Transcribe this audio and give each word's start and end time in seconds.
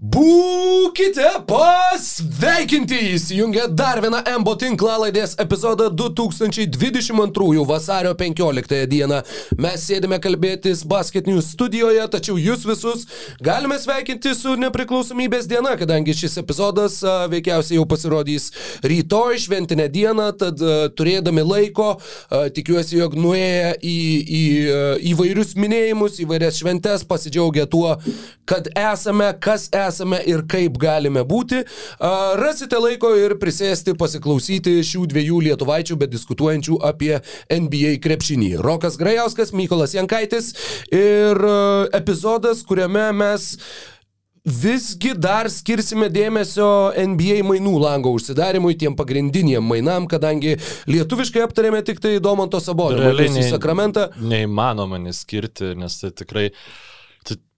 Būkite 0.00 1.26
pasveikinti! 1.44 2.96
Įsijungia 3.18 3.66
dar 3.68 3.98
vieną 4.00 4.22
MBO 4.40 4.54
tinklalaidės 4.56 5.34
epizodą 5.42 5.90
2022 5.92 7.66
vasario 7.68 8.14
15 8.16 8.78
dieną. 8.88 9.18
Mes 9.60 9.84
sėdime 9.84 10.16
kalbėtis 10.24 10.86
Basket 10.88 11.28
News 11.28 11.50
studijoje, 11.52 12.06
tačiau 12.14 12.38
jūs 12.40 12.64
visus 12.64 13.04
galime 13.44 13.76
sveikinti 13.76 14.32
su 14.38 14.54
nepriklausomybės 14.62 15.44
diena, 15.50 15.74
kadangi 15.76 16.16
šis 16.16 16.38
epizodas 16.40 16.96
a, 17.04 17.28
veikiausiai 17.28 17.76
jau 17.76 17.84
pasirodys 17.84 18.48
rytoj 18.80 19.36
šventinę 19.44 19.90
dieną, 19.92 20.30
tad 20.40 20.64
a, 20.64 20.88
turėdami 20.96 21.44
laiko, 21.44 21.90
a, 22.32 22.46
tikiuosi, 22.48 23.02
jog 23.02 23.18
nuėję 23.20 23.76
į, 23.84 24.00
į 24.40 24.42
įvairius 25.12 25.52
minėjimus, 25.60 26.22
įvairias 26.24 26.64
šventes, 26.64 27.04
pasidžiaugia 27.04 27.68
tuo, 27.68 27.98
kad 28.48 28.72
esame, 28.72 29.34
kas 29.44 29.68
esame 29.68 29.89
esame 29.90 30.22
ir 30.30 30.46
kaip 30.50 30.78
galime 30.80 31.26
būti. 31.28 31.60
Rasite 32.40 32.80
laiko 32.80 33.12
ir 33.18 33.36
prisėsti, 33.42 33.96
pasiklausyti 34.00 34.78
šių 34.86 35.04
dviejų 35.12 35.44
lietuvaičių, 35.50 36.00
bet 36.00 36.14
diskutuojančių 36.14 36.80
apie 36.86 37.14
NBA 37.50 37.98
krepšinį. 38.04 38.54
Rokas 38.64 38.98
Grajauskas, 39.00 39.52
Mykolas 39.52 39.96
Jankaitis 39.98 40.54
ir 40.94 41.44
epizodas, 41.96 42.64
kuriame 42.66 43.10
mes 43.20 43.54
Visgi 44.40 45.10
dar 45.20 45.50
skirsime 45.52 46.06
dėmesio 46.08 46.64
NBA 46.96 47.42
mainų 47.44 47.74
lango 47.82 48.14
užsidarimui, 48.16 48.72
tiem 48.80 48.94
pagrindiniam 48.96 49.66
mainam, 49.68 50.06
kadangi 50.08 50.54
lietuviškai 50.88 51.42
aptarėme 51.44 51.82
tik 51.84 52.00
tai 52.00 52.14
Domanto 52.24 52.56
Sabonio 52.64 53.12
į 53.12 53.44
Sakramentą. 53.50 54.08
Neįmanoma 54.16 54.96
neskirti, 55.04 55.74
nes 55.76 56.00
tai 56.00 56.14
tikrai 56.16 56.48
Tai 56.48 56.89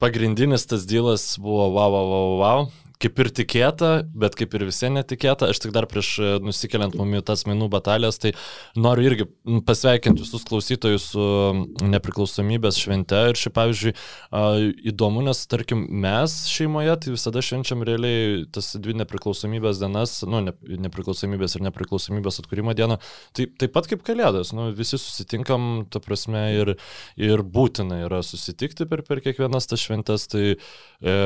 pagrindinis 0.03 0.67
tas 0.67 0.87
dylas 0.87 1.39
buvo 1.39 1.69
wow, 1.71 1.91
wow, 1.93 2.07
wow, 2.13 2.39
wow. 2.41 2.61
Kaip 3.03 3.19
ir 3.19 3.31
tikėta, 3.35 3.91
bet 4.15 4.37
kaip 4.39 4.53
ir 4.55 4.67
visiems 4.69 4.95
netikėta. 5.01 5.49
Aš 5.51 5.59
tik 5.65 5.73
dar 5.75 5.89
prieš 5.91 6.11
e, 6.23 6.31
nusikeliant 6.45 6.95
mumi 6.99 7.23
tas 7.27 7.43
minų 7.49 7.67
batalijas, 7.73 8.21
tai 8.23 8.31
noriu 8.79 9.09
irgi 9.09 9.27
pasveikinti 9.67 10.23
visus 10.23 10.45
klausytojus 10.47 11.09
su 11.15 11.27
nepriklausomybės 11.83 12.79
švente. 12.79 13.19
Ir 13.33 13.41
šiaip, 13.41 13.57
pavyzdžiui, 13.59 13.95
įdomu, 14.93 15.25
nes 15.27 15.43
tarkim 15.51 15.85
mes 16.05 16.37
šeimoje 16.53 16.95
tai 17.03 17.17
visada 17.17 17.43
švenčiam 17.45 17.83
realiai 17.87 18.45
tas 18.55 18.73
dvi 18.79 18.95
nepriklausomybės 19.03 19.83
dienas, 19.83 20.17
nu, 20.29 20.45
ne, 20.47 20.55
nepriklausomybės 20.87 21.59
ir 21.59 21.67
nepriklausomybės 21.67 22.43
atkūrimo 22.45 22.77
dieną. 22.79 22.99
Tai 23.37 23.49
taip 23.59 23.75
pat 23.75 23.91
kaip 23.91 24.07
kalėdas, 24.07 24.55
nu, 24.57 24.71
visi 24.79 25.01
susitinkam, 25.01 25.89
ta 25.91 26.03
prasme, 26.05 26.45
ir, 26.61 26.77
ir 27.19 27.43
būtina 27.43 28.05
yra 28.07 28.23
susitikti 28.27 28.87
per, 28.91 29.03
per 29.09 29.25
kiekvienas 29.25 29.71
tas 29.71 29.83
šventes. 29.83 30.29
Tai, 30.33 30.53
e, 30.55 31.17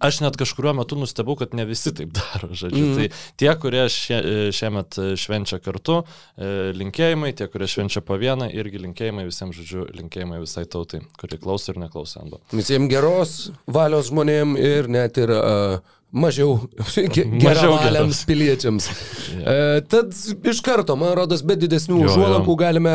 Aš 0.00 0.22
net 0.24 0.36
kažkurio 0.40 0.72
metu 0.72 0.96
nustebau, 0.96 1.34
kad 1.36 1.52
ne 1.52 1.66
visi 1.68 1.90
taip 1.92 2.14
daro, 2.16 2.48
žodžiu. 2.56 2.84
Mm. 2.86 2.94
Tai 2.96 3.34
tie, 3.40 3.50
kurie 3.60 3.82
šie, 3.92 4.20
šiemet 4.56 4.96
švenčia 5.20 5.58
kartu, 5.60 5.98
e, 6.40 6.70
linkėjimai, 6.72 7.34
tie, 7.36 7.50
kurie 7.52 7.68
švenčia 7.68 8.00
po 8.00 8.16
vieną, 8.16 8.48
irgi 8.48 8.80
linkėjimai 8.86 9.26
visiems, 9.28 9.58
žodžiu, 9.60 9.84
linkėjimai 9.98 10.40
visai 10.40 10.64
tautai, 10.72 11.02
kurie 11.20 11.36
klauso 11.42 11.74
ir 11.74 11.82
neklauso. 11.84 12.24
Visiems 12.54 12.88
geros 12.88 13.36
valios 13.68 14.08
žmonėm 14.08 14.56
ir 14.56 14.88
net 14.88 15.20
ir 15.20 15.34
uh, 15.36 15.97
Mažiau 16.12 16.56
geravaliams 17.36 18.22
piliečiams. 18.24 18.86
e, 19.52 19.80
tad 19.88 20.14
iš 20.48 20.60
karto, 20.64 20.94
man 20.96 21.12
rodos, 21.18 21.42
be 21.44 21.52
didesnių 21.60 21.98
užuolankų 22.06 22.54
galime 22.56 22.94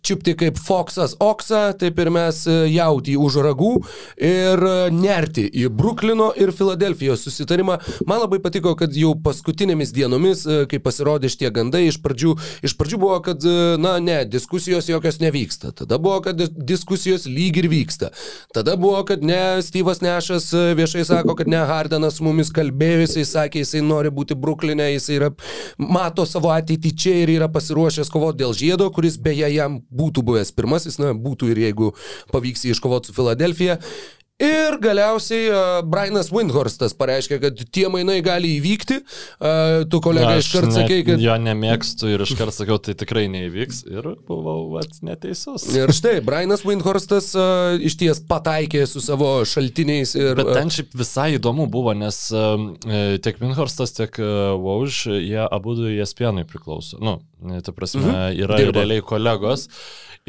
čiupti 0.00 0.32
kaip 0.40 0.56
Foxas 0.56 1.12
Oksa, 1.20 1.74
taip 1.76 2.00
ir 2.00 2.08
mes 2.14 2.38
e, 2.48 2.54
jauti 2.72 3.18
už 3.20 3.36
ragų 3.44 3.74
ir 4.16 4.64
e, 4.64 4.72
nerti 4.96 5.44
į 5.44 5.66
Bruklino 5.76 6.30
ir 6.40 6.54
Filadelfijos 6.56 7.26
susitarimą. 7.28 7.76
Man 8.08 8.22
labai 8.22 8.40
patiko, 8.40 8.72
kad 8.80 8.96
jau 8.96 9.12
paskutinėmis 9.12 9.92
dienomis, 9.92 10.46
e, 10.48 10.64
kai 10.70 10.80
pasirodė 10.80 11.28
šitie 11.34 11.52
gandai, 11.52 11.84
iš 11.90 12.00
pradžių, 12.00 12.32
iš 12.64 12.76
pradžių 12.80 13.02
buvo, 13.04 13.20
kad, 13.28 13.44
na 13.84 13.98
ne, 14.00 14.22
diskusijos 14.24 14.88
jokios 14.88 15.20
nevyksta. 15.20 15.74
Tada 15.84 16.00
buvo, 16.00 16.22
kad 16.24 16.40
diskusijos 16.40 17.28
lyg 17.28 17.60
ir 17.60 17.68
vyksta. 17.68 18.14
Tada 18.56 18.78
buvo, 18.80 19.04
kad 19.04 19.20
ne, 19.20 19.60
Steve'as 19.60 20.00
Nešas 20.00 20.48
viešai 20.80 21.04
sako, 21.12 21.36
kad 21.36 21.52
ne, 21.52 21.60
Hardenas 21.68 22.22
mumis 22.24 22.53
kalbėjo, 22.54 23.04
jisai 23.04 23.26
sakė, 23.28 23.62
jisai 23.64 23.82
nori 23.84 24.12
būti 24.14 24.36
Bruklinė, 24.38 24.90
jisai 24.94 25.18
yra, 25.18 25.30
mato 25.78 26.26
savo 26.28 26.52
ateitį 26.54 26.94
čia 27.04 27.14
ir 27.22 27.34
yra 27.36 27.50
pasiruošęs 27.52 28.12
kovoti 28.12 28.42
dėl 28.42 28.56
žiedo, 28.56 28.90
kuris 28.94 29.18
beje 29.20 29.50
jam 29.54 29.80
būtų 29.94 30.24
buvęs 30.26 30.54
pirmasis, 30.56 31.00
na, 31.02 31.14
būtų 31.14 31.52
ir 31.54 31.64
jeigu 31.68 31.94
pavyks 32.32 32.66
jį 32.66 32.76
iškovoti 32.76 33.10
su 33.10 33.16
Filadelfija. 33.16 33.80
Ir 34.42 34.80
galiausiai 34.82 35.44
uh, 35.46 35.76
Brianas 35.86 36.32
Windhorstas 36.34 36.90
pareiškė, 36.98 37.36
kad 37.38 37.60
tie 37.70 37.84
mainai 37.86 38.16
gali 38.26 38.56
įvykti. 38.56 38.96
Uh, 39.38 39.84
tu 39.86 40.00
kolega 40.02 40.32
Na, 40.32 40.40
iškart 40.42 40.74
sakei, 40.74 41.04
kad... 41.06 41.20
Jo 41.22 41.36
nemėgstu 41.38 42.10
ir 42.10 42.24
iškart 42.24 42.56
sakiau, 42.56 42.80
tai 42.82 42.96
tikrai 42.98 43.28
neįvyks. 43.30 43.84
Ir 43.92 44.08
buvau 44.26 44.72
vat, 44.72 44.98
neteisus. 45.06 45.68
Ir 45.78 45.92
štai, 45.94 46.16
Brianas 46.26 46.64
Windhorstas 46.66 47.30
uh, 47.38 47.78
iš 47.78 47.94
ties 48.00 48.18
pataikė 48.26 48.82
su 48.90 49.04
savo 49.04 49.36
šaltiniais. 49.46 50.16
Ir, 50.18 50.34
Bet 50.40 50.50
ten 50.58 50.74
šiaip 50.74 50.98
visai 50.98 51.28
įdomu 51.36 51.68
buvo, 51.70 51.94
nes 51.94 52.18
uh, 52.34 52.58
tiek 53.22 53.38
Windhorstas, 53.38 53.94
tiek 54.00 54.18
uh, 54.18 54.56
Wauž, 54.58 55.04
jie 55.14 55.46
abu 55.46 55.76
ESPN'ui 55.94 56.42
priklauso. 56.50 56.98
Nu, 56.98 57.20
ta 57.62 57.70
prasme, 57.70 58.02
mhm. 58.02 58.42
yra 58.48 58.58
realiai 58.66 59.06
kolegos. 59.06 59.68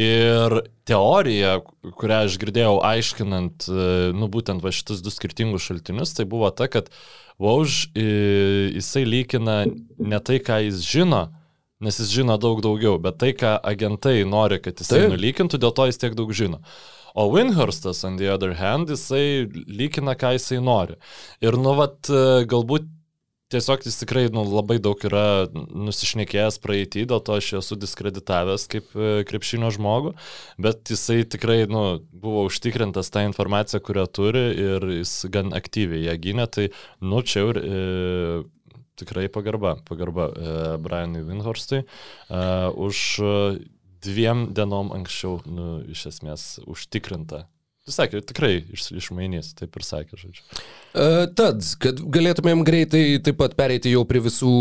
Ir 0.01 0.57
teorija, 0.83 1.61
kurią 1.95 2.25
aš 2.25 2.35
girdėjau 2.41 2.79
aiškinant, 2.83 3.67
e, 3.71 3.85
nu 4.11 4.27
būtent 4.31 4.59
va 4.63 4.73
šitus 4.75 4.99
du 5.03 5.13
skirtingus 5.13 5.63
šaltinius, 5.69 6.11
tai 6.17 6.25
buvo 6.27 6.49
ta, 6.51 6.67
kad 6.71 6.91
Vauž 7.39 7.89
jisai 7.95 9.03
lygina 9.03 9.65
ne 9.99 10.19
tai, 10.23 10.39
ką 10.39 10.61
jis 10.63 10.83
žino, 10.87 11.25
nes 11.83 11.97
jis 11.99 12.13
žino 12.15 12.37
daug 12.39 12.61
daugiau, 12.63 12.95
bet 13.01 13.17
tai, 13.19 13.33
ką 13.35 13.57
agentai 13.59 14.21
nori, 14.27 14.61
kad 14.63 14.79
jisai 14.79 15.01
tai. 15.03 15.09
nulykintų, 15.11 15.59
dėl 15.59 15.73
to 15.75 15.87
jis 15.89 15.99
tiek 15.99 16.15
daug 16.15 16.31
žino. 16.35 16.61
O 17.15 17.27
Winhurstas, 17.31 18.03
on 18.07 18.15
the 18.19 18.31
other 18.31 18.55
hand, 18.55 18.91
jisai 18.91 19.47
lygina, 19.51 20.15
ką 20.19 20.33
jisai 20.35 20.61
nori. 20.63 20.95
Ir 21.43 21.59
nu, 21.59 21.75
vat, 21.79 21.99
e, 22.07 22.43
galbūt 22.51 22.87
tiesiog 23.53 23.85
jis 23.85 23.99
tikrai 24.01 24.25
nu, 24.33 24.43
labai 24.47 24.77
daug 24.81 24.99
yra 25.05 25.45
nusišnekėjęs 25.53 26.57
praeitį, 26.63 27.05
dėl 27.11 27.21
to 27.25 27.37
aš 27.37 27.51
esu 27.59 27.77
diskreditavęs 27.79 28.65
kaip 28.71 28.95
e, 28.97 29.11
krepšinio 29.29 29.69
žmogų, 29.75 30.15
bet 30.61 30.91
jisai 30.91 31.21
tikrai 31.29 31.61
nu, 31.69 31.83
buvo 32.09 32.45
užtikrintas 32.49 33.11
tą 33.13 33.25
informaciją, 33.29 33.83
kurią 33.85 34.07
turi 34.09 34.45
ir 34.65 34.89
jis 34.99 35.13
gan 35.33 35.53
aktyviai 35.57 36.07
ją 36.07 36.17
gynė, 36.25 36.49
tai 36.57 36.67
nu 37.05 37.21
čia 37.21 37.45
jau 37.45 37.53
e, 37.61 38.43
tikrai 38.99 39.27
pagarba, 39.29 39.75
pagarba 39.87 40.29
e, 40.31 40.55
Brianui 40.81 41.25
Winhorstui 41.27 41.83
e, 41.83 41.85
už 42.87 43.03
dviem 44.05 44.47
dienom 44.53 44.93
anksčiau, 44.95 45.39
nu, 45.49 45.79
iš 45.89 46.07
esmės, 46.13 46.47
užtikrinta. 46.69 47.45
Jis 47.85 47.99
sakė, 47.99 48.21
tikrai 48.25 48.57
iš, 48.73 48.89
išmainys, 48.97 49.53
taip 49.57 49.77
ir 49.77 49.85
sakė, 49.85 50.17
žodžiu. 50.17 50.45
Tad, 50.95 51.59
kad 51.83 51.97
galėtumėm 51.99 52.61
greitai 52.63 53.17
taip 53.19 53.35
pat 53.41 53.57
pereiti 53.59 53.91
jau 53.91 54.05
prie 54.07 54.21
visų 54.23 54.51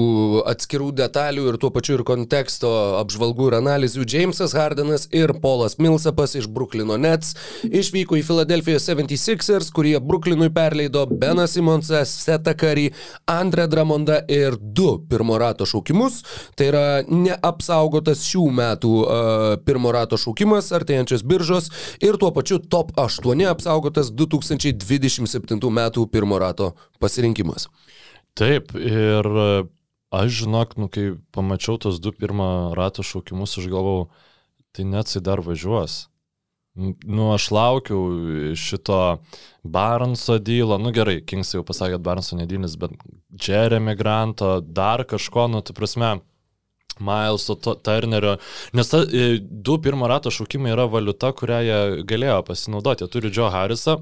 atskirų 0.50 0.88
detalių 0.98 1.44
ir 1.52 1.58
tuo 1.62 1.68
pačiu 1.70 1.94
ir 1.94 2.02
konteksto 2.06 2.70
apžvalgų 2.98 3.52
ir 3.52 3.56
analizių, 3.60 4.02
Jamesas 4.02 4.50
Hardenas 4.58 5.06
ir 5.14 5.30
Polas 5.38 5.76
Millsapas 5.78 6.34
iš 6.34 6.48
Bruklino 6.50 6.96
Nets 6.98 7.36
išvyko 7.68 8.18
į 8.18 8.24
Philadelphia 8.26 8.80
76ers, 8.82 9.68
kurie 9.74 9.94
Bruklinui 10.02 10.48
perleido 10.54 11.04
Beną 11.06 11.44
Simonsą, 11.50 12.02
Setą 12.02 12.56
Karį, 12.58 12.88
Andrę 13.30 13.68
Dramondą 13.70 14.18
ir 14.26 14.58
du 14.58 14.96
pirmo 15.06 15.38
rato 15.38 15.70
šaukimus. 15.70 16.24
Tai 16.58 16.68
yra 16.72 16.84
neapsaugotas 17.06 18.26
šių 18.26 18.48
metų 18.58 18.92
uh, 19.04 19.46
pirmo 19.62 19.94
rato 19.94 20.19
šaukimas 20.19 20.72
artėjančios 20.75 21.22
biržos 21.22 21.70
ir 22.02 22.19
tuo 22.19 22.34
pačiu 22.34 22.58
top 22.58 22.90
8 22.98 23.46
apsaugotas 23.54 24.10
2027 24.10 25.62
metų 25.78 26.08
pirmo 26.10 26.24
pirmo 26.25 26.38
rato 26.38 26.73
pasirinkimas. 26.99 27.69
Taip, 28.35 28.73
ir 28.75 29.26
e, 29.26 29.65
aš 30.11 30.41
žinok, 30.41 30.75
nu, 30.81 30.88
kai 30.88 31.12
pamačiau 31.31 31.79
tos 31.79 32.00
du 32.00 32.12
pirmo 32.12 32.73
rato 32.75 33.05
šaukimus, 33.05 33.59
aš 33.61 33.69
galvau, 33.71 34.09
tai 34.75 34.85
net 34.88 35.06
jisai 35.06 35.23
dar 35.23 35.44
važiuos. 35.44 36.09
Nu, 36.75 37.29
aš 37.31 37.53
laukiau 37.55 38.55
šito 38.59 39.21
Baronso 39.62 40.41
dylo, 40.43 40.75
nu 40.82 40.91
gerai, 40.91 41.21
Kings 41.23 41.55
jau 41.55 41.62
pasakė, 41.62 42.00
kad 42.00 42.06
Baronso 42.09 42.38
nedylis, 42.41 42.75
bet 42.81 42.97
Jeremy 43.31 43.94
Granto, 43.94 44.59
dar 44.59 45.05
kažko, 45.06 45.47
nu, 45.53 45.62
tai 45.62 45.76
prasme, 45.76 46.17
Mileso 46.99 47.55
Turnerio, 47.59 48.37
nes 48.75 48.91
ta, 48.91 49.05
e, 49.06 49.38
du 49.38 49.79
pirmo 49.82 50.06
rato 50.11 50.31
šaukimai 50.35 50.75
yra 50.75 50.88
valiuta, 50.91 51.31
kurią 51.35 51.62
jie 51.67 51.79
galėjo 52.06 52.43
pasinaudoti. 52.47 53.03
Jie 53.03 53.11
turi 53.11 53.32
Joe 53.35 53.50
Harrisą, 53.50 53.97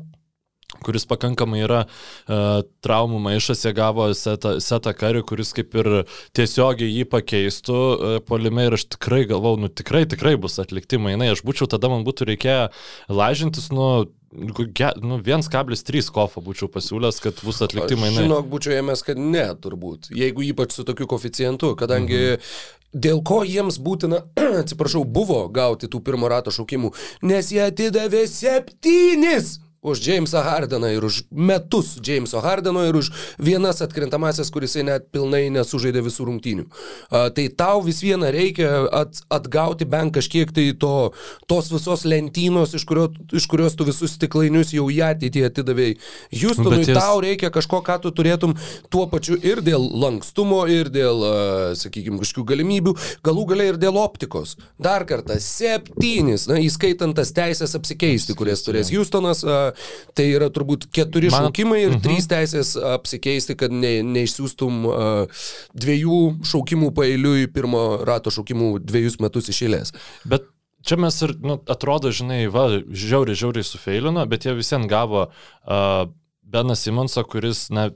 kuris 0.82 1.04
pakankamai 1.08 1.62
yra 1.64 1.82
uh, 1.84 2.62
traumų 2.84 3.20
maišas, 3.26 3.64
jie 3.66 3.74
gavo 3.76 4.08
setą, 4.16 4.56
setą 4.62 4.94
karį, 4.96 5.24
kuris 5.28 5.52
kaip 5.56 5.76
ir 5.78 5.90
tiesiogiai 6.36 6.90
jį 6.90 7.06
pakeistų 7.12 7.78
uh, 7.78 8.16
polime 8.26 8.66
ir 8.68 8.78
aš 8.78 8.88
tikrai 8.96 9.22
galvau, 9.30 9.54
nu 9.60 9.70
tikrai, 9.70 10.04
tikrai 10.10 10.34
bus 10.40 10.58
atlikti 10.62 11.00
mainai, 11.02 11.32
aš 11.34 11.44
būčiau 11.46 11.70
tada 11.70 11.92
man 11.92 12.06
būtų 12.08 12.32
reikėję 12.32 12.66
lažintis, 13.12 13.70
nu, 13.74 13.88
nu 14.32 15.20
1,3 15.22 16.12
kofą 16.16 16.44
būčiau 16.44 16.70
pasiūlęs, 16.72 17.22
kad 17.24 17.42
bus 17.46 17.62
atlikti 17.64 17.98
mainai. 18.00 18.26
Žinok, 18.26 18.46
būčiau 18.52 18.78
ėmęs, 18.80 19.04
kad 19.06 19.20
ne, 19.20 19.48
turbūt, 19.62 20.12
jeigu 20.16 20.46
ypač 20.50 20.78
su 20.78 20.86
tokiu 20.88 21.10
koficijantu, 21.10 21.76
kadangi 21.78 22.22
mhm. 22.36 22.54
Dėl 22.92 23.22
ko 23.24 23.38
jiems 23.48 23.78
būtina, 23.80 24.18
atsiprašau, 24.60 25.06
buvo 25.08 25.46
gauti 25.48 25.88
tų 25.88 26.02
pirmo 26.04 26.28
rato 26.28 26.52
šaukimų, 26.52 26.90
nes 27.24 27.48
jie 27.48 27.62
atidavė 27.64 28.26
septynis 28.28 29.54
už 29.82 30.06
Jamesą 30.06 30.42
Hardeną 30.42 30.86
ir 30.94 31.04
už 31.04 31.24
metus 31.30 31.98
Jameso 32.06 32.40
Hardeno 32.40 32.84
ir 32.86 32.96
už 32.96 33.10
vienas 33.38 33.82
atkrintamasias, 33.82 34.50
kuris 34.54 34.76
net 34.78 35.08
pilnai 35.10 35.50
nesužaidė 35.50 36.04
visų 36.06 36.26
rungtynių. 36.28 36.66
A, 37.10 37.30
tai 37.34 37.48
tau 37.50 37.82
vis 37.82 37.98
viena 38.02 38.30
reikia 38.30 38.86
at, 38.94 39.18
atgauti 39.26 39.84
bent 39.84 40.14
kažkiek 40.14 40.52
tai 40.54 40.70
to, 40.78 41.10
tos 41.50 41.72
visos 41.74 42.06
lentynos, 42.06 42.76
iš, 42.78 42.86
kurio, 42.86 43.08
iš 43.34 43.48
kurios 43.50 43.74
tu 43.74 43.86
visus 43.88 44.14
stiklainius 44.14 44.70
jau 44.70 44.86
į 44.86 45.00
ateitį 45.08 45.42
atidavėjai. 45.50 45.98
Houstonui 46.30 46.84
jis... 46.84 46.94
tau 46.94 47.18
reikia 47.24 47.50
kažko, 47.50 47.82
ką 47.82 47.98
tu 48.06 48.14
turėtum 48.14 48.54
tuo 48.86 49.08
pačiu 49.10 49.34
ir 49.42 49.64
dėl 49.66 49.82
lankstumo, 49.82 50.62
ir 50.70 50.92
dėl, 50.94 51.26
sakykime, 51.74 52.22
kažkokių 52.22 52.46
galimybių, 52.54 52.94
galų 53.26 53.48
galiai 53.50 53.74
ir 53.74 53.82
dėl 53.82 53.98
optikos. 53.98 54.54
Dar 54.78 55.02
kartą, 55.10 55.40
septynis, 55.42 56.46
na, 56.46 56.62
įskaitant 56.62 57.18
tas 57.18 57.34
teisės 57.34 57.74
apsikeisti, 57.74 58.38
kurias 58.38 58.62
turės 58.62 58.94
Houstonas. 58.94 59.42
A, 59.42 59.71
tai 60.18 60.28
yra 60.36 60.48
turbūt 60.52 60.88
keturi 60.94 61.30
Man... 61.32 61.48
šaukimai 61.48 61.82
ir 61.84 61.94
mhm. 61.96 62.02
trys 62.04 62.28
teisės 62.30 62.74
apsikeisti, 62.94 63.56
kad 63.58 63.74
ne, 63.74 63.98
neišsiųstum 64.06 64.80
uh, 64.88 65.44
dviejų 65.74 66.22
šaukimų 66.48 66.92
pailiui 66.96 67.46
pirmo 67.52 67.84
rato 68.08 68.32
šaukimų 68.34 68.74
dviejus 68.84 69.20
metus 69.22 69.50
išėlės. 69.52 69.94
Bet 70.28 70.48
čia 70.86 70.98
mes 71.00 71.18
ir, 71.24 71.36
nu, 71.42 71.58
atrodo, 71.70 72.12
žinai, 72.14 72.44
va, 72.52 72.68
žiauriai, 72.80 73.38
žiauriai 73.38 73.66
sufeilino, 73.66 74.26
bet 74.30 74.46
jie 74.48 74.56
visiems 74.58 74.90
gavo 74.90 75.28
uh, 75.28 76.04
Beną 76.52 76.76
Simonsą, 76.76 77.24
kuris, 77.24 77.68
na, 77.72 77.88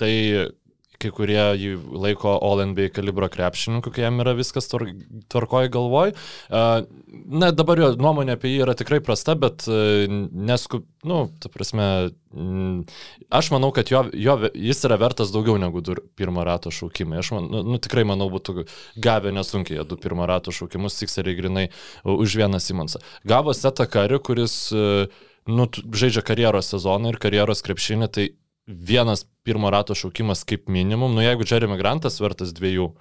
tai 0.00 0.14
kai 1.02 1.10
kurie 1.14 1.40
jį 1.58 1.72
laiko 1.98 2.34
All 2.38 2.62
NBA 2.70 2.92
kalibro 2.96 3.28
krepšininku, 3.32 3.92
kai 3.94 4.06
jam 4.06 4.20
yra 4.22 4.34
viskas 4.38 4.68
tvarkoji 4.70 5.72
galvoj. 5.72 6.14
Na, 6.50 7.50
dabar 7.54 7.80
jo 7.80 7.90
nuomonė 8.00 8.36
apie 8.36 8.52
jį 8.52 8.62
yra 8.66 8.76
tikrai 8.78 9.00
prasta, 9.04 9.34
bet 9.38 9.66
nesku, 9.68 10.82
nu, 11.08 11.24
ta 11.42 11.50
prasme, 11.52 11.86
aš 13.32 13.50
manau, 13.54 13.72
kad 13.74 13.90
jo, 13.92 14.04
jo, 14.14 14.36
jis 14.54 14.84
yra 14.88 15.00
vertas 15.02 15.32
daugiau 15.34 15.58
negu 15.60 15.82
du 15.84 15.96
pirmo 16.18 16.44
rato 16.46 16.72
šaukimai. 16.74 17.20
Aš 17.22 17.34
man, 17.36 17.50
nu, 17.52 17.64
nu, 17.74 17.80
tikrai 17.82 18.06
manau, 18.08 18.30
būtų 18.32 18.66
gavę 19.02 19.34
nesunkiai 19.34 19.84
du 19.88 19.98
pirmo 20.00 20.28
rato 20.30 20.54
šaukimus, 20.54 20.96
Sikseriai 21.02 21.38
grinai 21.38 21.66
už 22.06 22.38
vieną 22.40 22.62
Simonsą. 22.62 23.02
Gavo 23.28 23.54
setą 23.56 23.88
karių, 23.90 24.22
kuris 24.24 24.56
nu, 25.46 25.66
žaidžia 25.90 26.22
karjeros 26.22 26.70
sezoną 26.70 27.12
ir 27.12 27.18
karjeros 27.22 27.64
krepšinį, 27.66 28.08
tai 28.14 28.28
vienas 28.66 29.26
pirmo 29.46 29.70
rato 29.74 29.96
šaukimas 29.98 30.44
kaip 30.48 30.68
minimum, 30.70 31.14
nu 31.16 31.24
jeigu 31.24 31.46
Jeremy 31.48 31.78
Grantas 31.80 32.20
vertas 32.22 32.54
dviejų, 32.54 32.92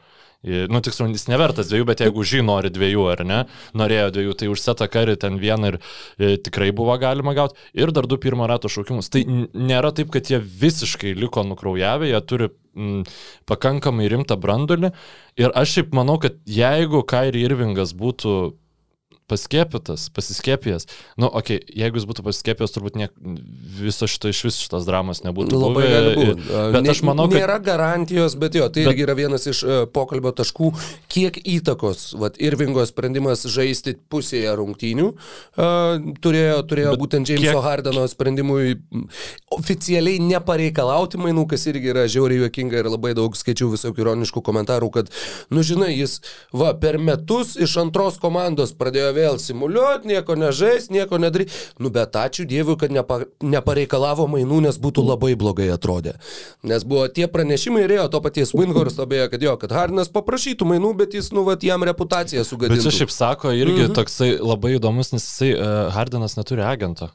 Nu, 0.42 0.80
tiksliau, 0.82 1.06
jis 1.14 1.28
nevertas 1.30 1.68
dviejų, 1.70 1.86
bet 1.86 2.00
jeigu 2.02 2.24
žy 2.26 2.40
nori 2.42 2.72
dviejų, 2.74 3.04
ar 3.14 3.20
ne, 3.30 3.40
norėjo 3.78 4.08
dviejų, 4.16 4.38
tai 4.40 4.48
už 4.50 4.64
setą 4.64 4.88
karį 4.90 5.14
ten 5.22 5.38
vieną 5.38 5.70
ir 5.70 5.78
e, 5.78 6.32
tikrai 6.42 6.72
buvo 6.74 6.96
galima 6.98 7.36
gauti. 7.38 7.60
Ir 7.78 7.94
dar 7.94 8.08
du 8.10 8.18
pirmo 8.18 8.48
rato 8.50 8.72
šaukimus. 8.72 9.12
Tai 9.14 9.22
nėra 9.54 9.92
taip, 9.94 10.10
kad 10.14 10.32
jie 10.34 10.42
visiškai 10.42 11.14
liko 11.20 11.46
nukraujavę, 11.46 12.10
jie 12.10 12.22
turi 12.26 12.50
m, 12.74 13.04
pakankamai 13.46 14.10
rimtą 14.10 14.40
brandulį. 14.42 14.90
Ir 15.38 15.54
aš 15.54 15.78
šiaip 15.78 15.94
manau, 15.94 16.18
kad 16.24 16.42
jeigu 16.50 17.04
Kairi 17.06 17.46
Irvingas 17.46 17.94
būtų 17.94 18.40
paskėpytas, 19.32 20.10
pasiskėpėjęs. 20.16 20.88
Na, 21.16 21.26
nu, 21.26 21.30
okei, 21.30 21.60
okay, 21.62 21.76
jeigu 21.82 22.00
jis 22.00 22.08
būtų 22.10 22.26
pasiskėpėjęs, 22.26 22.74
turbūt 22.76 22.98
ne, 23.00 23.08
viso 23.80 24.08
šito 24.10 24.32
iš 24.32 24.42
vis 24.48 24.60
šitas 24.60 24.88
dramas 24.88 25.24
nebūtų. 25.26 25.60
Labai 25.62 25.86
gali 25.88 26.14
būti. 26.18 26.48
Bet 26.76 26.80
ne, 26.84 26.92
aš 26.94 27.04
manau, 27.08 27.28
kad... 27.32 27.38
Nėra 27.40 27.58
garantijos, 27.64 28.36
bet 28.40 28.58
jo, 28.60 28.68
tai 28.68 28.86
bet... 28.86 28.92
irgi 28.92 29.06
yra 29.06 29.16
vienas 29.18 29.48
iš 29.48 29.62
uh, 29.64 29.84
pokalbio 29.92 30.34
taškų, 30.36 30.72
kiek 31.12 31.40
įtakos, 31.40 32.10
vat, 32.20 32.40
Irvingo 32.44 32.84
sprendimas 32.90 33.46
žaisti 33.52 33.96
pusėje 34.12 34.52
rungtynių 34.60 35.08
uh, 35.12 36.12
turėjo, 36.24 36.60
turėjo 36.68 36.96
bet 36.96 37.04
būtent 37.06 37.32
Jameso 37.32 37.56
kiek... 37.56 37.64
Hardeno 37.68 38.06
sprendimui 38.12 38.76
oficialiai 39.56 40.20
nepareikalauti 40.26 41.22
mainų, 41.22 41.48
kas 41.54 41.68
irgi 41.72 41.94
yra 41.94 42.08
žiauriai 42.12 42.44
juokinga 42.46 42.82
ir 42.82 42.92
labai 42.92 43.14
daug 43.18 43.36
skaičiau 43.38 43.72
visokių 43.72 44.06
ironiškų 44.06 44.44
komentarų, 44.44 44.92
kad, 44.98 45.12
nu 45.54 45.64
žinai, 45.66 45.94
jis, 45.96 46.20
va, 46.56 46.74
per 46.82 47.00
metus 47.00 47.56
iš 47.56 47.78
antros 47.86 48.20
komandos 48.22 48.76
pradėjo 48.76 49.14
vėl 49.16 49.21
simuliuoti, 49.42 50.10
nieko 50.12 50.36
nežais, 50.40 50.90
nieko 50.94 51.20
nedaryti. 51.22 51.54
Nu, 51.80 51.92
bet 51.94 52.16
ačiū 52.18 52.46
Dievui, 52.50 52.78
kad 52.82 52.94
nepa, 52.94 53.22
nepareikalavo 53.44 54.28
mainų, 54.32 54.62
nes 54.68 54.80
būtų 54.82 55.06
labai 55.06 55.34
blogai 55.40 55.70
atrodę. 55.74 56.18
Nes 56.68 56.86
buvo 56.88 57.08
tie 57.12 57.28
pranešimai 57.32 57.86
ir 57.86 57.96
jo 58.00 58.08
to 58.12 58.22
paties 58.26 58.54
Winhorsto 58.58 59.08
beje, 59.10 59.30
kad 59.34 59.46
jo, 59.46 59.56
kad 59.62 59.76
Hardinas 59.76 60.12
paprašytų 60.14 60.68
mainų, 60.74 60.94
bet 61.04 61.18
jis, 61.18 61.32
nu, 61.36 61.46
vat, 61.48 61.64
jam 61.66 61.86
reputaciją 61.88 62.46
sugadino. 62.48 62.78
Bet 62.78 62.88
čia 62.88 63.02
šiaip 63.02 63.16
sako 63.16 63.56
irgi 63.56 63.88
mhm. 63.88 63.96
toksai 63.98 64.34
labai 64.42 64.76
įdomus, 64.78 65.14
nes 65.16 65.26
jisai, 65.26 65.54
uh, 65.56 65.90
Hardinas 65.96 66.38
neturi 66.40 66.66
agento. 66.66 67.12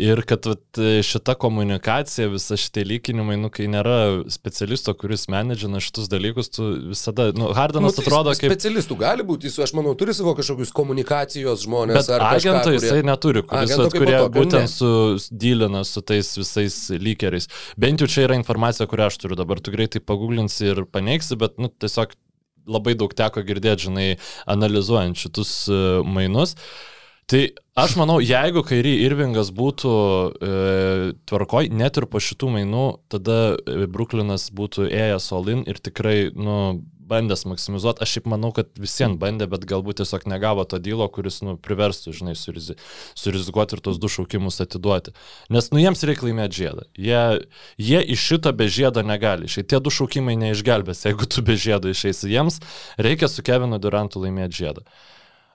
Ir 0.00 0.22
kad 0.24 0.46
vat, 0.48 0.78
šita 1.04 1.34
komunikacija, 1.36 2.30
visa 2.32 2.56
šitie 2.56 2.80
lyginimai, 2.88 3.34
nu, 3.36 3.50
kai 3.52 3.66
nėra 3.68 4.22
specialisto, 4.32 4.94
kuris 4.96 5.26
menedžina 5.28 5.82
šitus 5.84 6.06
dalykus, 6.08 6.48
tu 6.54 6.68
visada, 6.94 7.26
nu, 7.36 7.50
Hardanas 7.52 7.92
nu, 7.92 7.98
tai 7.98 8.06
atrodo 8.06 8.32
kaip... 8.32 8.54
Specialistų 8.54 8.96
gali 9.02 9.26
būti, 9.28 9.50
jis, 9.50 9.58
aš 9.66 9.74
manau, 9.76 9.92
turi 10.00 10.14
savo 10.16 10.32
kažkokius 10.38 10.72
komunikacijos 10.72 11.66
žmonės. 11.66 12.08
Bet 12.08 12.24
agento 12.24 12.70
kurie... 12.70 12.78
jisai 12.78 13.02
neturi, 13.04 13.42
kuris, 13.50 13.74
vat, 13.82 13.92
kurie 13.92 14.14
tokio, 14.16 14.30
būtent 14.38 14.64
ne. 14.64 14.70
su 14.72 15.34
dylina 15.44 15.82
su 15.84 16.00
tais 16.08 16.30
visais 16.40 16.78
lykeriais. 16.96 17.50
Bent 17.84 18.00
jau 18.00 18.08
čia 18.14 18.24
yra 18.30 18.38
informacija, 18.40 18.88
kurią 18.88 19.10
aš 19.12 19.20
turiu 19.20 19.36
dabar, 19.36 19.60
tu 19.60 19.74
greitai 19.76 20.00
paguglinsi 20.00 20.70
ir 20.70 20.86
paneigsi, 20.88 21.36
bet, 21.36 21.60
nu, 21.60 21.68
tiesiog 21.68 22.16
labai 22.64 22.96
daug 22.96 23.12
teko 23.12 23.44
girdėti, 23.44 23.90
žinai, 23.90 24.08
analizuojant 24.56 25.20
šitus 25.20 25.52
uh, 25.68 26.00
mainus. 26.08 26.56
Uh, 26.56 26.88
Tai 27.30 27.42
aš 27.78 27.94
manau, 27.96 28.18
jeigu 28.20 28.64
Kairi 28.66 28.96
Irvingas 29.06 29.52
būtų 29.54 29.92
e, 29.92 30.54
tvarkoj, 31.30 31.70
net 31.72 32.00
ir 32.00 32.08
po 32.10 32.20
šitų 32.20 32.50
mainų, 32.56 32.86
tada 33.12 33.38
e, 33.54 33.86
Bruklinas 33.86 34.50
būtų 34.52 34.88
ėjęs 34.90 35.30
Olin 35.38 35.62
ir 35.70 35.78
tikrai, 35.80 36.16
nu, 36.34 36.82
bandęs 37.12 37.44
maksimizuoti. 37.48 38.02
Aš 38.02 38.16
šiaip 38.16 38.28
manau, 38.32 38.52
kad 38.56 38.70
visiems 38.80 39.18
bandė, 39.20 39.48
bet 39.50 39.66
galbūt 39.68 40.00
tiesiog 40.00 40.26
negavo 40.30 40.64
to 40.68 40.80
dylo, 40.82 41.06
kuris, 41.12 41.40
nu, 41.46 41.56
priverstų, 41.60 42.14
žinai, 42.18 42.34
surizi, 42.38 42.76
surizikuoti 43.18 43.76
ir 43.76 43.84
tos 43.84 44.00
du 44.02 44.10
šaukimus 44.12 44.60
atiduoti. 44.64 45.14
Nes, 45.52 45.70
nu, 45.74 45.80
jiems 45.82 46.04
reikia 46.08 46.28
laimėti 46.28 46.62
žiedą. 46.62 46.86
Jie, 47.08 47.22
jie 47.90 48.02
iš 48.16 48.26
šito 48.32 48.52
be 48.56 48.68
žiedo 48.72 49.04
negali. 49.06 49.50
Šitie 49.52 49.80
du 49.82 49.92
šaukimai 49.92 50.38
neišgelbės, 50.40 51.06
jeigu 51.08 51.28
tu 51.28 51.44
be 51.46 51.58
žiedo 51.60 51.92
išeisi. 51.92 52.30
Jiems 52.32 52.60
reikia 53.00 53.30
su 53.30 53.44
Kevinu 53.46 53.80
Durantu 53.82 54.24
laimėti 54.24 54.64
žiedą. 54.64 54.86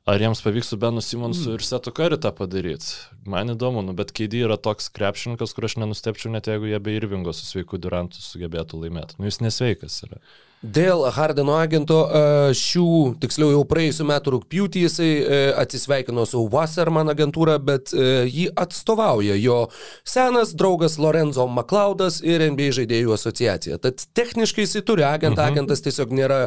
Ar 0.08 0.22
jiems 0.24 0.40
pavyks 0.40 0.70
su 0.72 0.78
Benu 0.80 1.02
Simonsu 1.04 1.50
mm. 1.50 1.54
ir 1.58 1.64
Setu 1.68 1.92
Kari 1.92 2.16
tą 2.24 2.30
padaryti? 2.32 2.94
Man 3.28 3.52
įdomu, 3.52 3.82
nu, 3.84 3.92
bet 3.98 4.14
Keidį 4.16 4.46
yra 4.46 4.56
toks 4.56 4.88
krepšininkas, 4.96 5.52
kur 5.52 5.68
aš 5.68 5.76
nenustepčiau 5.82 6.32
net 6.32 6.48
jeigu 6.48 6.70
jie 6.70 6.80
be 6.80 6.94
Irvingo 6.96 7.34
su 7.36 7.44
sveiku 7.44 7.76
Durantu 7.84 8.24
sugebėtų 8.24 8.80
laimėti. 8.86 9.18
Nu, 9.20 9.28
jis 9.28 9.42
nesveikas 9.44 10.00
yra. 10.08 10.22
Dėl 10.66 11.04
Hardeno 11.14 11.54
agento 11.62 12.00
e, 12.10 12.20
šių, 12.58 13.20
tiksliau 13.22 13.52
jau 13.54 13.60
praėjusiu 13.70 14.08
metu 14.10 14.32
rūpjūtį 14.34 14.82
jisai 14.88 15.10
e, 15.22 15.42
atsisveikino 15.54 16.24
su 16.26 16.42
Wasserman 16.50 17.14
agentūra, 17.14 17.60
bet 17.62 17.94
e, 17.94 18.26
jį 18.26 18.48
atstovauja 18.58 19.36
jo 19.38 19.60
senas 20.02 20.56
draugas 20.58 20.98
Lorenzo 20.98 21.46
McLeodas 21.46 22.24
ir 22.26 22.42
NBA 22.50 22.72
žaidėjų 22.80 23.14
asociacija. 23.14 23.78
Tad 23.84 24.02
techniškai 24.18 24.66
jisai 24.66 24.82
turi 24.88 25.06
agentą, 25.06 25.46
mhm. 25.46 25.54
agentas 25.54 25.86
tiesiog 25.86 26.16
nėra 26.18 26.40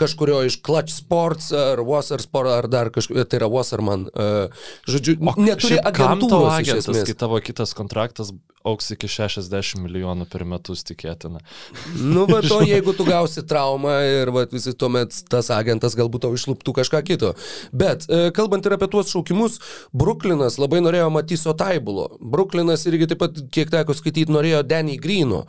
kažkurio 0.00 0.42
iš 0.48 0.58
Clutch 0.66 0.98
Sports 0.98 1.52
ar 1.54 1.84
Wasser 1.86 2.18
Sport 2.24 2.50
ar 2.50 2.66
dar 2.66 2.90
kažkokio, 2.90 3.28
tai 3.30 3.38
yra 3.44 3.52
Wasserman. 3.52 4.08
Žodžiu, 4.90 5.20
neturi 5.38 5.78
agentūros. 5.78 6.50
Agentas, 6.58 7.04
kai 7.06 7.14
tavo 7.14 7.38
kitas 7.38 7.78
kontraktas 7.78 8.34
auks 8.68 8.92
iki 8.94 9.10
60 9.10 9.80
milijonų 9.82 10.26
per 10.30 10.44
metus 10.48 10.84
tikėtina. 10.86 11.42
Nu, 11.98 12.26
bet 12.30 12.48
to 12.50 12.60
jeigu 12.72 12.94
tu 12.96 13.06
gausi 13.08 13.44
traumą 13.48 13.94
ir 14.06 14.32
va, 14.34 14.44
visi 14.50 14.74
tuomet 14.78 15.22
tas 15.32 15.50
agentas 15.54 15.96
galbūt 15.98 16.26
tau 16.26 16.36
išlūptų 16.36 16.76
kažką 16.80 17.02
kito. 17.06 17.32
Bet 17.74 18.06
e, 18.08 18.30
kalbant 18.36 18.66
ir 18.66 18.76
apie 18.76 18.88
tuos 18.92 19.10
šaukimus, 19.12 19.58
Bruklinas 19.96 20.58
labai 20.62 20.82
norėjo 20.84 21.10
Matyso 21.14 21.54
Taibulo. 21.58 22.08
Bruklinas 22.20 22.86
irgi 22.90 23.10
taip 23.12 23.22
pat, 23.24 23.42
kiek 23.54 23.72
teko 23.72 23.96
skaityti, 23.96 24.32
norėjo 24.32 24.62
Danny 24.66 24.98
Greeno. 25.02 25.42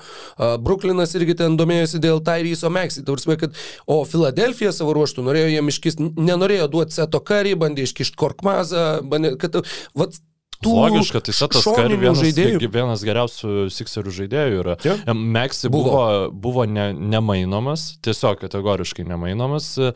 Bruklinas 0.63 1.13
irgi 1.17 1.37
ten 1.43 1.57
domėjosi 1.59 2.01
dėl 2.03 2.21
Tyryso 2.25 2.71
Maxi. 2.73 3.05
Taursime, 3.05 3.37
kad, 3.41 3.55
o 3.87 4.01
Filadelfija 4.07 4.73
savo 4.75 4.95
ruoštų 4.97 5.25
norėjo 5.27 5.53
jiem 5.53 5.71
iškisti, 5.71 6.11
nenorėjo 6.17 6.69
duoti 6.73 6.97
Seto 6.97 7.21
Karį, 7.23 7.55
bandė 7.61 7.87
iškišti 7.87 8.19
Korkmazą, 8.19 8.85
bandė, 9.07 9.35
kad, 9.41 9.61
vat, 9.97 10.19
tų 10.65 10.73
Logiška, 10.77 11.21
tai 11.23 11.35
Setas 11.35 11.65
Kari 11.67 11.97
vienas, 11.99 12.21
žaidėjų. 12.21 12.69
vienas 12.73 13.03
geriausių 13.05 13.67
Sixerių 13.73 14.13
žaidėjų 14.17 14.59
yra. 14.63 14.75
Jo. 14.85 14.95
Meksi 15.13 15.71
Buvo. 15.73 16.03
buvo, 16.33 16.65
ne, 16.69 16.89
nemainomas, 16.93 17.93
tiesiog 18.05 18.41
kategoriškai 18.43 19.05
nemainomas 19.09 19.69
e, 19.79 19.91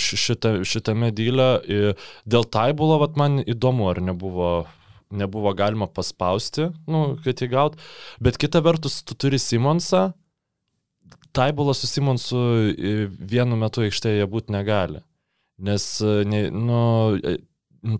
šita, 0.00 0.58
šitame 0.68 1.12
dylė. 1.14 1.50
Dėl 2.28 2.48
Taibulo, 2.52 2.98
vat, 3.02 3.18
man 3.20 3.40
įdomu, 3.42 3.90
ar 3.92 4.02
nebuvo, 4.04 4.50
nebuvo 5.12 5.52
galima 5.58 5.88
paspausti, 5.90 6.70
nu, 6.90 7.04
kad 7.24 7.40
jį 7.42 7.52
gaut. 7.52 7.78
Bet 8.22 8.40
kita 8.40 8.62
vertus, 8.64 9.00
tu 9.06 9.16
turi 9.18 9.40
Simonsą. 9.42 10.10
Taibulas 11.32 11.80
su 11.80 11.88
Simonsu 11.88 12.42
vienu 13.16 13.56
metu 13.56 13.86
aikštėje 13.86 14.28
būti 14.28 14.52
negali. 14.52 15.00
Nes, 15.62 16.00
e, 16.00 16.24
ne, 16.26 16.42
nu, 16.50 16.80
e, 17.22 17.38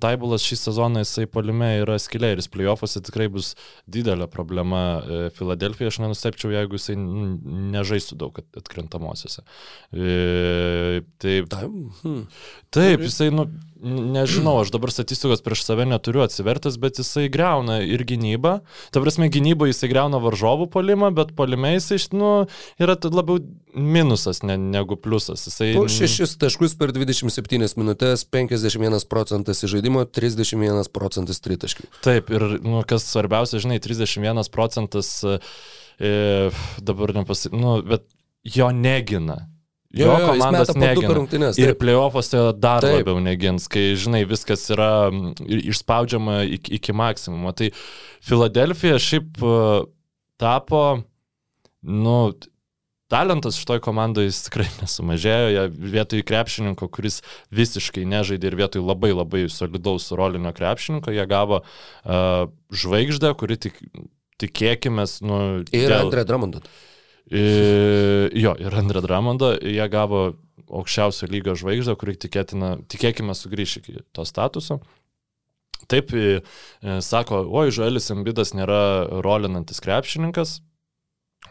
Taibulas 0.03 0.45
šį 0.47 0.57
sezoną 0.61 1.01
jisai 1.03 1.25
palime 1.27 1.73
yra 1.81 1.97
skilė 1.99 2.29
ir 2.37 2.39
jis 2.43 2.47
playoffuose 2.55 3.01
tikrai 3.03 3.27
bus 3.35 3.53
didelė 3.91 4.29
problema 4.31 4.83
e, 5.03 5.17
Filadelfija. 5.35 5.91
Aš 5.91 5.99
nenustepčiau, 6.05 6.53
jeigu 6.55 6.79
jisai 6.79 6.95
nežaistų 6.99 8.19
daug 8.21 8.39
at- 8.39 8.61
atkrintamosiose. 8.63 9.43
E, 9.91 11.03
tai 11.19 11.41
Ta, 11.51 11.65
hmm. 11.67 12.23
Taip, 12.73 13.03
jisai, 13.05 13.29
nu, 13.35 13.49
nežinau, 13.83 14.55
aš 14.63 14.71
dabar 14.73 14.93
statistikos 14.95 15.43
prieš 15.45 15.65
save 15.67 15.85
neturiu 15.91 16.23
atsivertęs, 16.25 16.79
bet 16.81 17.01
jisai 17.03 17.27
greuna 17.33 17.81
ir 17.83 18.05
gynybą. 18.09 18.61
Ta 18.95 19.03
prasme, 19.03 19.27
gynyba 19.35 19.67
jisai 19.69 19.91
greuna 19.93 20.21
varžovų 20.23 20.71
polimą, 20.73 21.11
bet 21.17 21.35
polime 21.37 21.75
jisai, 21.75 21.99
iš- 22.01 22.13
nu, 22.15 22.31
yra 22.81 22.95
labiau 23.11 23.43
minusas 23.75 24.43
ne, 24.47 24.57
negu 24.61 24.97
pliusas. 25.01 25.43
Jisai, 25.49 25.73
Po 25.77 25.85
šešis 25.91 26.37
taškus 26.41 26.77
per 26.79 26.93
27 26.95 27.77
minutės, 27.81 28.25
51 28.29 29.05
procentas 29.11 29.65
į 29.67 29.72
žaidimo, 29.73 30.05
31 30.09 30.91
procentas 30.95 31.41
tritaškių. 31.45 31.89
Taip, 32.05 32.33
ir 32.35 32.47
nu, 32.65 32.83
kas 32.89 33.07
svarbiausia, 33.11 33.61
žinai, 33.63 33.81
31 33.83 34.51
procentas 34.53 35.15
e, 35.27 35.39
dabar 36.83 37.15
nepasi... 37.21 37.53
Nu, 37.55 37.81
bet 37.87 38.07
jo 38.45 38.71
negina. 38.75 39.43
Jo, 39.93 40.07
Jo, 40.07 40.13
jo 40.19 40.29
komandos 40.31 40.71
negina. 40.75 41.51
Ir 41.61 41.75
playoffuose 41.77 42.39
dar 42.57 42.81
Taip. 42.81 43.03
labiau 43.03 43.21
negins, 43.21 43.67
kai, 43.69 43.91
žinai, 44.01 44.23
viskas 44.29 44.65
yra 44.73 45.11
išspaudžiama 45.43 46.39
iki, 46.57 46.79
iki 46.79 46.95
maksimumo. 46.97 47.53
Tai 47.57 47.69
Filadelfija 48.25 48.97
šiaip 49.03 49.43
e, 49.45 49.59
tapo, 50.41 50.83
nu, 51.85 52.17
talentas 53.13 53.59
šitoj 53.61 53.83
komandai 53.85 54.27
jis 54.27 54.43
tikrai 54.49 54.69
nesumažėjo, 54.83 55.67
vietoj 55.97 56.25
krepšininko, 56.29 56.89
kuris 56.93 57.21
visiškai 57.55 58.07
nežaidė 58.09 58.51
ir 58.51 58.59
vietoj 58.65 58.85
labai 58.87 59.13
labai 59.15 59.45
solidaus 59.53 60.11
rolinio 60.17 60.55
krepšininko, 60.57 61.13
jie 61.15 61.27
gavo 61.31 61.63
uh, 61.63 62.49
žvaigždę, 62.73 63.35
kuri 63.41 63.59
tik, 63.69 63.77
tikėkime, 64.43 65.07
nu... 65.29 65.43
Ir 65.71 65.93
dėl- 65.93 66.09
Andrė 66.09 66.25
Dramondat. 66.29 66.71
I, 67.33 67.43
jo, 68.37 68.53
ir 68.61 68.75
Andrė 68.77 69.01
Dramondą, 69.05 69.55
jie 69.63 69.85
gavo 69.93 70.25
aukščiausio 70.73 71.29
lygio 71.31 71.55
žvaigždę, 71.59 71.95
kuri 72.01 72.17
tikėtina, 72.21 72.75
tikėkime 72.91 73.37
sugrįš 73.37 73.79
iki 73.81 74.01
to 74.17 74.25
statuso. 74.29 74.81
Taip, 75.91 76.13
e, 76.15 76.41
sako, 77.05 77.43
oi, 77.51 77.73
Žuelis 77.75 78.11
Embidas 78.15 78.53
nėra 78.57 78.83
rolinantis 79.25 79.83
krepšininkas. 79.83 80.61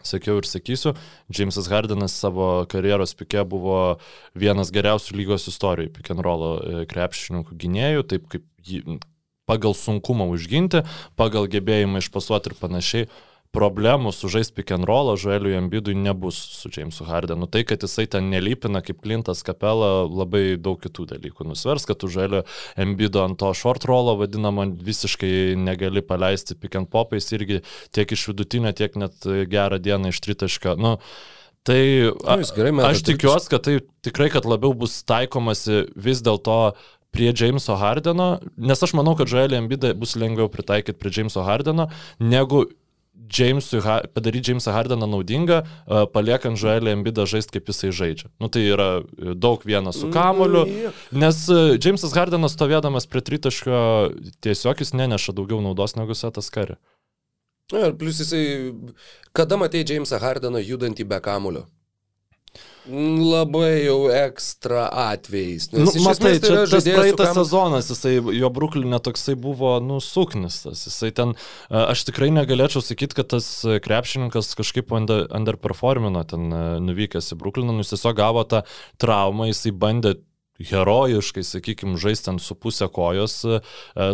Sakiau 0.02 0.40
ir 0.40 0.48
sakysiu, 0.48 0.94
Džeimsas 1.30 1.68
Hardenas 1.70 2.14
savo 2.18 2.64
karjeros 2.70 3.12
pikė 3.18 3.44
buvo 3.46 3.98
vienas 4.34 4.72
geriausių 4.74 5.18
lygos 5.20 5.46
istorijų 5.52 5.92
pick 5.94 6.10
and 6.14 6.24
roll 6.24 6.46
e, 6.48 6.86
krepšininkų 6.90 7.58
gynėjų, 7.60 8.06
taip 8.10 8.26
kaip 8.32 8.46
jį 8.66 8.98
pagal 9.46 9.76
sunkumą 9.76 10.26
užginti, 10.32 10.82
pagal 11.18 11.46
gebėjimą 11.50 12.02
išpasuoti 12.02 12.50
ir 12.50 12.58
panašiai 12.58 13.08
problemų 13.52 14.12
sužaisti 14.16 14.54
pick 14.56 14.72
and 14.72 14.86
rollą 14.88 15.14
Žueliui 15.20 15.58
Ambidui 15.58 15.94
nebus 15.98 16.38
su 16.56 16.70
Jamesu 16.72 17.04
Hardenu. 17.04 17.46
Tai, 17.52 17.64
kad 17.68 17.84
jisai 17.84 18.06
ten 18.10 18.30
nelypina 18.32 18.80
kaip 18.84 19.02
Klintas 19.04 19.44
Kapela, 19.44 20.06
labai 20.08 20.56
daug 20.56 20.80
kitų 20.80 21.06
dalykų 21.12 21.46
nusvers, 21.50 21.84
kad 21.88 22.00
Žuelio 22.00 22.44
Ambido 22.80 23.24
ant 23.26 23.38
to 23.42 23.52
short 23.56 23.84
rollo 23.88 24.16
vadinamą 24.22 24.70
visiškai 24.80 25.52
negali 25.60 26.04
paleisti 26.04 26.56
pick 26.56 26.80
and 26.80 26.88
popais 26.92 27.28
irgi 27.36 27.60
tiek 27.92 28.16
iš 28.16 28.30
vidutinio, 28.32 28.72
tiek 28.72 28.96
net 28.96 29.28
gerą 29.52 29.80
dieną 29.82 30.14
iš 30.14 30.24
tritaškio. 30.24 30.76
Nu, 30.80 30.96
Tai 31.62 31.78
a, 32.26 32.40
Nu, 32.40 32.46
gerai 32.56 32.72
aš 32.88 33.04
tikiuosi, 33.06 33.46
kad 33.52 33.62
tai 33.62 33.76
tikrai, 34.02 34.26
kad 34.34 34.48
labiau 34.50 34.74
bus 34.74 34.96
taikomasi 35.06 35.84
vis 35.94 36.18
dėlto 36.26 36.72
prie 37.14 37.30
Jameso 37.30 37.76
Hardeno, 37.78 38.40
nes 38.56 38.82
aš 38.82 38.96
manau, 38.98 39.12
kad 39.14 39.30
Joelį 39.30 39.60
Embidą 39.60 39.92
bus 39.94 40.16
lengviau 40.18 40.50
pritaikyti 40.50 40.98
prie 40.98 41.12
Jameso 41.14 41.44
Hardeno, 41.46 41.86
negu 42.18 42.64
Jamesui, 43.30 43.80
padaryti 44.14 44.50
Jamesą 44.50 44.72
Hardeną 44.72 45.06
naudingą, 45.06 45.62
paliekant 46.12 46.58
Joelį 46.58 46.92
Embidą 46.96 47.26
žaisti, 47.28 47.56
kaip 47.56 47.70
jisai 47.70 47.92
žaidžia. 47.94 48.30
Nu, 48.42 48.48
tai 48.52 48.64
yra 48.68 48.88
e, 49.02 49.34
daug 49.38 49.62
vienas 49.66 50.00
su 50.00 50.10
kamoliu, 50.12 50.64
jo. 50.66 50.92
nes 51.12 51.42
e, 51.52 51.60
Jamesas 51.82 52.14
Hardenas 52.16 52.56
stovėdamas 52.56 53.08
prie 53.10 53.22
tritaškio 53.24 53.82
tiesiog 54.44 54.82
jis 54.82 54.94
neneša 54.98 55.36
daugiau 55.36 55.62
naudos 55.64 55.96
negu 55.98 56.16
Setas 56.18 56.50
Kari. 56.52 56.78
Ir 57.72 57.94
plus 57.96 58.20
jisai, 58.20 58.72
kada 59.36 59.56
matei 59.60 59.84
Jamesą 59.88 60.20
Hardeną 60.20 60.60
judantį 60.60 61.08
be 61.08 61.20
kamulio? 61.24 61.66
Labai 62.90 63.84
jau 63.84 64.08
ekstra 64.10 64.88
atvejais. 64.90 65.68
Nes 65.72 65.94
Nu, 65.94 66.02
matai, 66.02 66.32
tai 66.42 66.48
čia 66.50 66.64
tas 66.66 66.82
praeitas 66.82 67.28
kamuoliu- 67.28 67.44
sezonas, 67.46 67.90
jisai, 67.92 68.14
jo 68.38 68.50
Bruklinė 68.50 68.98
toksai 69.00 69.36
buvo, 69.38 69.76
nu, 69.80 70.00
suknistas. 70.02 70.82
Jisai 70.88 71.12
ten, 71.14 71.34
aš 71.70 72.02
tikrai 72.08 72.30
negalėčiau 72.34 72.82
sakyti, 72.82 73.14
kad 73.14 73.28
tas 73.28 73.46
krepšininkas 73.64 74.54
kažkaip 74.58 74.90
under, 74.92 75.28
underperformino 75.30 76.24
ten 76.26 76.48
nuvykęs 76.82 77.32
į 77.34 77.38
Brukliną, 77.38 77.70
nu, 77.72 77.84
jis 77.86 77.94
tiesiog 77.94 78.16
gavo 78.18 78.42
tą 78.44 78.64
traumą, 78.98 79.46
jisai 79.52 79.70
bandė 79.72 80.16
herojiškai, 80.62 81.42
sakykime, 81.42 81.96
žaisti 81.98 82.28
ant 82.30 82.42
su 82.42 82.54
pusę 82.54 82.86
kojos 82.92 83.38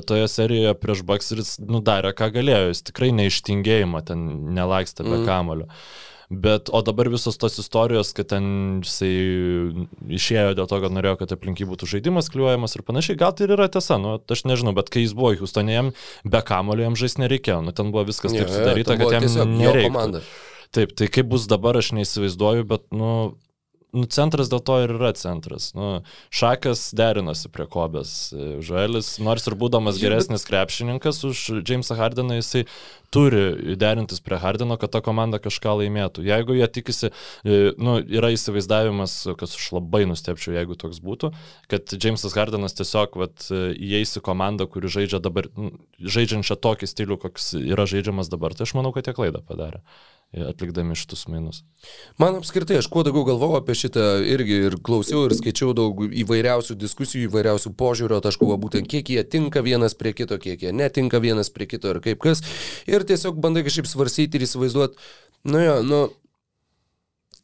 toje 0.07 0.29
serijoje 0.29 0.75
prieš 0.81 1.03
Baks 1.09 1.33
ir 1.33 1.39
jis 1.43 1.57
nudarė, 1.61 2.13
ką 2.17 2.31
galėjo, 2.37 2.69
jis 2.73 2.83
tikrai 2.89 3.11
neištingėjimą 3.17 4.05
ten 4.07 4.29
nelaikstė 4.57 5.05
be 5.09 5.19
Mm. 5.19 5.27
kamulio. 5.27 5.67
Bet, 6.29 6.69
o 6.69 6.83
dabar 6.85 7.09
visos 7.09 7.39
tos 7.41 7.55
istorijos, 7.57 8.11
kad 8.13 8.29
ten 8.35 8.45
jisai 8.85 9.13
išėjo 10.13 10.51
dėl 10.59 10.67
to, 10.69 10.81
kad 10.83 10.93
norėjo, 10.93 11.15
kad 11.23 11.33
aplink 11.33 11.63
jį 11.63 11.71
būtų 11.71 11.89
žaidimas 11.89 12.29
kliuojamas 12.29 12.77
ir 12.77 12.85
panašiai, 12.85 13.17
gal 13.17 13.33
tai 13.33 13.47
ir 13.47 13.55
yra 13.57 13.71
tiesa, 13.73 13.97
nu, 13.97 14.19
aš 14.21 14.45
nežinau, 14.45 14.75
bet 14.77 14.93
kai 14.93 15.07
jis 15.07 15.17
buvo 15.17 15.33
Houstonė, 15.41 15.73
jam 15.73 15.89
be 16.29 16.43
kamulio 16.45 16.85
jam 16.85 16.99
žaisti 17.01 17.25
nereikėjo, 17.25 17.63
nu, 17.65 17.73
ten 17.73 17.95
buvo 17.95 18.05
viskas 18.11 18.37
taip 18.37 18.53
sudaryta, 18.53 18.99
buvo 19.01 19.09
kad 19.15 19.25
jam 19.25 19.57
nereikia. 19.57 20.21
Taip, 20.77 20.93
tai 21.01 21.09
kaip 21.09 21.33
bus 21.33 21.49
dabar, 21.49 21.81
aš 21.81 21.95
neįsivaizduoju, 21.97 22.69
bet, 22.69 22.85
nu, 22.93 23.13
nu, 23.97 24.05
centras 24.13 24.51
dėl 24.53 24.61
to 24.65 24.77
ir 24.85 24.93
yra 24.97 25.13
centras. 25.17 25.71
Nu, 25.77 26.03
šakas 26.35 26.89
derinosi 26.97 27.51
prie 27.53 27.67
Kobės. 27.71 28.31
Žuelis, 28.65 29.15
nors 29.25 29.49
ir 29.49 29.57
būdamas 29.59 30.01
geresnis 30.03 30.47
krepšininkas 30.49 31.23
už 31.29 31.45
Jamesą 31.63 31.97
Hardeną, 31.99 32.39
jisai 32.39 32.67
turi 33.15 33.77
derintis 33.81 34.21
prie 34.21 34.37
Hardeno, 34.41 34.77
kad 34.81 34.93
ta 34.93 35.01
komanda 35.05 35.41
kažką 35.41 35.79
laimėtų. 35.81 36.25
Jeigu 36.27 36.59
jie 36.59 36.69
tikisi, 36.69 37.11
e, 37.45 37.73
nu, 37.81 37.97
yra 38.05 38.33
įsivaizdavimas, 38.35 39.15
kas 39.41 39.57
aš 39.57 39.71
labai 39.79 40.05
nustepčiau, 40.11 40.53
jeigu 40.59 40.77
toks 40.77 41.01
būtų, 41.05 41.33
kad 41.73 41.97
Jamesas 41.97 42.37
Hardenas 42.37 42.77
tiesiog 42.77 43.17
vat, 43.21 43.49
įeis 43.49 44.19
į 44.21 44.25
komandą, 44.29 44.69
kuri 44.69 44.93
žaidžia 44.93 45.23
dabar, 45.25 45.49
nu, 45.57 45.73
žaidžiančią 45.99 46.59
tokį 46.61 46.91
stilių, 46.93 47.21
koks 47.25 47.55
yra 47.63 47.89
žaidžiamas 47.89 48.29
dabar. 48.33 48.57
Tai 48.57 48.69
aš 48.69 48.77
manau, 48.77 48.93
kad 48.93 49.09
jie 49.09 49.17
klaidą 49.17 49.41
padarė, 49.49 49.81
atlikdami 50.37 50.97
šitus 50.99 51.25
mainus. 51.33 51.63
Man 52.21 52.37
apskritai, 52.37 52.77
aš 52.83 52.89
kuo 52.93 53.03
daugiau 53.07 53.25
galvojau 53.31 53.63
apie 53.63 53.77
šitą 53.79 54.05
irgi 54.29 54.59
ir 54.69 54.77
klausiau 54.85 55.25
ir 55.25 55.35
skaičiau 55.39 55.73
daug 55.77 56.03
įvairiausių 56.05 56.77
diskusijų, 56.77 57.31
įvairiausių 57.31 57.73
požiūrio 57.79 58.21
taškų, 58.25 58.51
būtent 58.61 58.91
kiek 58.93 59.09
jie 59.15 59.25
tinka 59.25 59.65
vienas 59.65 59.97
prie 59.97 60.13
kito, 60.17 60.37
kiek 60.43 60.67
jie 60.67 60.75
netinka 60.77 61.23
vienas 61.25 61.49
prie 61.55 61.69
kito 61.71 61.95
ir 61.95 62.03
kaip 62.05 62.21
kas. 62.25 62.45
Ir 62.91 63.09
tiesiog 63.09 63.41
bandai 63.41 63.65
kažkaip 63.67 63.89
svarstyti 63.89 64.37
ir 64.37 64.45
įsivaizduoti, 64.45 65.01
nu 65.49 65.65
jo, 65.65 65.79
nu, 65.89 66.03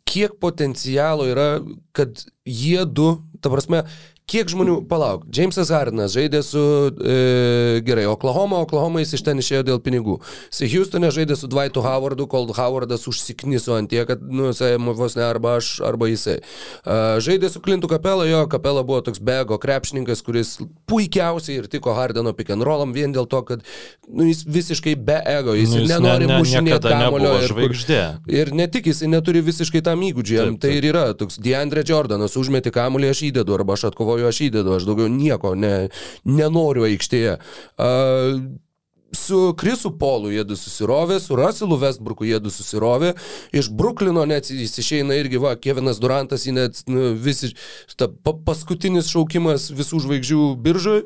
kiek 0.04 0.36
potencialo 0.40 1.26
yra, 1.30 1.48
kad 1.96 2.20
jie 2.44 2.84
du, 2.84 3.14
ta 3.40 3.48
prasme, 3.52 3.86
kiek 4.30 4.48
žmonių, 4.48 4.78
palauk, 4.88 5.26
Jamesas 5.34 5.68
Hardenas 5.74 6.14
žaidė 6.16 6.40
su, 6.46 6.60
e, 6.96 7.80
gerai, 7.84 8.06
Oklahoma, 8.08 8.62
Oklahoma 8.64 9.02
jis 9.02 9.18
iš 9.18 9.24
ten 9.26 9.38
išėjo 9.42 9.64
dėl 9.68 9.80
pinigų. 9.84 10.16
Jis 10.48 10.72
Houstone 10.72 11.10
žaidė 11.12 11.36
su 11.36 11.48
Dwightu 11.52 11.82
Howardu, 11.84 12.24
kol 12.30 12.48
Howardas 12.56 13.04
užsikniso 13.10 13.76
ant 13.76 13.92
tie, 13.92 14.00
kad, 14.08 14.22
nu, 14.24 14.48
jisai 14.48 14.78
vos 14.80 15.16
ne 15.18 15.26
arba 15.26 15.58
aš, 15.60 15.76
arba 15.84 16.08
jisai. 16.08 16.38
E, 16.40 16.96
žaidė 17.20 17.50
su 17.52 17.60
Klintu 17.60 17.90
Kapela, 17.92 18.24
jo, 18.24 18.46
Kapela 18.48 18.80
buvo 18.86 19.02
toks 19.04 19.20
bego 19.20 19.58
krepšininkas, 19.60 20.24
kuris 20.24 20.54
puikiausiai 20.88 21.60
ir 21.60 21.68
tiko 21.68 21.92
Hardeno 21.94 22.32
pick 22.32 22.48
and 22.54 22.64
rollam 22.64 22.96
vien 22.96 23.12
dėl 23.12 23.28
to, 23.28 23.42
kad, 23.44 23.62
nu, 24.08 24.24
jis 24.30 24.42
visiškai 24.48 24.96
be 24.96 25.20
ego, 25.36 25.52
jis, 25.58 25.74
Nu, 25.74 25.84
nu, 25.84 25.90
nenori 25.90 26.24
ne, 26.28 26.32
ne, 26.32 26.40
mušinėti 26.40 26.88
kamulio. 26.88 27.34
ir 27.42 27.48
žvaigždė. 27.52 28.00
Ir 28.40 28.52
ne 28.56 28.68
tik 28.70 28.88
jisai 28.88 29.08
neturi 29.12 29.42
visiškai 29.44 29.82
tam 29.84 30.00
įgūdžiam, 30.06 30.56
tai 30.60 30.76
ir 30.78 30.88
yra 30.92 31.06
toks 31.18 31.36
Deandre 31.42 31.82
Jordanas, 31.84 32.36
užmeti 32.40 32.72
kamuolį, 32.74 33.10
aš 33.10 33.22
įdedu, 33.28 33.56
arba 33.58 33.74
aš 33.76 33.88
atkovoju 33.90 34.13
aš 34.30 34.42
įdedu, 34.48 34.76
aš 34.76 34.86
daugiau 34.88 35.10
nieko 35.10 35.54
ne, 35.58 35.88
nenoriu 36.24 36.86
aikštėje. 36.88 37.38
Uh, 37.74 38.38
su 39.14 39.54
Krisu 39.58 39.90
Polu 39.98 40.30
jie 40.32 40.44
du 40.44 40.56
susirovė, 40.58 41.20
su 41.20 41.36
Russellu 41.38 41.78
Westbrooku 41.80 42.26
jie 42.28 42.38
du 42.42 42.52
susirovė, 42.52 43.14
iš 43.54 43.70
Bruklino 43.70 44.24
net 44.28 44.50
jis 44.50 44.74
išeina 44.82 45.16
irgi, 45.18 45.40
va, 45.42 45.54
Kevinas 45.56 46.00
Durantas, 46.02 46.46
jį 46.46 46.56
net 46.58 46.82
nu, 46.90 47.12
visi, 47.18 47.52
ta 47.96 48.08
pa, 48.08 48.34
paskutinis 48.46 49.10
šaukimas 49.12 49.70
visų 49.74 50.02
žvaigždžių 50.04 50.48
biržoje. 50.64 51.04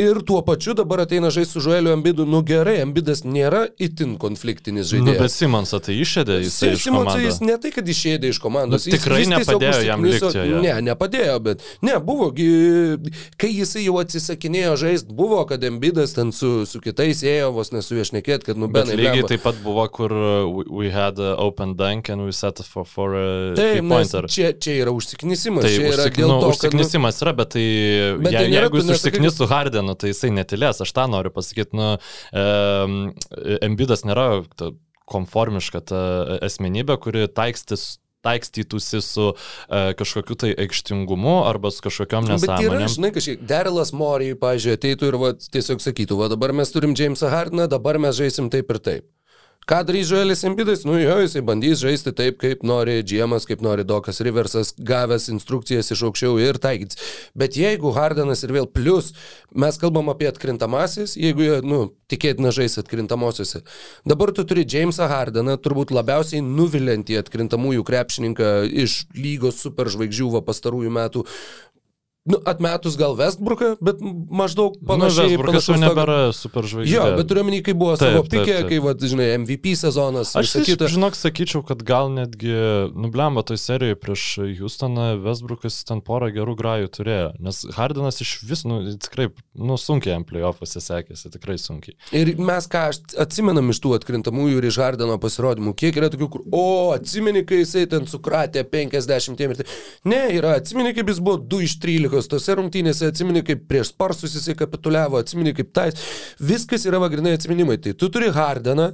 Ir 0.00 0.22
tuo 0.26 0.40
pačiu 0.46 0.74
dabar 0.78 1.04
ateina 1.04 1.30
žaisti 1.34 1.58
su 1.58 1.64
Žueliu 1.64 1.92
Ambidu, 1.94 2.26
nu 2.28 2.42
gerai, 2.46 2.78
Ambidas 2.84 3.24
nėra 3.26 3.66
itin 3.80 4.16
konfliktinis 4.20 4.90
žaidėjas. 4.90 5.18
Nu, 5.18 5.24
bet 5.24 5.34
Simonsą 5.34 5.82
tai 5.84 5.98
išėdė, 6.00 6.40
jis 6.44 6.58
iš 6.72 6.86
Simonsą 6.88 7.18
jis 7.22 7.40
ne 7.44 7.56
tai, 7.60 7.72
kad 7.74 7.88
išėdė 7.88 8.32
iš 8.32 8.40
komandos. 8.42 8.86
Nu, 8.88 8.96
tikrai 8.96 9.22
jis, 9.22 9.28
jis 9.28 9.34
nepadėjo 9.36 9.80
jam 9.86 10.06
likti. 10.06 10.44
Ne, 10.64 10.74
nepadėjo, 10.90 11.38
bet 11.44 11.64
ne, 11.84 11.98
buvo, 12.04 12.30
kai 12.32 13.52
jisai 13.52 13.84
jau 13.86 13.98
atsisakinėjo 14.02 14.76
žaisti, 14.80 15.14
buvo, 15.18 15.40
kad 15.48 15.64
Ambidas 15.68 16.14
ten 16.16 16.32
su, 16.34 16.62
su 16.68 16.80
kitais 16.84 17.17
jis 17.18 17.34
ėjo 17.34 17.50
vos 17.56 17.70
nesuviešnikėt, 17.74 18.46
kad 18.46 18.58
nubenai. 18.60 18.96
Lygiai 18.98 19.26
taip 19.28 19.44
pat 19.44 19.58
buvo, 19.64 19.84
kur 19.92 20.14
uh, 20.14 20.64
we 20.70 20.92
had 20.94 21.18
open 21.18 21.74
dunk 21.78 22.08
and 22.12 22.24
we 22.24 22.32
set 22.32 22.62
for, 22.64 22.86
for 22.88 23.14
a 23.18 23.26
Taip, 23.58 23.82
nes 23.84 24.14
čia, 24.32 24.52
čia 24.54 24.78
yra 24.84 24.94
užsiknisimas. 24.94 25.66
Tai 25.66 25.74
yra 25.74 25.92
užsik, 25.94 26.20
nu, 26.22 26.40
to, 26.42 26.50
užsiknisimas 26.54 27.22
yra, 27.24 27.34
bet 27.38 27.54
tai 27.56 27.68
bet 28.22 28.32
je, 28.32 28.38
tai 28.38 28.48
nėra, 28.48 28.66
jeigu 28.68 28.82
jis 28.82 28.92
užsiknis 28.96 29.38
su 29.38 29.48
Hardenu, 29.50 29.96
tai 29.98 30.12
jisai 30.12 30.32
netilės, 30.36 30.82
aš 30.84 30.94
tą 30.96 31.08
noriu 31.10 31.34
pasakyti. 31.34 31.78
Nu, 31.78 31.94
um, 32.32 32.98
Embidas 33.64 34.06
nėra 34.08 34.28
ta, 34.58 34.72
konformiška 35.08 35.82
ta 35.88 36.02
asmenybė, 36.44 36.98
kuri 37.02 37.26
taikstis 37.32 37.96
taikstytųsi 38.28 39.02
su 39.04 39.28
uh, 39.32 39.90
kažkokiu 39.98 40.38
tai 40.38 40.54
aikštingumu 40.66 41.40
arba 41.48 41.72
su 41.74 41.84
kažkokiam 41.84 42.28
nesąmonėm. 42.28 42.70
Bet 42.70 42.78
yra, 42.78 42.90
žinai, 42.94 43.12
kažkiek, 43.16 43.44
Derilas 43.48 43.94
Morijai, 43.96 44.38
pažiūrėjau, 44.38 44.80
ateitų 44.80 45.12
ir 45.12 45.20
va, 45.20 45.34
tiesiog 45.58 45.84
sakytų, 45.84 46.18
va 46.22 46.32
dabar 46.32 46.54
mes 46.56 46.74
turim 46.74 46.96
Jamesą 46.98 47.32
Hardiną, 47.32 47.68
dabar 47.70 48.00
mes 48.02 48.16
žaisim 48.18 48.52
taip 48.52 48.70
ir 48.74 48.82
taip. 48.84 49.08
Ką 49.68 49.82
darys 49.84 50.06
Žuelis 50.08 50.44
Embidas? 50.48 50.84
Nu 50.88 50.94
jo, 50.96 51.18
jisai 51.20 51.42
bandys 51.44 51.82
žaisti 51.82 52.08
taip, 52.16 52.38
kaip 52.40 52.62
nori 52.64 53.02
Džiemas, 53.04 53.44
kaip 53.44 53.60
nori 53.60 53.84
Dokas 53.84 54.22
Riversas, 54.24 54.70
gavęs 54.80 55.26
instrukcijas 55.28 55.92
iš 55.92 56.06
aukščiau 56.08 56.38
ir 56.40 56.56
taikys. 56.56 56.96
Bet 57.36 57.58
jeigu 57.60 57.92
Hardanas 57.92 58.40
ir 58.46 58.54
vėl 58.56 58.64
plus, 58.64 59.10
mes 59.52 59.76
kalbam 59.76 60.08
apie 60.08 60.30
atkrintamasis, 60.30 61.18
jeigu 61.20 61.44
jie, 61.44 61.58
nu, 61.68 61.82
tikėtina 62.08 62.48
žais 62.56 62.78
atkrintamosiose. 62.80 63.60
Dabar 64.08 64.32
tu 64.32 64.46
turi 64.48 64.64
Jamesą 64.64 65.04
Hardaną, 65.12 65.58
turbūt 65.60 65.92
labiausiai 65.92 66.40
nuviliantį 66.40 67.20
atkrintamųjų 67.20 67.84
krepšininką 67.92 68.54
iš 68.86 69.02
lygos 69.20 69.60
superžvaigždžių 69.66 70.30
va 70.38 70.44
pastarųjų 70.48 70.94
metų. 70.96 71.26
Nu, 72.28 72.36
atmetus 72.44 72.96
gal 73.00 73.14
Westbrooką, 73.16 73.78
bet 73.80 74.02
maždaug 74.04 74.74
panašiai. 74.84 75.30
Nu, 75.32 75.38
Westbrookas 75.38 75.68
jau 75.70 75.76
nebėra 75.80 76.16
superžvaigždė. 76.36 76.92
Jo, 76.92 77.04
bet 77.16 77.28
turiu 77.30 77.44
menį, 77.48 77.60
kai 77.64 77.74
buvo 77.78 77.94
taip, 77.96 78.18
savo 78.18 78.24
pikė, 78.28 78.56
kai, 78.68 78.80
va, 78.84 78.92
žinai, 79.00 79.28
MVP 79.40 79.72
sezonas. 79.80 80.34
Aš 80.36 80.52
sakyčiau, 80.58 80.90
žinok, 80.92 81.16
sakyčiau, 81.16 81.62
kad 81.64 81.80
gal 81.88 82.10
netgi, 82.12 82.52
nublemba 82.92 83.44
toj 83.48 83.60
serijoje 83.62 83.96
prieš 84.02 84.24
Houstoną, 84.58 85.06
Westbrookas 85.24 85.78
ten 85.88 86.02
porą 86.04 86.28
gerų 86.34 86.56
grajų 86.58 86.90
turėjo, 86.98 87.30
nes 87.48 87.62
Hardinas 87.78 88.20
iš 88.20 88.34
vis, 88.44 88.66
nu, 88.68 88.82
tikrai, 89.00 89.30
nu, 89.56 89.80
sunkiai 89.80 90.12
jam 90.18 90.28
playoffuose 90.28 90.84
sekėsi, 90.84 91.32
tikrai 91.32 91.56
sunkiai. 91.62 91.96
Ir 92.12 92.34
mes 92.36 92.68
ką 92.68 92.84
atsimenam 93.24 93.72
iš 93.72 93.80
tų 93.84 93.94
atkrintamųjų 94.02 94.60
ir 94.60 94.68
iš 94.68 94.80
Hardino 94.84 95.16
pasirodymų, 95.22 95.72
kiek 95.80 95.96
yra 95.96 96.12
tokių, 96.12 96.30
kur, 96.36 96.44
o, 96.52 96.66
atsimeni, 96.92 97.46
kai 97.48 97.62
jisai 97.62 97.86
ten 97.88 98.04
sukratė 98.10 98.68
50 98.68 99.44
ir 99.48 99.56
tai. 99.62 99.68
Ne, 100.08 100.22
yra, 100.36 100.58
atsimeni, 100.60 100.92
kaip 100.96 101.08
jis 101.08 101.24
buvo 101.24 101.40
2 101.40 101.64
iš 101.64 101.78
13 101.80 102.17
Eurolygos 102.18 102.28
tose 102.30 102.56
rungtynėse, 102.58 103.08
atsimeni, 103.12 103.44
kaip 103.46 103.66
prieš 103.68 103.92
Sparsus 103.92 104.34
jisai 104.34 104.56
kapituliavo, 104.58 105.18
atsimeni, 105.20 105.54
kaip 105.54 105.72
tais. 105.72 105.94
Viskas 106.40 106.86
yra 106.86 106.98
vagrinai 106.98 107.36
atsiminimai. 107.36 107.78
Tai 107.78 107.94
tu 107.94 108.08
turi 108.10 108.30
Hardeną 108.34 108.92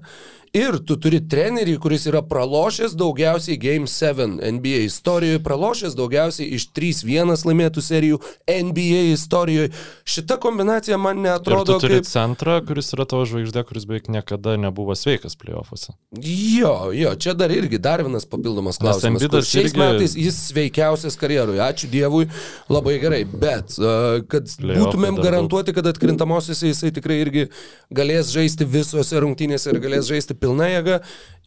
Ir 0.55 0.77
tu 0.87 0.95
turi 1.03 1.19
trenerį, 1.19 1.73
kuris 1.83 2.05
yra 2.07 2.21
pralošęs 2.31 2.93
daugiausiai 2.95 3.57
Game 3.59 3.89
7 3.91 4.37
NBA 4.39 4.85
istorijoje, 4.87 5.41
pralošęs 5.43 5.97
daugiausiai 5.99 6.47
iš 6.55 6.69
3-1 6.77 7.43
laimėtų 7.49 7.83
serijų 7.83 8.21
NBA 8.47 9.01
istorijoje. 9.17 9.73
Šita 10.07 10.37
kombinacija 10.39 10.95
man 11.03 11.25
netrodo. 11.25 11.65
Ir 11.65 11.81
tu 11.81 11.89
turi 11.89 11.99
kaip... 11.99 12.07
centrą, 12.07 12.61
kuris 12.69 12.93
yra 12.95 13.07
tavo 13.11 13.25
žvaigždė, 13.27 13.65
kuris 13.67 13.89
beveik 13.91 14.07
niekada 14.15 14.55
nebuvo 14.63 14.95
sveikas 14.95 15.35
playoffuose. 15.41 15.97
Jo, 16.23 16.93
jo, 16.95 17.17
čia 17.19 17.35
dar 17.35 17.51
irgi 17.51 17.83
dar 17.83 18.05
vienas 18.07 18.29
papildomas 18.31 18.79
klausimas. 18.79 19.27
Šiais 19.51 19.73
irgi... 19.73 19.83
metais 19.83 20.15
jis 20.15 20.39
sveikiausias 20.53 21.19
karjeroje, 21.19 21.65
ačiū 21.67 21.91
Dievui, 21.91 22.29
labai 22.71 23.01
gerai, 23.03 23.25
bet 23.27 23.75
uh, 23.83 24.23
kad 24.31 24.55
būtumėm 24.63 25.19
garantuoti, 25.19 25.75
kad 25.75 25.91
atkrintamosiose 25.91 26.71
jisai 26.71 26.95
tikrai 26.95 27.19
irgi 27.27 27.49
galės 27.91 28.31
žaisti 28.31 28.71
visose 28.71 29.19
rungtynėse 29.27 29.75
ir 29.75 29.83
galės 29.83 30.07
žaisti 30.15 30.39
pilna 30.45 30.69
jėga, 30.69 31.01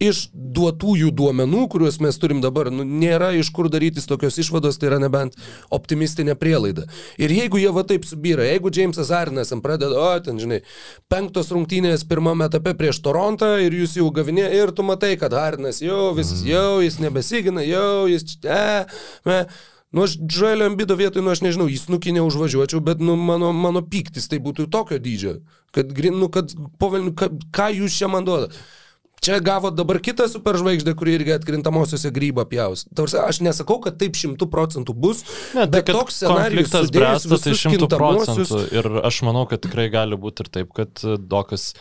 iš 0.04 0.28
duotųjų 0.34 1.10
duomenų, 1.18 1.64
kuriuos 1.74 1.98
mes 2.04 2.18
turim 2.22 2.42
dabar, 2.44 2.70
nu, 2.74 2.86
nėra 2.86 3.32
iš 3.38 3.50
kur 3.54 3.70
darytis 3.74 4.06
tokios 4.10 4.38
išvados, 4.42 4.78
tai 4.78 4.92
yra 4.92 5.00
nebent 5.02 5.38
optimistinė 5.74 6.38
prielaida. 6.38 6.86
Ir 7.22 7.34
jeigu 7.34 7.62
jie 7.62 7.72
va 7.74 7.84
taip 7.88 8.06
subyra, 8.06 8.46
jeigu 8.46 8.72
Jamesas 8.74 9.12
Arnas 9.16 9.54
pradeda, 9.64 9.98
o 9.98 10.12
ten, 10.24 10.38
žinai, 10.42 10.62
penktos 11.10 11.50
rungtynės 11.54 12.06
pirmame 12.10 12.46
etape 12.50 12.76
prieš 12.78 13.02
Torontą 13.06 13.56
ir 13.64 13.74
jūs 13.74 13.98
jau 13.98 14.12
gavinė 14.14 14.52
ir 14.60 14.74
tu 14.76 14.86
matai, 14.86 15.16
kad 15.18 15.34
Arnas 15.34 15.82
jau 15.82 16.12
vis, 16.18 16.36
mhm. 16.36 16.52
jau 16.52 16.70
jis 16.86 17.02
nebesigina, 17.02 17.66
jau 17.66 18.06
jis 18.12 18.30
čia, 18.36 18.86
e, 19.26 19.42
Nu, 19.96 20.04
aš 20.04 20.18
Džoelio 20.20 20.66
Ambido 20.68 20.98
vietoj, 21.00 21.24
nu, 21.24 21.32
aš 21.32 21.40
nežinau, 21.46 21.70
jis 21.72 21.86
nukinė 21.88 22.20
užvažiuočiau, 22.28 22.82
bet, 22.84 23.00
nu, 23.00 23.16
mano, 23.16 23.54
mano 23.56 23.80
pyktis 23.88 24.28
tai 24.28 24.42
būtų 24.44 24.66
tokio 24.68 24.98
dydžio, 25.00 25.38
kad, 25.72 25.94
nu, 26.12 26.28
kad, 26.28 26.52
povelniu, 26.82 27.14
ką, 27.16 27.30
ką 27.56 27.70
jūs 27.72 27.96
čia 27.96 28.10
man 28.12 28.28
duodate. 28.28 28.60
Čia 29.24 29.40
gavo 29.44 29.72
dabar 29.74 29.98
kitą 30.04 30.28
superžvaigždę, 30.30 30.94
kuri 30.98 31.16
irgi 31.18 31.34
atkrintamosiose 31.36 32.12
grybą 32.14 32.46
pjaus. 32.50 32.86
Tarsi, 32.96 33.18
aš 33.18 33.42
nesakau, 33.46 33.80
kad 33.84 33.98
taip 34.00 34.18
šimtų 34.20 34.48
procentų 34.54 34.94
bus, 34.94 35.24
ne, 35.58 35.66
tai, 35.66 35.82
bet 35.82 35.90
toks 35.90 36.20
scenarius 36.22 36.76
bręsta 36.94 37.40
tai 37.42 37.56
šimtų 37.58 37.90
procentų. 37.92 38.62
Ir 38.78 38.90
aš 39.10 39.22
manau, 39.28 39.48
kad 39.50 39.64
tikrai 39.66 39.88
gali 39.94 40.20
būti 40.22 40.46
ir 40.46 40.52
taip, 40.60 40.74
kad 40.78 41.02
Dokas, 41.18 41.72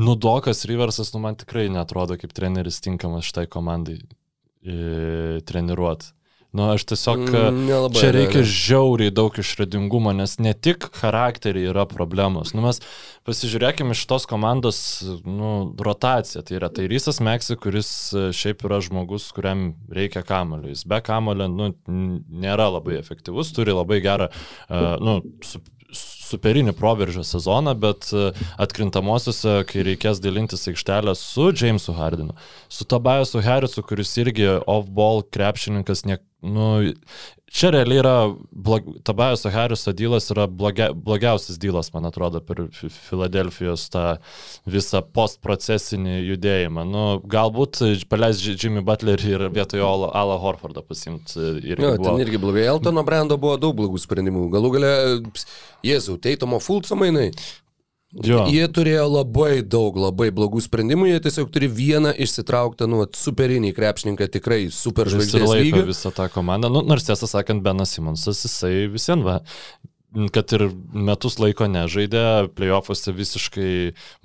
nu 0.00 0.16
Dokas 0.20 0.66
Riversas, 0.68 1.14
nu 1.16 1.22
man 1.24 1.38
tikrai 1.40 1.68
netrodo 1.72 2.18
kaip 2.20 2.34
treneris 2.36 2.82
tinkamas 2.84 3.24
šitai 3.30 3.48
komandai 3.50 3.96
e, 3.98 5.40
treniruoti. 5.48 6.12
Nu, 6.52 6.66
aš 6.74 6.84
tiesiog, 6.84 7.22
mm, 7.30 7.60
nelabai, 7.64 7.96
čia 7.96 8.10
reikia 8.12 8.42
ne, 8.42 8.44
ne. 8.44 8.52
žiauriai 8.52 9.12
daug 9.14 9.38
išradingumo, 9.40 10.12
nes 10.12 10.34
ne 10.36 10.52
tik 10.52 10.84
charakteriai 10.98 11.70
yra 11.70 11.86
problemos. 11.88 12.52
Nu, 12.52 12.60
mes 12.66 12.82
pasižiūrėkime 13.24 13.96
iš 13.96 14.02
tos 14.10 14.28
komandos 14.28 14.82
nu, 15.24 15.52
rotaciją. 15.80 16.44
Tai 16.44 16.58
yra 16.58 16.68
Tairysas 16.76 17.22
Meksi, 17.24 17.56
kuris 17.56 17.88
e, 18.12 18.26
šiaip 18.36 18.66
yra 18.68 18.82
žmogus, 18.84 19.30
kuriam 19.32 19.70
reikia 19.88 20.20
kamulio. 20.28 20.74
Jis 20.74 20.84
be 20.92 21.00
kamulio 21.04 21.48
nu, 21.48 21.72
nėra 21.88 22.68
labai 22.74 22.98
efektyvus, 23.00 23.54
turi 23.56 23.72
labai 23.72 24.02
gerą, 24.04 24.28
uh, 24.28 24.92
nu, 25.00 25.20
su, 25.46 25.62
superinį 25.92 26.74
proveržio 26.76 27.24
sezoną, 27.26 27.74
bet 27.78 28.08
e, 28.16 28.30
atkrintamosiose, 28.62 29.60
kai 29.68 29.84
reikės 29.86 30.22
dalintis 30.24 30.66
aikštelę 30.70 31.14
su 31.18 31.50
Jamesu 31.52 31.94
Hardinu, 31.96 32.36
su 32.72 32.88
Tobiasu 32.88 33.42
Harrisu, 33.44 33.84
kuris 33.86 34.14
irgi 34.22 34.48
off-ball 34.60 35.24
krepšininkas, 35.34 36.06
ne, 36.08 36.18
nu, 36.42 36.68
Čia 37.52 37.68
realiai 37.74 37.98
yra, 38.00 38.12
blog, 38.50 38.86
Tabajaso 39.04 39.50
Harriso 39.52 39.92
dylas 39.92 40.30
yra 40.32 40.46
blogia, 40.48 40.86
blogiausias 40.96 41.58
dylas, 41.60 41.90
man 41.92 42.08
atrodo, 42.08 42.40
per 42.40 42.62
Filadelfijos 42.72 43.84
tą 43.92 44.04
visą 44.64 45.02
postprocesinį 45.12 46.16
judėjimą. 46.30 46.86
Nu, 46.88 47.04
galbūt 47.34 47.82
paleis 48.08 48.40
Jimmy 48.40 48.80
Butlerį 48.86 49.34
ir 49.34 49.44
vietoj 49.52 49.84
Alą 49.84 50.38
Horfordą 50.40 50.80
pasimti. 50.86 51.36
Ir 51.60 51.82
ja, 51.84 51.92
ten 52.00 52.24
irgi 52.24 52.40
blogai. 52.40 52.64
Eltono 52.72 53.04
Brando 53.04 53.36
buvo 53.36 53.58
daug 53.60 53.76
blogų 53.76 54.00
sprendimų. 54.00 54.48
Galų 54.56 54.72
gale, 54.78 54.94
Jėzau, 55.84 56.16
Teitomo 56.24 56.56
Fulco 56.62 56.96
mainai. 56.96 57.34
Jo. 58.12 58.42
Jie 58.52 58.66
turėjo 58.68 59.06
labai 59.08 59.62
daug, 59.64 59.96
labai 59.96 60.28
blogų 60.36 60.60
sprendimų, 60.60 61.06
jie 61.08 61.20
tiesiog 61.24 61.48
turi 61.52 61.70
vieną 61.72 62.10
išsitrauktą, 62.20 62.84
nu, 62.90 63.00
superinį 63.16 63.70
krepšininką, 63.72 64.28
tikrai 64.34 64.66
super 64.74 65.08
žvaigždės 65.08 65.48
lygio. 65.48 65.86
Visą 65.88 66.12
tą 66.12 66.26
komandą, 66.32 66.68
nu, 66.72 66.82
nors 66.84 67.08
tiesą 67.08 67.30
sakant, 67.30 67.64
Benas 67.64 67.94
Simonsas, 67.96 68.42
jisai 68.44 68.90
visien 68.92 69.24
va, 69.24 69.38
kad 70.34 70.52
ir 70.56 70.68
metus 70.92 71.38
laiko 71.40 71.68
nežaidė, 71.70 72.48
playoffuose 72.56 73.14
visiškai 73.16 73.72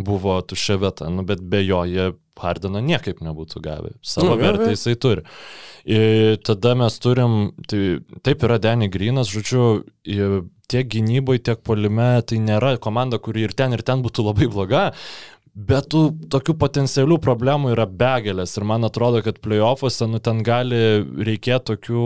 buvo 0.04 0.40
tuščia 0.44 0.80
vieta, 0.82 1.10
nu, 1.14 1.26
bet 1.28 1.44
be 1.44 1.64
jo 1.64 1.84
jie 1.88 2.12
Hardino 2.38 2.82
niekaip 2.84 3.24
nebūtų 3.26 3.62
gavę. 3.66 3.96
Savo 4.06 4.36
nu, 4.36 4.42
vertę 4.42 4.70
jisai 4.70 4.94
turi. 5.02 5.24
Ir 5.88 6.38
tada 6.46 6.76
mes 6.78 6.98
turim, 7.02 7.38
tai, 7.72 8.00
taip 8.26 8.44
yra 8.46 8.60
Denny 8.62 8.90
Grinas, 8.92 9.32
žodžiu, 9.32 9.64
tiek 10.68 10.90
gynyboje, 10.92 11.46
tiek 11.48 11.64
polime, 11.66 12.10
tai 12.28 12.42
nėra 12.44 12.76
komanda, 12.84 13.22
kuri 13.24 13.48
ir 13.48 13.56
ten, 13.58 13.74
ir 13.74 13.86
ten 13.88 14.04
būtų 14.06 14.28
labai 14.28 14.50
bloga, 14.52 14.90
Bet 15.58 15.88
tų 15.90 16.02
tokių 16.30 16.54
potencialių 16.62 17.16
problemų 17.18 17.72
yra 17.74 17.88
begalės 17.90 18.52
ir 18.60 18.66
man 18.70 18.86
atrodo, 18.86 19.24
kad 19.26 19.40
playoffuose 19.42 20.06
nu, 20.06 20.20
ten 20.22 20.44
gali 20.46 21.02
reikėti 21.02 21.72
tokių 21.72 22.04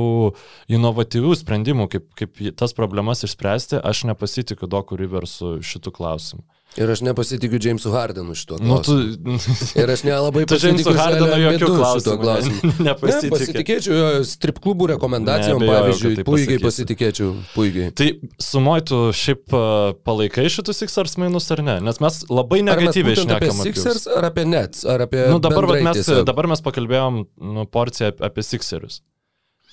inovatyvių 0.72 1.36
sprendimų, 1.36 1.90
kaip, 1.92 2.06
kaip 2.16 2.40
tas 2.56 2.72
problemas 2.78 3.26
išspręsti. 3.28 3.82
Aš 3.84 4.06
nepasitikiu 4.08 4.72
Doku 4.72 4.96
Riversu 4.96 5.58
šitų 5.68 5.92
klausimų. 6.00 6.46
Ir 6.80 6.88
aš 6.88 7.02
nepasitikiu 7.04 7.60
Jamesu 7.60 7.92
Hardenu 7.92 8.32
šituo 8.38 8.56
Nu, 8.64 8.78
klausimu. 8.80 9.38
tu... 9.44 9.80
Ir 9.82 9.90
aš 9.92 10.06
nelabai 10.08 10.46
pasitikiu 10.52 10.94
Hardeno 10.96 11.28
Joel'u 11.36 11.58
jokių 11.58 11.68
klausimų 11.76 12.04
šituo 12.06 12.14
klausimu. 12.22 12.70
ne-. 12.86 12.86
Ne, 12.88 12.94
pasitikėčiau 13.34 13.98
jo 13.98 14.06
strip 14.30 14.62
klubų 14.64 14.88
rekomendacijom, 14.94 15.60
Neabejoju, 15.60 15.82
pavyzdžiui, 15.84 16.12
kad 16.14 16.22
tai 16.22 16.26
puikiai 16.30 16.48
pasakysi. 16.56 16.68
pasitikėčiau, 16.70 17.34
puikiai. 17.58 17.90
Tai 18.00 18.08
sumojtų 18.48 19.02
šiaip 19.20 19.58
a, 19.60 19.64
palaikai 20.08 20.46
šitus 20.56 20.80
Sixers 20.86 21.18
mainus 21.20 21.52
ar 21.52 21.64
ne? 21.68 21.76
Nes 21.84 22.00
mes 22.06 22.22
labai 22.32 22.62
negatyviai 22.64 23.18
būtent 23.20 23.36
apie 23.36 23.52
išnekam. 23.52 23.66
Sixers 23.68 24.08
ar 24.16 24.30
apie 24.32 24.48
Nets, 24.48 24.86
ar 24.88 25.04
apie... 25.10 25.26
Nu, 25.28 25.42
dabar, 25.44 25.68
mes, 25.76 26.00
tiesiog? 26.00 26.24
dabar 26.32 26.48
mes 26.56 26.64
pakalbėjom 26.64 27.20
nu, 27.58 27.68
porciją 27.68 28.14
ap- 28.16 28.24
apie 28.32 28.48
Sixerius. 28.48 29.02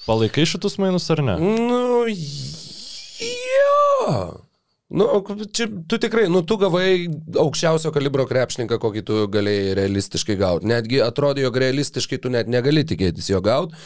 Palaikai 0.08 0.48
šitus 0.50 0.80
mainus 0.82 1.06
ar 1.14 1.22
ne? 1.30 1.38
Nu, 1.38 2.10
jo. 3.22 4.47
Nu, 4.88 5.04
čia 5.52 5.66
tu 5.84 5.98
tikrai, 6.00 6.30
nu, 6.32 6.40
tu 6.48 6.56
gavai 6.56 7.10
aukščiausio 7.36 7.90
kalibro 7.92 8.24
krepšininką, 8.28 8.78
kokį 8.80 9.02
tu 9.04 9.18
galėjai 9.28 9.74
realistiškai 9.76 10.36
gauti. 10.40 10.70
Netgi 10.70 11.02
atrodė, 11.04 11.44
jog 11.44 11.58
realistiškai 11.60 12.16
tu 12.24 12.32
net 12.32 12.48
negali 12.48 12.86
tikėtis 12.88 13.28
jo 13.28 13.42
gauti, 13.44 13.76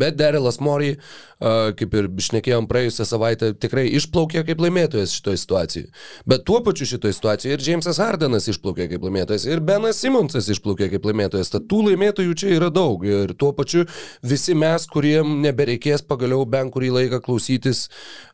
bet 0.00 0.16
Derilas 0.18 0.60
Mori, 0.64 0.94
uh, 0.96 1.70
kaip 1.78 1.94
ir 1.98 2.08
išnekėjom 2.22 2.66
praėjusią 2.70 3.06
savaitę, 3.08 3.52
tikrai 3.60 3.86
išplaukė 3.98 4.44
kaip 4.48 4.62
laimėtojas 4.64 5.14
šitoje 5.18 5.40
situacijoje. 5.42 5.90
Bet 6.28 6.44
tuo 6.48 6.60
pačiu 6.66 6.88
šitoje 6.92 7.16
situacijoje 7.18 7.58
ir 7.58 7.64
Jamesas 7.66 8.00
Hardenas 8.02 8.48
išplaukė 8.52 8.88
kaip 8.92 9.04
laimėtojas, 9.06 9.46
ir 9.50 9.62
Benas 9.64 10.00
Simonsas 10.02 10.48
išplaukė 10.54 10.90
kaip 10.94 11.08
laimėtojas. 11.08 11.52
Tad 11.54 11.68
tų 11.70 11.82
laimėtojų 11.90 12.36
čia 12.38 12.54
yra 12.56 12.70
daug. 12.74 13.04
Ir 13.06 13.34
tuo 13.38 13.52
pačiu 13.56 13.84
visi 14.26 14.56
mes, 14.58 14.86
kuriem 14.90 15.38
nebereikės 15.44 16.04
pagaliau 16.08 16.46
bent 16.48 16.72
kurį 16.74 16.90
laiką 16.98 17.20
klausytis, 17.24 17.86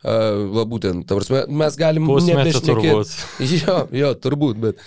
va 0.05 0.65
būtent, 0.69 1.07
ta 1.09 1.19
prasme, 1.19 1.45
mes 1.49 1.77
galim 1.81 2.09
Pusmetį 2.09 2.39
nebešnekėt- 2.41 2.71
turbūt. 2.71 3.19
Jo, 3.65 3.85
jo, 3.95 4.15
turbūt, 4.19 4.59
bet. 4.61 4.81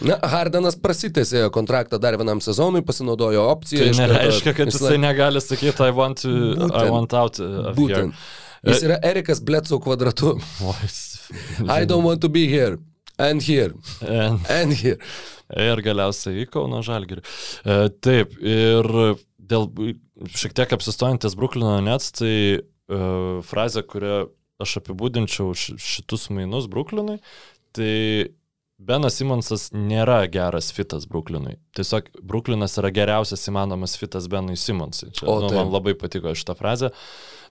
Na, 0.00 0.18
Hardenas 0.22 0.76
prasitėsi 0.78 1.40
kontraktą 1.54 1.98
dar 1.98 2.14
vienam 2.20 2.38
sezonui, 2.44 2.84
pasinaudojo 2.86 3.48
opciją. 3.50 3.88
Tai 3.88 4.06
nereiškia, 4.06 4.52
kad 4.54 4.70
jis 4.70 4.76
jisai 4.80 4.98
negali 5.02 5.40
sakyti, 5.42 5.88
I 5.88 5.94
want, 5.96 6.20
to, 6.22 6.28
I 6.30 6.58
Būtent. 6.60 6.92
want 6.94 7.14
out. 7.18 7.40
of 7.40 7.74
Būtent. 7.76 8.12
here." 8.14 8.72
Jis 8.74 8.82
yra 8.86 8.98
Erikas 9.06 9.40
Bledsoe 9.42 9.78
kvadratu. 9.82 10.36
Jis- 10.82 11.30
I 11.68 11.84
don't 11.86 12.04
want 12.06 12.20
to 12.22 12.28
be 12.28 12.46
here. 12.50 12.78
And 13.18 13.42
here. 13.42 13.72
And- 14.02 14.40
And 14.50 14.72
here. 14.72 14.98
Ir 15.56 15.80
galiausiai 15.82 16.44
į 16.44 16.48
Kauno 16.52 16.82
Žalgirį. 16.84 17.22
E, 17.64 17.76
taip, 18.04 18.34
ir 18.38 18.84
dėl 19.40 19.70
šiek 20.36 20.52
tiek 20.58 20.74
apsistojantis 20.76 21.34
Bruklino 21.38 21.78
Nets, 21.82 22.10
tai 22.18 22.34
e, 22.60 22.60
frazė, 23.48 23.82
kurią 23.82 24.26
aš 24.60 24.74
apibūdinčiau 24.82 25.54
ši- 25.56 25.78
šitus 25.80 26.28
mainus 26.34 26.66
Bruklinui, 26.70 27.18
tai 27.72 28.28
Benas 28.78 29.16
Simonsas 29.18 29.68
nėra 29.74 30.20
geras 30.30 30.70
fitas 30.74 31.08
Bruklinui. 31.10 31.56
Tiesiog 31.74 32.12
Bruklinas 32.22 32.78
yra 32.78 32.92
geriausias 32.94 33.42
įmanomas 33.50 33.96
fitas 33.98 34.28
Benui 34.30 34.54
Simonsui. 34.56 35.10
Čia, 35.10 35.26
O, 35.26 35.40
nu, 35.42 35.48
taip. 35.50 35.58
man 35.58 35.72
labai 35.74 35.96
patiko 35.98 36.30
šitą 36.30 36.54
frazę. 36.58 36.92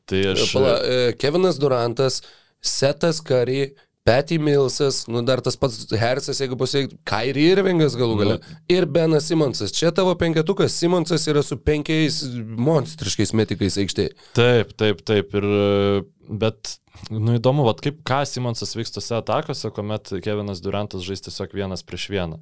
Tai 0.07 0.21
aš... 0.31 0.45
Pala, 0.55 0.77
e, 0.87 1.11
Kevinas 1.19 1.59
Durantas, 1.59 2.21
Setas 2.63 3.19
Kari, 3.19 3.73
Patty 4.07 4.37
Millsas, 4.39 5.01
nu 5.11 5.19
dar 5.27 5.41
tas 5.43 5.57
pats 5.59 5.81
Hersas, 5.99 6.39
jeigu 6.39 6.55
pasakyti, 6.59 6.95
Kairi 7.07 7.43
Irvingas 7.51 7.97
galų 7.99 8.13
gale. 8.21 8.37
Ir 8.71 8.85
Benas 8.87 9.27
Simonsas. 9.27 9.73
Čia 9.75 9.91
tavo 9.95 10.13
penketukas. 10.19 10.71
Simonsas 10.79 11.25
yra 11.27 11.43
su 11.43 11.57
penkiais 11.59 12.21
monstriškais 12.39 13.33
metikais 13.35 13.75
aikštėje. 13.83 14.13
Taip, 14.37 14.71
taip, 14.79 15.03
taip. 15.07 15.35
Ir, 15.35 15.49
e, 15.51 16.31
bet, 16.45 16.77
nu 17.11 17.35
įdomu, 17.35 17.67
vat, 17.67 17.83
kaip 17.83 17.99
ką 18.07 18.21
Simonsas 18.31 18.71
vyks 18.79 18.95
tose 18.95 19.17
atakose, 19.19 19.73
kuomet 19.75 20.15
Kevinas 20.23 20.63
Durantas 20.63 21.03
žais 21.03 21.27
tiesiog 21.27 21.51
vienas 21.59 21.83
prieš 21.83 22.07
vieną. 22.15 22.39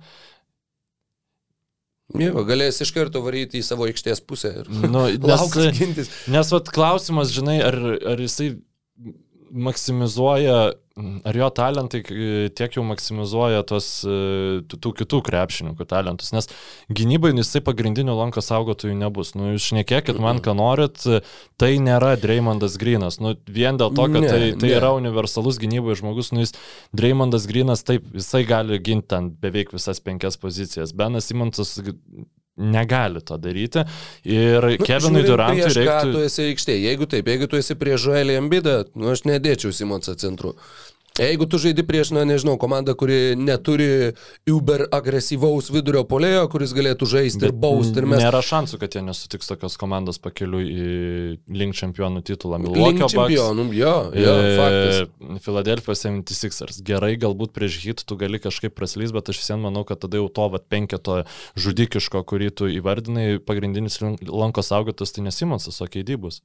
Jo, 2.21 2.43
galės 2.45 2.77
iš 2.85 2.91
karto 2.93 3.23
varyti 3.25 3.57
į 3.57 3.65
savo 3.65 3.87
aikštės 3.89 4.21
pusę 4.29 4.51
ir 4.61 4.67
Nu, 4.69 5.07
lauks 5.09 5.57
nes, 5.57 5.73
gintis. 5.79 6.11
nes 6.29 6.51
vat, 6.53 6.69
klausimas, 6.69 7.33
žinai, 7.33 7.57
ar, 7.65 7.79
ar 8.13 8.21
jisai 8.21 8.51
maksimizuoja, 9.55 10.75
ar 10.95 11.35
jo 11.35 11.47
talentai 11.51 11.99
e, 12.07 12.49
tiek 12.55 12.77
jau 12.77 12.83
maksimizuoja 12.87 13.65
tos 13.67 13.87
e, 14.07 14.13
tų, 14.71 14.77
tų 14.79 14.91
kitų 15.01 15.19
krepšininkų 15.27 15.87
talentus, 15.91 16.31
nes 16.31 16.47
gynybai 16.87 17.33
jisai 17.35 17.59
pagrindinių 17.65 18.15
lanko 18.15 18.39
saugotojų 18.45 18.95
nebus. 19.01 19.33
Nu, 19.35 19.49
jūs 19.51 19.67
šnekėkit 19.73 20.21
man, 20.23 20.39
ką 20.43 20.55
norit, 20.55 21.03
tai 21.59 21.73
nėra 21.83 22.13
Dreymondas 22.21 22.77
Grinas. 22.79 23.19
Nu, 23.19 23.35
vien 23.43 23.75
dėl 23.81 23.91
to, 23.91 24.07
kad 24.07 24.23
Ne, 24.23 24.31
tai, 24.31 24.39
tai 24.55 24.69
ne. 24.71 24.77
yra 24.77 24.93
universalus 24.95 25.59
gynybai 25.59 25.97
žmogus, 25.99 26.31
nu, 26.31 26.45
jis 26.45 26.55
Dreymondas 26.95 27.49
Grinas 27.51 27.83
taip, 27.83 28.07
jisai 28.15 28.45
gali 28.47 28.79
ginti 28.79 29.11
ten 29.11 29.29
beveik 29.43 29.75
visas 29.75 29.99
penkias 29.99 30.39
pozicijas. 30.39 30.95
Benas 30.95 31.27
Simonsas 31.27 31.75
negali 32.57 33.21
to 33.21 33.37
daryti. 33.37 33.83
Ir 34.23 34.63
Nu, 34.79 34.85
Kevinui 34.87 35.23
Durantui 35.27 35.63
prieš 35.65 35.77
ką 35.77 35.99
Tu 36.01 36.11
reiktų... 36.11 36.23
esi 36.29 36.45
aikštėje. 36.49 36.81
Jeigu 36.89 37.07
taip, 37.11 37.27
jeigu 37.33 37.47
tu 37.51 37.59
esi 37.59 37.75
prieš 37.79 38.07
Joelį 38.09 38.37
Embidą, 38.39 38.75
nu 38.95 39.11
aš 39.11 39.25
nedėčiau 39.27 39.73
Simonsą 39.75 40.15
centru. 40.19 40.55
Jeigu 41.15 41.45
tu 41.47 41.55
žaidi 41.61 41.83
prieš, 41.87 42.09
na 42.11 42.25
nežinau, 42.27 42.57
komandą, 42.59 42.91
kuri 42.99 43.37
neturi 43.39 44.11
uber 44.51 44.81
agresyvaus 44.91 45.69
vidurio 45.71 46.01
polėjo, 46.07 46.41
kuris 46.51 46.73
galėtų 46.75 47.07
žaisti 47.07 47.47
ir 47.47 47.53
bausti 47.55 48.01
ir 48.01 48.07
mes 48.11 48.19
Nėra 48.19 48.41
šansų, 48.43 48.79
kad 48.81 48.97
jie 48.97 49.03
nesutiks 49.05 49.47
tokios 49.47 49.77
komandos 49.79 50.19
pakeliui 50.19 50.65
į 50.67 50.87
link 51.55 51.77
čempionų 51.79 52.19
titulą. 52.27 52.59
Milwaukee 52.65 53.07
čempionų, 53.13 53.67
jo, 53.77 53.93
jo, 54.11 54.33
faktas. 54.59 55.39
Filadelfijos 55.45 56.03
76ers. 56.03 56.81
Gerai, 56.83 57.13
galbūt 57.21 57.55
prieš 57.55 57.79
hit 57.85 58.03
tu 58.03 58.19
gali 58.19 58.41
kažkaip 58.43 58.75
praslys, 58.75 59.15
bet 59.15 59.31
aš 59.31 59.39
visiems 59.39 59.63
manau, 59.69 59.85
kad 59.87 60.03
tada 60.03 60.19
jau 60.19 60.27
to 60.27 60.49
vat, 60.51 60.67
penketo 60.67 61.21
žudikiško, 61.55 62.25
kurį 62.27 62.51
tu 62.59 62.67
įvardinai, 62.75 63.37
pagrindinis 63.39 64.01
lanko 64.03 64.65
saugotas, 64.67 65.15
tai 65.15 65.23
nesimonsas, 65.29 65.79
o 65.79 65.87
keidybus. 65.87 66.41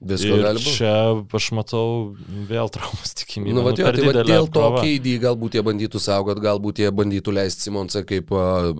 Visko 0.00 0.32
Ir 0.32 0.40
gali 0.40 0.56
būti. 0.56 0.72
čia 0.78 0.92
aš 1.36 1.46
matau 1.52 2.14
vėl 2.48 2.70
traumas 2.72 3.10
tikimybę. 3.20 3.52
Nu, 3.52 3.60
va, 3.66 3.74
jo, 3.76 3.84
per 3.84 3.98
tai 3.98 4.06
va, 4.06 4.22
dėl 4.24 4.46
to 4.48 4.62
keidį 4.78 5.12
galbūt 5.20 5.58
jie 5.58 5.62
bandytų 5.66 6.00
saugot, 6.00 6.38
galbūt 6.40 6.80
jie 6.80 6.88
bandytų 6.88 7.34
leisti 7.36 7.66
Simonsą 7.68 8.00
kaip 8.08 8.32
uh, 8.32 8.70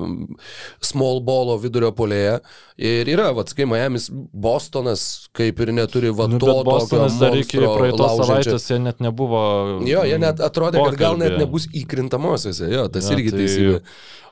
small 0.81 1.21
ballo 1.21 1.59
vidurio 1.61 1.91
polėje. 1.93 2.39
Ir 2.81 3.11
yra, 3.13 3.35
va, 3.37 3.45
sakai, 3.45 3.67
Miami's 3.69 4.09
Bostonas 4.11 5.03
kaip 5.37 5.61
ir 5.61 5.75
neturi 5.77 6.09
va 6.17 6.25
Nu, 6.33 6.39
Bostonas 6.65 7.19
dar 7.21 7.37
iki 7.37 7.61
praeitos 7.61 8.17
savaitės 8.23 8.71
jie 8.73 8.79
net 8.81 9.03
nebuvo. 9.05 9.43
Jo, 9.85 10.07
jie 10.09 10.17
net 10.23 10.41
atrodė, 10.41 10.81
kad 10.89 10.97
gal 11.01 11.21
net 11.21 11.37
nebus 11.37 11.69
įkrintamosiose, 11.69 12.71
jo, 12.73 12.87
tas 12.89 13.11
Jo, 13.11 13.19
irgi 13.19 13.35
tai- 13.35 13.43
teisybė. 13.45 13.83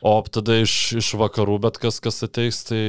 O 0.09 0.17
tada 0.31 0.57
iš, 0.63 0.79
iš 1.03 1.13
vakarų, 1.21 1.59
bet 1.69 1.77
kas, 1.83 2.01
kas 2.01 2.23
ateis, 2.25 2.63
tai... 2.65 2.81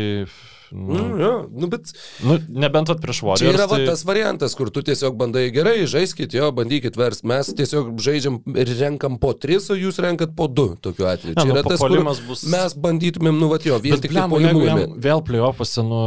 Nu, 0.71 0.93
Nu, 0.99 1.17
jo, 1.19 1.32
nu, 1.51 1.67
bet 1.67 1.91
nu, 2.23 2.38
nebent 2.49 2.89
at 2.93 2.99
prieš 3.01 3.21
čia 3.21 3.49
yra 3.49 3.65
Warriors. 3.65 3.69
va, 3.71 3.77
Tai, 3.77 3.86
tas 3.88 4.03
variantas, 4.05 4.53
kur 4.55 4.69
tu 4.69 4.82
tiesiog 4.86 5.15
bandai 5.17 5.49
gerai, 5.51 5.86
žaiskit, 5.89 6.34
jo, 6.34 6.51
bandykit 6.51 6.95
verst. 6.99 7.23
Mes 7.23 7.49
tiesiog 7.53 7.97
žaidžiam 7.99 8.39
ir 8.55 8.67
renkam 8.79 9.17
po 9.19 9.34
tris, 9.34 9.69
o 9.69 9.75
jūs 9.79 9.97
renkat 10.03 10.36
po 10.38 10.47
du, 10.47 10.75
tokiu 10.82 11.08
atveju. 11.10 11.36
Ne, 11.36 11.41
Čia 11.41 11.49
nu, 11.49 11.55
yra 11.58 11.63
tas, 11.67 11.79
kur 11.79 11.89
bus- 12.27 12.45
mes 12.51 12.73
bandytumėm, 12.75 13.39
nu, 13.39 13.49
va, 13.49 13.58
jo, 13.63 13.79
vien 13.79 13.95
bet 13.97 14.01
tik 14.08 14.13
tai 14.13 14.21
jeigu 14.27 14.36
puolimui. 14.38 14.65
jam 14.67 14.97
vėl 15.10 15.23
playoffuose, 15.25 15.84
nu, 15.84 16.01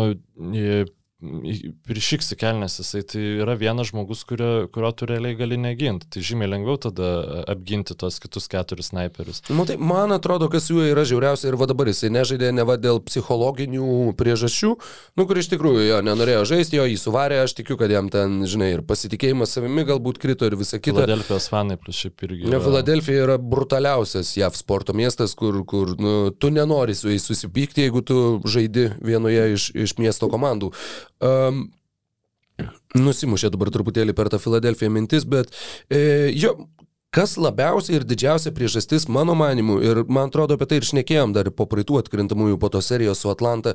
į- 0.55 0.87
prišiksi 1.87 2.37
kelnes, 2.40 2.78
jisai 2.80 3.02
tai 3.06 3.22
yra 3.42 3.54
vienas 3.58 3.90
žmogus, 3.92 4.24
kurio, 4.28 4.66
kurio 4.74 4.90
tu 4.96 5.06
realiai 5.08 5.37
gali 5.38 5.56
neginti. 5.61 6.08
Tai 6.12 6.22
žymiai 6.24 6.50
lengviau 6.50 6.78
tada 6.82 7.08
apginti 7.52 7.94
tos 7.98 8.18
kitus 8.22 8.48
keturis 8.50 8.90
snaiperius. 8.92 9.42
Nu, 9.52 9.64
tai 9.68 9.76
man 9.78 10.12
atrodo, 10.16 10.48
kas 10.52 10.68
juo 10.70 10.85
yra 10.87 11.04
žiauriausia 11.08 11.50
ir 11.52 11.58
va 11.61 11.68
dabar 11.70 11.90
jisai 11.92 12.11
nežaidė 12.14 12.52
ne 12.56 12.64
va 12.68 12.76
dėl 12.80 13.00
psichologinių 13.06 14.14
priežasčių, 14.18 14.72
nu, 15.18 15.26
kur 15.28 15.40
iš 15.40 15.50
tikrųjų 15.54 15.87
jo 15.88 16.00
nenorėjo 16.06 16.44
žaisti, 16.52 16.78
jo 16.80 16.87
jį 16.90 16.98
suvarė, 17.00 17.40
aš 17.46 17.56
tikiu, 17.61 17.78
kad 17.80 17.92
jam 17.92 18.11
ten, 18.12 18.42
žinai, 18.48 18.72
ir 18.78 18.85
pasitikėjimas 18.88 19.54
savimi 19.56 19.87
galbūt 19.88 20.20
krito 20.22 20.48
ir 20.48 20.56
visa 20.61 20.80
kita. 20.82 21.02
Filadelfijos 21.04 21.48
fanai 21.52 21.78
plus 21.80 22.02
šiaip 22.02 22.26
irgi. 22.28 22.44
Ne, 22.48 22.56
yra- 22.58 22.64
Filadelfija 22.66 23.24
yra 23.28 23.38
brutaliausias 23.38 24.35
JAV 24.37 24.56
sporto 24.58 24.94
miestas, 24.96 25.35
kur, 25.38 25.62
kur 25.68 25.94
nu, 26.00 26.30
tu 26.35 26.50
nenori 26.50 26.94
su 26.98 27.11
jais 27.12 27.24
susipykti, 27.28 27.87
jeigu 27.87 28.02
tu 28.06 28.18
žaidi 28.48 28.88
vienoje 29.02 29.46
iš, 29.56 29.70
iš 29.87 29.96
miesto 30.00 30.28
komandų. 30.32 30.72
Um, 31.22 31.68
Nusimušė 32.98 33.48
dabar 33.54 33.70
truputėlį 33.72 34.14
per 34.16 34.28
tą 34.32 34.38
Filadelfiją 34.42 34.90
mintis, 34.92 35.24
bet 35.28 35.54
e, 35.88 36.30
jo, 36.37 36.52
Kas 37.12 37.35
labiausiai 37.37 37.98
ir 37.98 38.05
didžiausia 38.09 38.55
priežastis 38.57 39.05
mano 39.12 39.35
manimu, 39.37 39.75
ir 39.85 39.98
man 40.09 40.31
atrodo 40.31 40.57
apie 40.57 40.64
tai 40.68 40.79
ir 40.81 40.87
šnekėjom 40.88 41.35
dar 41.37 41.51
po 41.53 41.66
praeitų 41.68 41.98
atkrintamųjų 42.01 42.57
po 42.61 42.70
to 42.72 42.81
serijos 42.81 43.20
su 43.20 43.29
Atlanta, 43.29 43.75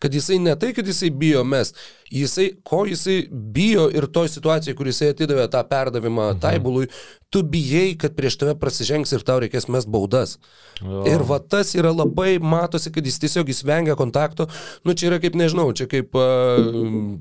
kad 0.00 0.14
jisai 0.16 0.38
ne 0.40 0.54
tai, 0.56 0.70
kad 0.72 0.88
jisai 0.88 1.10
bijo 1.12 1.42
mes, 1.44 1.74
jisai, 2.08 2.46
ko 2.64 2.86
jisai 2.88 3.18
bijo 3.28 3.90
ir 3.92 4.06
toj 4.14 4.30
situacijai, 4.32 4.72
kur 4.78 4.88
jisai 4.88 5.10
atidavė 5.12 5.44
tą 5.52 5.60
perdavimą 5.68 6.30
mhm. 6.30 6.40
taibului, 6.46 6.88
tu 7.28 7.42
bijai, 7.44 7.90
kad 8.00 8.14
prieš 8.16 8.38
tave 8.40 8.54
prasižengs 8.62 9.12
ir 9.12 9.26
tau 9.28 9.36
reikės 9.44 9.68
mes 9.68 9.84
baudas. 9.84 10.38
Jo. 10.80 11.02
Ir 11.12 11.26
va 11.28 11.42
tas 11.44 11.74
yra 11.76 11.92
labai, 11.92 12.38
matosi, 12.40 12.94
kad 12.94 13.04
jis 13.04 13.20
tiesiog 13.20 13.52
jis 13.52 13.60
vengia 13.68 13.98
kontakto, 14.00 14.48
nu 14.88 14.96
čia 14.96 15.10
yra 15.10 15.20
kaip, 15.20 15.36
nežinau, 15.36 15.68
čia 15.76 15.90
kaip... 15.92 16.16
Uh, 16.16 17.20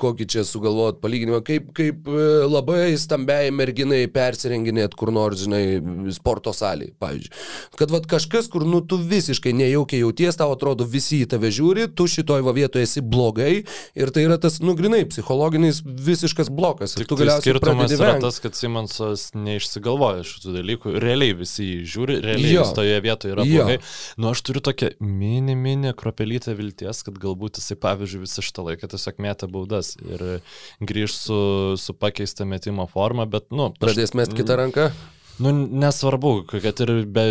kokį 0.00 0.26
čia 0.32 0.44
sugalvot 0.48 1.02
palyginimą, 1.02 1.42
kaip, 1.44 1.68
kaip 1.76 2.08
labai 2.48 2.94
stambiai 3.00 3.50
merginai 3.52 4.06
persirenginėt 4.12 4.96
kur 4.96 5.12
nors, 5.12 5.42
žinai, 5.44 5.80
sporto 6.16 6.54
salėje, 6.56 6.94
pavyzdžiui. 7.02 7.32
Kad 7.76 7.92
vad 7.92 8.08
kažkas, 8.08 8.48
kur, 8.52 8.64
nu, 8.64 8.80
tu 8.80 8.96
visiškai 8.96 9.52
nejaukiai 9.56 10.00
jauties, 10.00 10.38
tau 10.40 10.54
atrodo 10.54 10.86
visi 10.88 11.20
į 11.24 11.30
tave 11.34 11.50
žiūri, 11.52 11.90
tu 11.92 12.06
šitoj 12.08 12.44
vietoje 12.56 12.86
esi 12.88 13.02
blogai 13.04 13.52
ir 13.98 14.14
tai 14.14 14.24
yra 14.24 14.38
tas, 14.40 14.60
nu, 14.64 14.72
grinai, 14.78 15.02
psichologinis 15.10 15.82
visiškas 15.84 16.48
blokas. 16.48 16.96
Tik 16.96 17.10
tu 17.10 17.20
galiausiai 17.20 17.52
skirtumas 17.52 17.92
yra 17.98 18.16
tas, 18.22 18.40
kad 18.40 18.56
Simonsas 18.56 19.28
neišsigalvoja 19.36 20.24
šitų 20.24 20.56
dalykų, 20.56 20.96
realiai 21.04 21.36
visi 21.36 21.68
jį 21.68 21.78
žiūri, 21.92 22.18
realiai 22.24 22.56
jis 22.56 22.72
toje 22.76 22.96
vietoje 23.04 23.36
yra 23.36 23.44
blogai. 23.44 23.78
Nu, 24.16 24.32
aš 24.32 24.40
turiu 24.46 24.64
tokią 24.64 24.94
mini, 25.04 25.56
mini 25.58 25.92
kropelytę 25.96 26.56
vilties, 26.56 27.04
kad 27.04 27.20
galbūt 27.20 27.60
jisai, 27.60 27.76
pavyzdžiui, 27.82 28.05
pavyzdžiui, 28.06 28.22
visą 28.22 28.44
šitą 28.44 28.64
laiką 28.66 28.88
tiesiog 28.92 29.18
meta 29.22 29.48
baudas 29.50 29.96
ir 29.98 30.40
grįž 30.80 31.14
su, 31.14 31.40
su 31.76 31.94
pakeista 31.94 32.46
metimo 32.46 32.86
forma, 32.86 33.26
bet, 33.26 33.50
nu... 33.50 33.72
Pradės 33.80 34.14
mest 34.14 34.34
kitą 34.36 34.56
ranką? 34.56 34.90
Nu, 35.38 35.52
nesvarbu, 35.52 36.46
kad 36.48 36.80
ir 36.80 37.04
be 37.12 37.26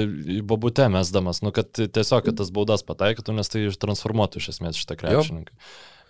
babute 0.46 0.88
mesdamas, 0.94 1.42
nu, 1.42 1.52
kad 1.56 1.72
tiesiog 1.74 2.28
kad 2.28 2.38
tas 2.38 2.52
baudas 2.54 2.86
pataikytų, 2.86 3.34
nes 3.34 3.50
tai 3.50 3.66
transformuotų 3.82 4.42
iš 4.42 4.52
esmės 4.56 4.78
šitą 4.78 5.00
krepšininką. 5.00 5.56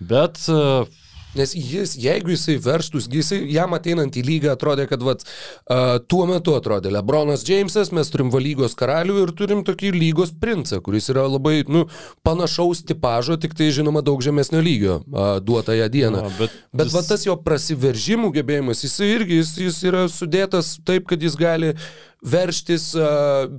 Bet 0.04 0.41
uh, 0.51 0.89
Nes 1.36 1.52
jis, 1.56 1.95
jeigu 2.00 2.32
jisai 2.34 2.56
verstus, 2.63 3.10
jisai 3.12 3.41
jam 3.52 3.76
ateinant 3.76 4.15
į 4.15 4.24
lygą 4.26 4.54
atrodė, 4.56 4.88
kad 4.89 5.04
vat, 5.04 5.26
uh, 5.26 5.98
tuo 6.08 6.26
metu 6.30 6.56
atrodė 6.56 6.93
Lebronas 6.95 7.43
Džeimsas, 7.45 7.91
mes 7.95 8.12
turim 8.13 8.32
valygos 8.34 8.78
karalių 8.80 9.21
ir 9.26 9.34
turim 9.38 9.65
tokį 9.67 9.91
lygos 9.95 10.34
princą, 10.41 10.80
kuris 10.86 11.10
yra 11.13 11.28
labai 11.28 11.62
nu, 11.67 11.86
panašaus 12.26 12.86
tipožo, 12.88 13.39
tik 13.41 13.58
tai 13.58 13.71
žinoma 13.76 14.04
daug 14.06 14.24
žemesnio 14.24 14.63
lygio 14.63 15.02
uh, 15.02 15.38
duotąją 15.43 15.89
dieną. 15.91 16.26
No, 16.26 16.34
bet 16.39 16.56
bet 16.76 16.89
jis... 16.89 16.95
va, 16.95 17.06
tas 17.08 17.28
jo 17.28 17.38
prasiveržimų 17.45 18.32
gebėjimas, 18.39 18.84
jisai 18.86 19.12
irgi 19.17 19.41
jis, 19.41 19.56
jis 19.67 19.80
yra 19.91 20.06
sudėtas 20.12 20.76
taip, 20.88 21.08
kad 21.12 21.24
jis 21.24 21.38
gali 21.39 21.76
verštis 22.23 22.91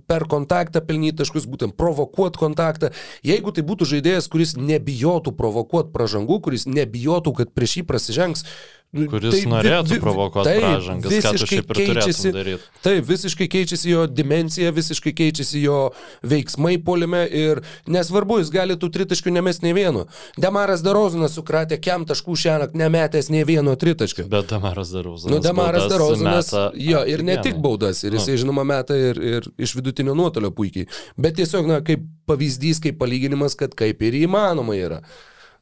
per 0.06 0.26
kontaktą, 0.30 0.80
pelnyti 0.84 1.20
taškus, 1.20 1.48
būtent 1.50 1.76
provokuoti 1.78 2.40
kontaktą. 2.40 2.92
Jeigu 3.26 3.52
tai 3.54 3.66
būtų 3.66 3.88
žaidėjas, 3.92 4.30
kuris 4.32 4.56
nebijotų 4.56 5.34
provokuoti 5.36 5.92
pražangų, 5.94 6.40
kuris 6.48 6.66
nebijotų, 6.70 7.34
kad 7.42 7.52
prieš 7.56 7.80
jį 7.80 7.86
prasižengs, 7.90 8.46
Kuris 8.94 9.34
tai, 9.34 9.40
norėtų 9.50 9.96
vi, 9.96 9.98
provokuoti 10.00 10.46
tai, 10.48 10.60
pražangas, 10.62 11.14
ką 11.24 11.32
tu 11.34 11.48
šiaip 11.50 11.72
ir 11.72 11.78
keičiasi, 11.80 12.30
daryti. 12.32 12.68
Taip, 12.84 13.08
visiškai 13.08 13.48
keičiasi 13.50 13.90
jo 13.90 14.04
dimencija, 14.08 14.70
visiškai 14.72 15.12
keičiasi 15.18 15.60
jo 15.64 15.80
veiksmai 16.24 16.76
polime 16.86 17.24
ir 17.26 17.60
nesvarbu, 17.90 18.38
jis 18.40 18.52
gali 18.54 18.78
tų 18.78 18.92
tritaškių 18.94 19.34
nemest 19.36 19.66
nei 19.66 19.74
vieno. 19.76 20.06
Demaras 20.40 20.86
Darozinas 20.86 21.36
sukratė 21.36 21.80
kem 21.82 22.06
taškų 22.08 22.38
šiąnakt 22.46 22.78
nemetęs 22.78 23.28
nei 23.34 23.44
vieno 23.48 23.74
tritaškio. 23.76 24.30
Bet 24.32 24.54
Demaras 24.54 24.94
Darozinas. 24.94 25.34
Nu, 25.34 25.42
Demaras 25.44 25.90
Darozinas, 25.92 26.54
jo, 26.78 27.04
ir 27.10 27.26
ne 27.26 27.40
tik 27.42 27.60
baudas, 27.60 28.04
ir 28.06 28.16
jisai, 28.16 28.38
nu. 28.38 28.44
žinoma, 28.46 28.66
meta 28.70 28.96
ir, 28.96 29.20
ir 29.20 29.50
iš 29.58 29.76
vidutinio 29.76 30.16
nuotolio 30.16 30.54
puikiai. 30.56 30.88
Bet 31.20 31.40
tiesiog, 31.42 31.68
na, 31.68 31.82
kaip 31.84 32.06
pavyzdys, 32.30 32.80
kaip 32.86 33.02
palyginimas, 33.02 33.58
kad 33.58 33.74
kaip 33.76 34.06
ir 34.06 34.22
įmanoma 34.24 34.78
yra 34.78 35.02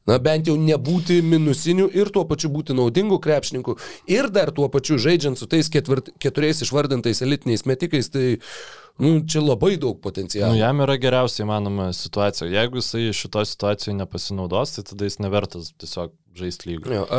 na 0.09 0.19
bent 0.23 0.49
jau 0.49 0.57
nebūti 0.61 1.21
minusiniu 1.25 1.89
ir 1.93 2.11
tuo 2.15 2.25
pačiu 2.29 2.51
būti 2.53 2.77
naudingu 2.77 3.19
krepšininku. 3.25 3.77
Ir 4.11 4.31
dar 4.33 4.53
tuo 4.55 4.69
pačiu 4.73 4.99
žaidžiant 5.01 5.41
su 5.41 5.49
tais 5.51 5.71
ketvirt, 5.73 6.13
keturiais 6.21 6.63
išvardintais 6.65 7.23
elitiniais 7.25 7.65
metikais, 7.69 8.11
tai 8.13 8.39
nu, 8.99 9.15
čia 9.27 9.43
labai 9.45 9.77
daug 9.81 10.01
potencialo. 10.03 10.53
Nu, 10.53 10.61
jam 10.61 10.83
yra 10.85 10.99
geriausiai 11.01 11.47
įmanoma 11.47 11.91
situacija. 11.97 12.51
Jeigu 12.53 12.83
jisai 12.83 13.09
šitoje 13.17 13.51
situacijoje 13.51 13.97
nepasinaudos, 13.99 14.77
tai 14.77 14.87
tada 14.91 15.09
jis 15.09 15.19
nevertas 15.23 15.73
tiesiog 15.81 16.15
žaisti 16.35 16.69
lygą. 16.69 16.91
Jo, 16.91 17.03
a, 17.11 17.19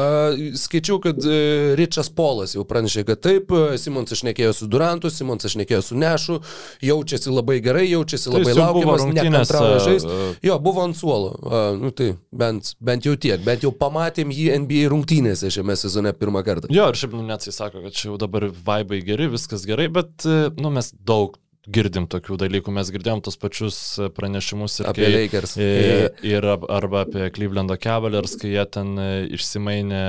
skaičiau, 0.60 1.00
kad 1.04 1.20
e, 1.24 1.76
Ričas 1.80 2.10
Polas 2.16 2.56
jau 2.56 2.66
pranešė, 2.68 3.06
kad 3.08 3.22
taip, 3.24 3.52
e, 3.56 3.78
Simons 3.80 4.12
išnekėjo 4.12 4.52
su 4.58 4.68
Durantu, 4.72 5.12
Simons 5.14 5.48
išnekėjo 5.48 5.82
su 5.86 6.00
Nešu, 6.00 6.40
jaučiasi 6.84 7.32
labai 7.32 7.62
gerai, 7.64 7.86
jaučiasi 7.90 8.28
tai 8.28 8.42
labai 8.42 8.58
laukiamas, 8.58 9.06
nekantrauja 9.16 9.80
žaisti. 9.86 10.12
Uh, 10.12 10.42
jo, 10.44 10.58
buvo 10.64 10.84
ant 10.84 11.00
suolo, 11.00 11.32
a, 11.48 11.64
nu, 11.80 11.94
tai 11.96 12.12
bent, 12.36 12.74
bent 12.84 13.08
jau 13.08 13.16
tiek, 13.16 13.40
bent 13.46 13.64
jau 13.64 13.72
pamatėm 13.76 14.36
jį 14.36 14.52
NBA 14.66 14.92
rungtynėse 14.92 15.52
šiame 15.54 15.78
sezone 15.80 16.12
pirmą 16.20 16.44
kartą. 16.48 16.72
Jo, 16.76 16.90
ir 16.92 17.00
šiaip 17.00 17.16
nu, 17.16 17.24
net 17.30 17.48
jis 17.48 17.56
sako, 17.56 17.86
kad 17.88 17.96
čia 17.96 18.10
jau 18.12 18.20
dabar 18.22 18.50
vaibai 18.68 19.00
geri, 19.06 19.32
viskas 19.32 19.64
gerai, 19.70 19.88
bet 19.96 20.28
e, 20.28 20.50
nu, 20.60 20.76
mes 20.76 20.92
daug 21.08 21.40
girdim 21.71 22.06
tokių 22.12 22.38
dalykų, 22.43 22.73
mes 22.75 22.89
girdėjom 22.93 23.21
tos 23.25 23.38
pačius 23.41 23.78
pranešimus 24.15 24.80
ir 24.82 24.89
apie 24.91 25.06
kai, 25.06 25.13
Lakers. 25.15 25.56
Ir, 25.62 26.06
ir 26.25 26.47
arba 26.51 27.04
apie 27.06 27.30
Clevelando 27.36 27.78
Cavaliers, 27.82 28.36
kai 28.41 28.54
jie 28.54 28.65
ten 28.69 28.93
e, 29.01 29.08
išsimainė 29.38 30.04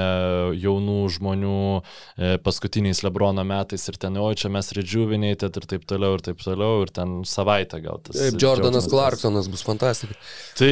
jaunų 0.60 0.98
žmonių 1.16 1.54
e, 1.76 2.34
paskutiniais 2.44 3.00
Lebrono 3.06 3.44
metais 3.48 3.88
ir 3.88 3.98
ten, 4.02 4.18
oi, 4.20 4.34
čia 4.38 4.52
mes 4.52 4.70
rejuvenated 4.76 5.56
ir 5.60 5.68
taip 5.72 5.88
toliau, 5.88 6.18
ir 6.18 6.26
taip 6.28 6.44
toliau, 6.44 6.84
ir 6.84 6.92
ten 6.96 7.18
savaitę 7.28 7.80
gal 7.84 8.02
tas. 8.04 8.18
Taip, 8.18 8.38
Jordanas 8.42 8.90
Clarksonas 8.92 9.48
bus 9.52 9.64
fantastika. 9.66 10.18
Tai, 10.60 10.70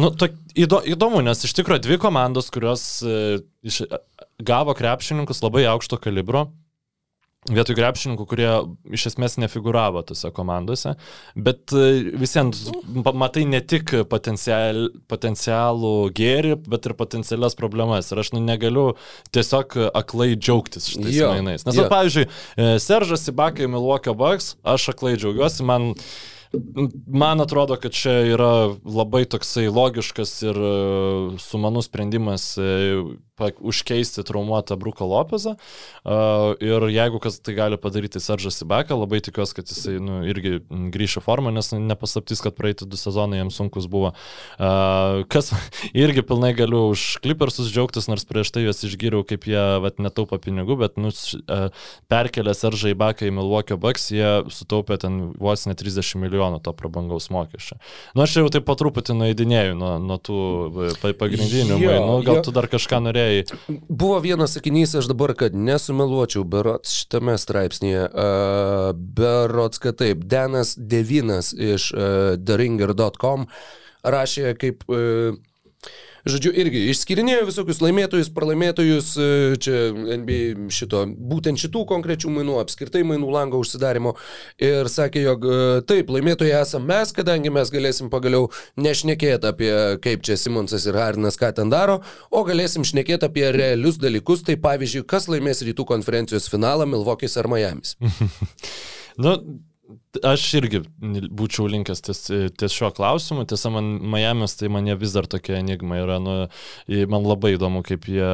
nu, 0.00 0.10
to, 0.18 0.30
įdo, 0.58 0.82
įdomu, 0.96 1.22
nes 1.26 1.46
iš 1.46 1.54
tikrųjų 1.60 1.86
dvi 1.86 2.00
komandos, 2.02 2.50
kurios 2.54 2.84
e, 3.06 3.38
iš, 3.66 3.84
gavo 4.42 4.74
krepšininkus 4.74 5.42
labai 5.46 5.68
aukšto 5.70 6.00
kalibro, 6.02 6.48
vietoj 7.50 7.76
krepšininkų, 7.76 8.26
kurie 8.28 8.48
iš 8.96 9.08
esmės 9.12 9.36
nefiguravo 9.40 10.02
tose 10.06 10.30
komandose, 10.34 10.94
bet 11.36 11.74
e, 11.76 12.14
visiems 12.20 12.66
matai 13.12 13.44
ne 13.48 13.60
tik 13.60 13.92
potencial, 14.10 14.86
potencialų 15.10 15.94
gėrį, 16.16 16.56
bet 16.70 16.88
ir 16.88 16.96
potencialias 16.98 17.58
problemas. 17.58 18.12
Ir 18.12 18.22
aš 18.24 18.34
nu, 18.36 18.42
negaliu 18.44 18.86
tiesiog 19.34 19.76
aklai 19.92 20.32
džiaugtis 20.34 20.88
šitais 20.92 21.16
jo, 21.18 21.32
mainais. 21.34 21.66
Nes, 21.68 21.80
jo. 21.80 21.88
pavyzdžiui, 21.92 22.28
e, 22.28 22.70
Seržas 22.82 23.28
Ibakai 23.32 23.68
Milwaukee 23.70 24.16
Bucks, 24.16 24.54
aš 24.64 24.92
aklai 24.94 25.18
džiaugiuosi, 25.18 25.66
man 25.68 25.92
Man 27.10 27.40
atrodo, 27.42 27.74
kad 27.82 27.90
čia 27.90 28.12
yra 28.30 28.50
labai 28.86 29.24
toksai 29.26 29.64
logiškas 29.74 30.30
ir 30.46 30.54
e, 30.54 30.74
sumanus 31.42 31.88
sprendimas 31.88 32.44
užkeisti 33.40 34.22
traumuotą 34.22 34.76
Bruko 34.76 35.06
Lopezą. 35.06 35.56
Uh, 36.04 36.54
ir 36.62 36.86
jeigu 36.88 37.18
kas 37.18 37.40
tai 37.40 37.54
gali 37.54 37.76
padaryti 37.76 38.20
Seržas 38.20 38.62
Ibaka, 38.62 38.94
labai 38.94 39.18
tikiuosi, 39.24 39.54
kad 39.56 39.66
jisai 39.66 39.98
nu, 39.98 40.20
irgi 40.28 40.60
grįžo 40.94 41.22
formą, 41.24 41.50
nes 41.50 41.72
nepaslaptys, 41.74 42.42
kad 42.44 42.54
praeitį 42.54 42.86
du 42.86 42.98
sezonai 43.00 43.40
jam 43.40 43.50
sunkus 43.50 43.88
buvo. 43.90 44.12
Uh, 44.54 45.24
kas 45.26 45.50
irgi 46.04 46.22
pilnai 46.22 46.52
galiu 46.54 46.92
už 46.92 47.18
Clippersus 47.24 47.72
džiaugtis, 47.74 48.06
nors 48.10 48.26
prieš 48.28 48.52
tai 48.54 48.66
juos 48.68 48.84
išgyriau, 48.86 49.24
kaip 49.26 49.48
jie 49.50 49.64
vat, 49.82 49.98
netaupa 49.98 50.38
pinigų, 50.38 50.78
bet 50.84 51.00
nu, 51.00 51.10
uh, 51.10 51.66
perkelė 52.12 52.54
Seržą 52.54 52.94
Ibaką 52.94 53.26
į 53.26 53.34
Milwaukee 53.34 53.78
Bucks, 53.80 54.12
jie 54.14 54.30
sutaupė 54.54 55.00
ten 55.02 55.32
vos 55.42 55.66
ne 55.66 55.74
30 55.74 56.22
milijonų 56.22 56.62
to 56.62 56.76
prabangaus 56.76 57.32
mokesčio. 57.34 57.80
Nu, 58.14 58.22
aš 58.28 58.38
jau 58.38 58.46
taip 58.52 58.68
patruputį 58.68 59.18
nueidinėjau 59.18 59.74
nuo, 59.78 59.92
nuo 59.98 60.20
tų 60.22 60.38
pagrindinių 61.18 61.82
mainų, 61.82 62.16
gal 62.22 62.38
jo. 62.38 62.46
tu 62.46 62.54
dar 62.54 62.70
kažką 62.70 63.02
norėjai 63.08 63.23
gerbėjai. 63.24 63.78
Buvo 63.88 64.18
vienas 64.24 64.54
sakinys, 64.56 64.94
aš 64.98 65.08
dabar, 65.10 65.34
kad 65.38 65.54
nesumeluočiau, 65.56 66.44
berots 66.44 66.94
šitame 67.00 67.36
straipsnėje, 67.40 68.04
uh, 68.10 68.90
berots, 68.94 69.80
kad 69.82 69.98
taip, 70.00 70.24
Denas 70.30 70.74
Devinas 70.76 71.52
iš 71.52 71.90
uh, 71.94 72.34
theringer.com 72.40 73.48
rašė 74.04 74.54
kaip 74.60 74.84
uh, 74.88 75.36
Žodžiu, 76.24 76.54
irgi 76.56 76.80
išskirinėjo 76.88 77.42
visokius 77.50 77.82
laimėtojus, 77.84 78.30
pralaimėtojus, 78.32 79.08
e, 79.20 79.26
čia 79.60 79.80
NBA 79.92 80.70
šito, 80.72 81.02
būtent 81.20 81.60
šitų 81.60 81.82
konkrečių 81.90 82.32
mainų, 82.32 82.54
apskritai 82.62 83.02
mainų 83.04 83.28
lango 83.34 83.60
užsidarimo. 83.60 84.14
Ir 84.56 84.88
sakė, 84.88 85.20
jog 85.26 85.44
e, 85.44 85.58
taip, 85.84 86.08
laimėtojai 86.14 86.62
esame 86.62 86.88
mes, 86.94 87.12
kadangi 87.12 87.52
mes 87.52 87.68
galėsim 87.74 88.08
pagaliau 88.12 88.48
nešnekėti 88.80 89.50
apie 89.50 89.70
kaip 90.04 90.24
čia 90.24 90.38
Simonsas 90.40 90.88
ir 90.88 90.96
Harinas 90.96 91.36
ką 91.40 91.52
ten 91.60 91.72
daro, 91.72 92.00
o 92.32 92.44
galėsim 92.48 92.88
šnekėti 92.88 93.28
apie 93.28 93.44
realius 93.52 94.00
dalykus, 94.00 94.46
tai 94.48 94.56
pavyzdžiui, 94.64 95.04
kas 95.04 95.28
laimės 95.28 95.60
rytų 95.68 95.84
konferencijos 95.92 96.48
finalą 96.48 96.88
Milvokis 96.88 97.36
ar 97.36 97.52
Miamis. 97.52 97.98
nu, 99.24 99.36
Aš 100.24 100.44
irgi 100.60 100.80
būčiau 101.36 101.66
linkęs 101.68 102.00
ties, 102.06 102.20
ties 102.56 102.72
šiuo 102.72 102.88
klausimu. 102.96 103.44
Tiesa, 103.48 103.72
man 103.74 103.98
Miami's 104.00 104.56
tai 104.56 104.70
man 104.72 104.88
jie 104.88 104.96
vis 105.00 105.12
dar 105.16 105.28
tokia 105.28 105.58
enigma 105.60 105.98
yra. 106.00 106.16
Nu, 106.22 106.36
man 107.12 107.26
labai 107.28 107.54
įdomu, 107.58 107.82
kaip 107.84 108.08
jie 108.08 108.30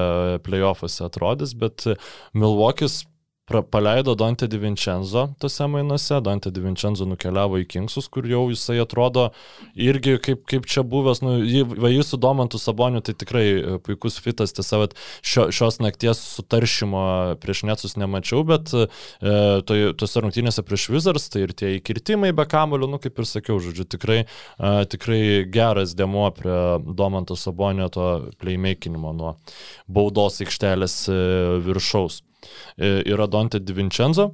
playoffuose 0.47 1.03
atrodys, 1.09 1.57
bet 1.59 1.89
Milwaukee'is 2.39 3.03
paleido 3.71 4.15
Dante 4.15 4.47
Di 4.47 4.59
Vincenzo 4.59 5.35
tose 5.39 5.67
mainuose, 5.67 6.21
Dante 6.21 6.51
Di 6.51 6.61
Vincenzo 6.61 7.05
nukeliavo 7.05 7.59
į 7.61 7.67
Kingsus, 7.71 8.09
kur 8.13 8.27
jau 8.29 8.45
jisai 8.51 8.79
atrodo 8.83 9.31
irgi 9.75 10.17
kaip, 10.23 10.45
kaip 10.51 10.69
čia 10.71 10.85
buvęs, 10.87 11.23
nu, 11.25 11.35
va 11.83 11.91
jis 11.91 12.13
su 12.13 12.19
Domantu 12.21 12.61
Saboniu, 12.63 13.03
tai 13.05 13.15
tikrai 13.19 13.45
e, 13.49 13.79
puikus 13.83 14.21
fitas, 14.23 14.55
tiesa, 14.57 14.83
šio, 15.27 15.49
šios 15.55 15.81
nakties 15.83 16.23
sutaršymo 16.37 17.03
prieš 17.43 17.65
Netsus 17.69 17.97
nemačiau, 18.01 18.45
bet 18.47 18.73
e, 18.75 18.87
to, 19.67 19.81
tose 19.99 20.25
rungtynėse 20.25 20.65
prieš 20.67 20.89
Wizards, 20.95 21.29
tai 21.33 21.45
ir 21.49 21.55
tie 21.57 21.75
įkirtimai 21.79 22.33
be 22.37 22.47
kamulio, 22.51 22.89
nu 22.91 23.03
kaip 23.03 23.19
ir 23.19 23.29
sakiau, 23.29 23.59
žodžiu, 23.63 23.89
tikrai, 23.97 24.23
e, 24.25 24.73
tikrai 24.95 25.21
geras 25.51 25.97
demo 25.99 26.29
prie 26.37 26.63
Domanto 26.87 27.37
Sabonio 27.39 27.91
to 27.93 28.09
playmakinimo 28.41 29.15
nuo 29.17 29.37
baudos 29.91 30.41
aikštelės 30.45 31.03
e, 31.11 31.23
viršaus. 31.67 32.23
E, 32.77 33.01
yra 33.09 33.29
Dante 33.31 33.61
Di 33.61 33.77
Vincenzo, 33.77 34.31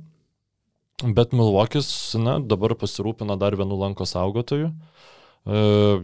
bet 1.03 1.35
Milvokis, 1.37 1.89
na, 2.21 2.39
dabar 2.41 2.77
pasirūpina 2.79 3.39
dar 3.41 3.57
vienu 3.59 3.79
lanko 3.81 4.07
saugotoju. 4.09 4.71
E, 5.47 5.59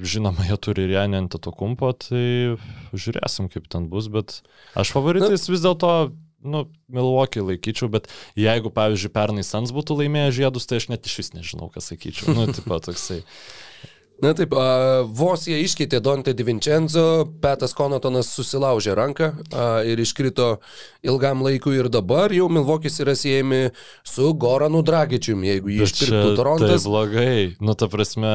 žinoma, 0.06 0.46
jie 0.48 0.58
turi 0.62 0.86
ir 0.86 0.96
Janį 0.98 1.22
ant 1.24 1.38
to 1.38 1.54
kumpo, 1.54 1.92
tai 1.98 2.58
žiūrėsim, 2.92 3.48
kaip 3.52 3.70
ten 3.72 3.88
bus, 3.92 4.10
bet 4.12 4.40
aš 4.78 4.92
favoritais 4.94 5.48
vis 5.50 5.64
dėlto 5.64 6.12
nu, 6.42 6.66
Milwaukee 6.90 7.42
laikyčiau, 7.42 7.88
bet 7.90 8.08
jeigu, 8.38 8.70
pavyzdžiui, 8.74 9.12
pernai 9.14 9.44
Sans 9.46 9.72
būtų 9.74 10.00
laimėję 10.02 10.38
žiedus, 10.42 10.66
tai 10.66 10.80
aš 10.82 10.88
net 10.92 11.06
iš 11.06 11.18
vis 11.20 11.32
nežinau, 11.36 11.70
ką 11.72 11.82
sakyčiau. 11.82 12.34
Nu, 12.36 12.48
tipo, 12.50 12.78
toksai. 12.82 13.22
Na 14.22 14.30
taip, 14.38 14.52
a, 14.54 15.02
vos 15.08 15.48
jie 15.48 15.56
iškeitė 15.64 15.98
Dante 16.04 16.34
Di 16.36 16.44
Vincenzo, 16.46 17.24
Petas 17.42 17.74
Konotonas 17.74 18.30
susilaužė 18.36 18.94
ranką 18.98 19.32
a, 19.32 19.68
ir 19.88 19.98
iškrito 20.02 20.56
ilgam 21.06 21.42
laikui 21.42 21.78
ir 21.80 21.88
dabar 21.92 22.34
jau 22.34 22.48
Milvokis 22.52 23.00
yra 23.02 23.16
siejami 23.18 23.70
su 24.06 24.32
Goranu 24.38 24.84
Dragičium, 24.86 25.42
jeigu 25.48 25.72
jį 25.74 25.86
išpirktų 25.88 26.34
Torontas. 26.38 26.74
Tai 26.84 26.90
blogai, 26.92 27.36
nu 27.64 27.74
ta 27.78 27.88
prasme, 27.90 28.34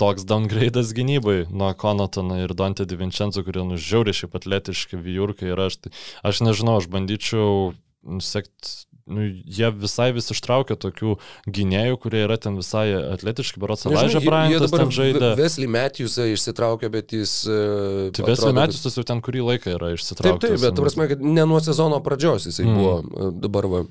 toks 0.00 0.26
downgrade'as 0.28 0.92
gynybai 0.96 1.44
nuo 1.48 1.70
Konotono 1.78 2.42
ir 2.42 2.54
Dante 2.58 2.86
Di 2.88 2.98
Vincenzo, 3.00 3.44
kurie 3.46 3.64
nužiaurė 3.68 4.14
šiaip 4.16 4.36
atletiški 4.40 5.00
vyjurkai 5.00 5.52
ir 5.52 5.64
aš, 5.68 5.80
aš 6.26 6.44
nežinau, 6.44 6.78
aš 6.82 6.90
bandyčiau 6.92 7.72
sekti 8.20 8.84
nu, 9.06 9.24
jie 9.44 9.68
visai 9.76 10.08
vis 10.16 10.30
ištraukia 10.32 10.76
tokių 10.80 11.16
gynėjų, 11.50 11.98
kurie 12.00 12.22
yra 12.24 12.38
ten 12.40 12.56
visai 12.56 12.86
atletiški, 12.96 13.60
berots 13.60 13.84
Elijah 13.88 14.24
Bryantas 14.24 14.72
ten 14.72 14.92
žaidė. 14.94 15.34
Wesley 15.40 15.68
Matthewsą 15.70 16.28
išsitraukė, 16.32 16.88
bet 16.94 17.12
jis... 17.16 17.34
Uh, 17.44 18.08
tai 18.16 18.24
Wesley 18.30 18.56
Matthewsas 18.56 18.96
jau 18.96 19.04
ten 19.06 19.20
kurį 19.24 19.44
laiką 19.50 19.76
yra 19.76 19.92
išsitraukęs. 19.96 20.40
Taip, 20.40 20.56
taip, 20.56 20.64
bet 20.64 20.78
tu 20.78 20.86
prasme, 20.86 21.08
kad 21.12 21.24
ne 21.24 21.44
nuo 21.50 21.60
sezono 21.64 22.00
pradžios 22.04 22.48
jisai 22.48 22.64
mm. 22.64 22.78
buvo 22.80 22.94
e, 22.96 23.30
dabar 23.44 23.68
va, 23.72 23.82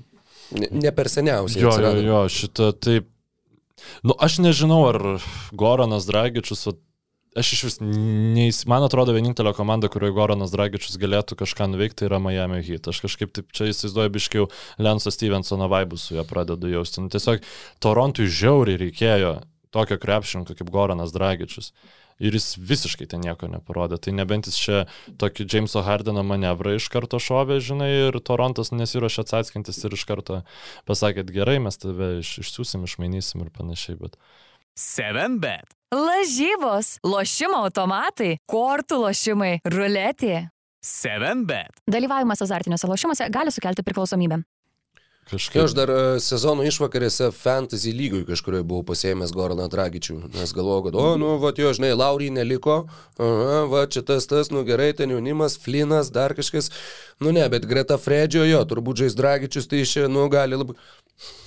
ne, 0.57 0.71
ne 0.85 0.93
per 0.95 1.11
seniausiai. 1.13 1.61
Jo, 1.61 1.75
atsirado. 1.75 2.01
jo, 2.01 2.09
jo, 2.09 2.23
šitą 2.33 2.71
taip. 2.73 3.09
Nu, 4.05 4.15
aš 4.21 4.39
nežinau, 4.41 4.81
ar 4.89 4.99
Goranas 5.59 6.07
Dragičius, 6.09 6.65
va, 6.69 6.77
aš 7.39 7.53
iš 7.55 7.63
vis, 7.67 7.77
neįs, 7.83 8.63
man 8.69 8.85
atrodo, 8.85 9.15
vienintelė 9.15 9.53
komanda, 9.57 9.89
kurioje 9.91 10.15
Goranas 10.17 10.53
Dragičius 10.53 10.99
galėtų 11.01 11.37
kažką 11.39 11.69
nuveikti, 11.71 12.07
yra 12.07 12.19
Miami 12.21 12.61
Heat. 12.65 12.89
Aš 12.91 13.01
kažkaip 13.05 13.33
taip 13.35 13.49
čia 13.55 13.71
įsivaizduoju 13.71 14.13
biškiau 14.17 14.51
Lenso 14.83 15.13
Stevensono 15.13 15.69
vaibus 15.71 16.07
su 16.07 16.17
juo 16.17 16.27
pradedu 16.27 16.71
jausti. 16.71 17.01
Nu, 17.03 17.11
tiesiog 17.13 17.43
Torontui 17.83 18.29
žiauriai 18.29 18.81
reikėjo 18.85 19.35
tokio 19.73 19.97
krepšinko 20.01 20.55
kaip 20.57 20.71
Goranas 20.73 21.13
Dragičius. 21.15 21.73
Ir 22.21 22.35
jis 22.37 22.53
visiškai 22.61 23.07
ten 23.09 23.23
nieko 23.25 23.49
neparodė. 23.49 23.97
Tai 23.97 24.13
nebent 24.13 24.45
jis 24.47 24.57
čia 24.61 24.83
tokį 25.19 25.47
Jameso 25.49 25.81
Hardeno 25.83 26.21
manevrą 26.23 26.75
iš 26.77 26.85
karto 26.93 27.17
šovė, 27.17 27.57
žinai, 27.57 27.89
ir 28.05 28.19
Torontas 28.21 28.69
nesiuošė 28.71 29.25
atsiskintis 29.25 29.81
ir 29.81 29.97
iš 29.97 30.05
karto 30.07 30.43
pasakėt 30.89 31.33
gerai, 31.33 31.57
mes 31.65 31.81
tave 31.81 32.19
iš, 32.21 32.35
išsiųsim, 32.45 32.85
išmainysim 32.85 33.41
ir 33.43 33.49
panašiai. 33.57 33.97
Bet... 33.97 34.19
7 34.77 35.41
bet. 35.41 35.73
Lažybos, 35.93 36.95
lošimo 37.05 37.59
automatai, 37.67 38.39
kortų 38.49 38.97
lošimai, 39.03 39.51
ruletė. 39.69 40.47
7 40.83 41.43
bet. 41.45 41.83
Dalyvavimas 41.85 42.41
azartiniuose 42.41 42.89
lošimuose 42.89 43.27
gali 43.29 43.53
sukelti 43.53 43.85
priklausomybę. 43.85 44.41
Kažkaip. 45.29 45.61
Aš 45.63 45.75
dar 45.77 45.91
uh, 45.93 45.99
sezono 46.19 46.65
išvakarėse 46.67 47.29
Fantasy 47.37 47.93
lygui 47.95 48.25
kažkurioje 48.27 48.65
buvau 48.67 48.83
pasėmęs 48.89 49.31
Goraną 49.31 49.69
Dragičių, 49.71 50.17
nes 50.33 50.51
galvojau, 50.55 50.87
kad, 50.89 50.97
o, 50.99 51.05
nu, 51.21 51.29
va, 51.39 51.53
jo, 51.55 51.71
žinai, 51.77 51.93
Laurijai 51.95 52.33
neliko, 52.41 52.81
aha, 53.15 53.61
va, 53.71 53.85
čia 53.87 54.03
tas, 54.03 54.27
tas, 54.27 54.51
nu 54.51 54.65
gerai, 54.67 54.89
ten 54.97 55.13
jaunimas, 55.13 55.55
Flinas, 55.61 56.11
dar 56.11 56.35
kažkas, 56.35 56.73
nu 57.23 57.31
ne, 57.31 57.45
bet 57.53 57.69
greta 57.69 57.95
Fredžio 58.01 58.43
jo, 58.49 58.59
turbūt 58.67 59.05
žais 59.05 59.15
Dragičius, 59.15 59.69
tai 59.71 59.85
iš 59.85 59.95
nu, 60.11 60.25
gali 60.33 60.59
labai... 60.59 60.75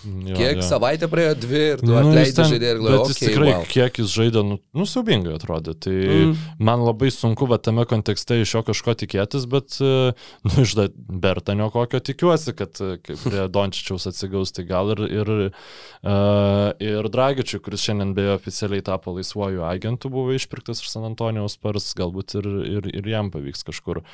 Jo, 0.06 0.36
kiek 0.38 0.60
jo. 0.60 0.64
savaitę 0.64 1.08
praėjo 1.10 1.32
dvi 1.42 1.60
ir 1.72 1.80
tu 1.80 1.88
nu, 1.90 1.96
atleidai 1.98 2.44
žaidėjai 2.48 2.74
ir 2.76 2.78
galvojai, 2.78 3.00
okay, 3.10 3.16
tikrai, 3.18 3.48
wow. 3.48 3.64
kiek 3.68 3.98
jis 4.00 4.12
žaidė, 4.14 4.42
nu, 4.46 4.58
nu 4.78 4.86
siubingai 4.86 5.34
atrodė. 5.34 5.74
Tai 5.82 5.94
mm. 5.96 6.44
man 6.68 6.84
labai 6.86 7.10
sunku 7.10 7.48
va 7.50 7.58
tame 7.58 7.82
kontekste 7.90 8.38
iš 8.40 8.52
jo 8.54 8.62
kažko 8.68 8.94
tikėtis, 9.02 9.48
bet, 9.50 9.76
e, 9.82 10.12
nu, 10.46 10.54
iš 10.62 10.76
Bertanio 10.94 11.66
kokio 11.74 12.00
tikiuosi, 12.06 12.54
kad 12.56 12.78
e, 12.84 12.92
prie 13.02 13.48
Dončičiaus 13.52 14.06
atsigaus, 14.12 14.54
tai 14.54 14.64
gal 14.70 14.94
ir, 14.94 15.02
ir, 15.10 15.32
uh, 15.50 16.70
ir 16.86 17.10
Dragičiui, 17.12 17.60
kuris 17.66 17.84
šiandien 17.88 18.14
beje 18.16 18.38
oficialiai 18.38 18.86
tapo 18.86 19.16
laisvuoju 19.18 19.66
agentu, 19.66 20.12
buvo 20.14 20.38
išpirktas 20.38 20.84
iš 20.84 20.94
San 20.94 21.10
Antonijaus 21.10 21.58
pars, 21.58 21.90
galbūt 21.98 22.38
ir, 22.38 22.48
ir, 22.78 22.88
ir 23.02 23.12
jam 23.16 23.34
pavyks 23.34 23.66
kažkur 23.66 24.04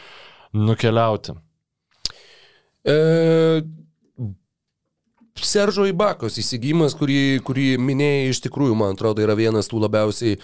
nukeliauti. 0.57 1.37
E, 2.83 2.97
Seržo 5.41 5.87
Ibakos 5.89 6.37
įsigijimas, 6.43 6.95
kurį, 6.99 7.41
kurį 7.47 7.73
minėjai, 7.81 8.31
iš 8.35 8.43
tikrųjų, 8.45 8.77
man 8.79 8.97
atrodo, 8.97 9.25
yra 9.25 9.37
vienas 9.39 9.71
tų 9.71 9.81
labiausiai 9.87 10.37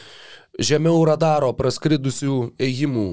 žemiau 0.59 0.99
radaro 1.07 1.51
praskridusių 1.55 2.37
ėjimų 2.63 3.05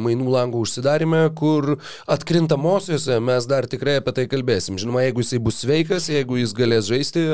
mainų 0.00 0.30
langų 0.32 0.62
užsidarime, 0.64 1.22
kur 1.36 1.76
atkrintamosiose 2.08 3.18
mes 3.24 3.48
dar 3.50 3.68
tikrai 3.68 3.98
apie 4.00 4.14
tai 4.16 4.24
kalbėsim. 4.30 4.78
Žinoma, 4.80 5.04
jeigu 5.04 5.24
jisai 5.24 5.40
bus 5.42 5.60
sveikas, 5.64 6.08
jeigu 6.12 6.40
jis 6.40 6.54
galės 6.56 6.88
žaisti. 6.88 7.26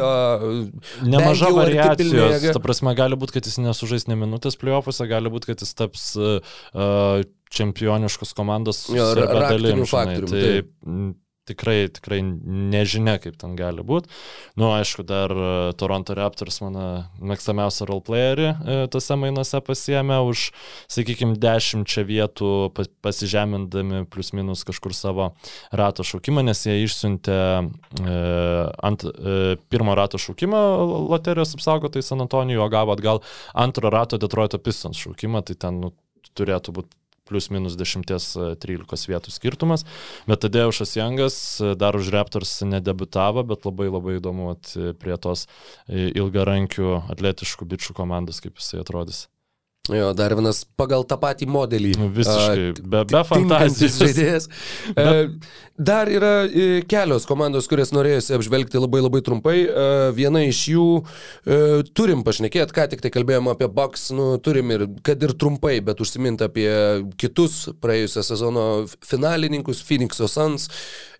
Nemaža 1.06 1.52
variacijos. 1.54 2.48
Ta 2.56 2.64
prasme, 2.64 2.96
gali 2.98 3.18
būti, 3.20 3.36
kad 3.38 3.48
jis 3.48 3.60
nesužais 3.62 4.08
ne 4.10 4.18
minutės 4.18 4.58
playoffuose, 4.58 5.06
gali 5.10 5.30
būti, 5.32 5.52
kad 5.52 5.62
jis 5.62 5.76
taps 5.78 6.12
uh, 6.18 7.22
čempioniškos 7.52 8.34
komandos 8.34 8.88
dalim. 8.90 9.84
Tai, 9.86 10.32
taip 10.32 10.72
tikrai, 11.48 11.88
tikrai 11.90 12.20
nežinia, 12.22 13.16
kaip 13.22 13.36
ten 13.40 13.56
gali 13.58 13.82
būti. 13.86 14.10
Nu, 14.60 14.70
aišku, 14.76 15.04
dar 15.06 15.32
e, 15.32 15.48
Toronto 15.78 16.14
Raptors 16.14 16.60
mano 16.62 16.84
mėgstamiausią 17.18 17.88
roleplayerį 17.88 18.46
e, 18.46 18.76
tose 18.92 19.16
mainuose 19.18 19.62
pasiemė 19.64 20.20
už, 20.28 20.44
sakykime, 20.92 21.34
dešimčia 21.42 22.06
vietų 22.06 22.52
pasižemindami 23.02 24.04
plus 24.12 24.32
minus 24.36 24.62
kažkur 24.68 24.94
savo 24.96 25.32
rato 25.74 26.06
šaukimą, 26.06 26.46
nes 26.46 26.62
jie 26.66 26.78
išsiuntė 26.84 27.38
e, 27.42 28.16
ant 28.86 29.06
pirmo 29.72 29.98
rato 29.98 30.20
šaukimą 30.22 30.62
loterijos 31.10 31.56
apsaugotai 31.58 32.04
San 32.06 32.22
Antonijo, 32.22 32.62
o 32.62 32.70
gavo 32.72 32.94
atgal 32.94 33.22
antro 33.54 33.90
rato 33.90 34.20
Detroito 34.20 34.62
Pistons 34.62 35.00
šaukimą, 35.02 35.42
tai 35.48 35.58
ten 35.58 35.82
nu, 35.82 35.94
turėtų 36.38 36.78
būti 36.78 37.01
plus 37.32 37.48
minus 37.54 37.78
10-13 37.80 38.60
e, 38.60 39.02
vietų 39.14 39.32
skirtumas. 39.32 39.86
Bet 40.28 40.44
Tadeušas 40.44 40.96
Jangas 40.98 41.36
e, 41.60 41.72
dar 41.80 41.96
už 41.96 42.12
Raptors 42.12 42.58
nedebutavo, 42.68 43.46
bet 43.48 43.64
labai 43.68 43.88
labai 43.88 44.18
įdomu 44.20 44.52
prie 45.00 45.16
tos 45.16 45.46
e, 45.88 46.10
ilgarankių 46.12 46.98
atletiškų 47.16 47.72
bičių 47.72 47.96
komandos, 47.96 48.44
kaip 48.44 48.60
jisai 48.60 48.82
atrodys. 48.84 49.26
Jo, 49.90 50.12
dar 50.14 50.30
vienas 50.38 50.60
pagal 50.78 51.02
tą 51.10 51.16
patį 51.18 51.48
modelį. 51.50 51.96
Nu, 51.98 52.06
visiškai, 52.14 52.84
be, 52.86 53.00
be 53.10 53.22
fantazijos. 53.26 53.96
Žaidėjas. 53.98 54.46
Be... 54.94 55.14
Dar 55.82 56.06
yra 56.06 56.44
kelios 56.86 57.24
komandos, 57.26 57.66
kurias 57.66 57.90
norėjusi 57.96 58.36
apžvelgti 58.36 58.78
labai 58.78 59.00
labai 59.00 59.22
trumpai. 59.24 59.54
Viena 60.14 60.44
iš 60.46 60.60
jų, 60.70 60.84
turim 61.96 62.22
pašnekėti, 62.26 62.76
ką 62.76 62.84
tik 62.92 63.02
tai 63.02 63.10
kalbėjome 63.10 63.50
apie 63.50 63.66
Bucks, 63.72 64.10
nu, 64.14 64.36
turim 64.44 64.70
ir, 64.76 64.84
kad 65.02 65.24
ir 65.24 65.32
trumpai, 65.34 65.80
bet 65.82 66.04
užsiminti 66.04 66.46
apie 66.46 66.68
kitus 67.18 67.64
praėjusią 67.82 68.22
sezono 68.28 68.66
finalininkus, 69.02 69.82
Phoenix'o 69.88 70.28
Suns. 70.30 70.68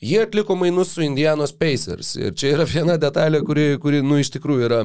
Jie 0.03 0.21
atliko 0.27 0.55
mainus 0.59 0.93
su 0.97 1.03
Indianos 1.07 1.55
Pacers. 1.57 2.13
Ir 2.19 2.37
čia 2.37 2.53
yra 2.57 2.67
viena 2.69 2.99
detalė, 3.01 3.41
kuri, 3.47 3.67
kuri 3.83 4.03
nu, 4.05 4.21
iš 4.21 4.35
tikrųjų 4.37 4.69
yra 4.69 4.81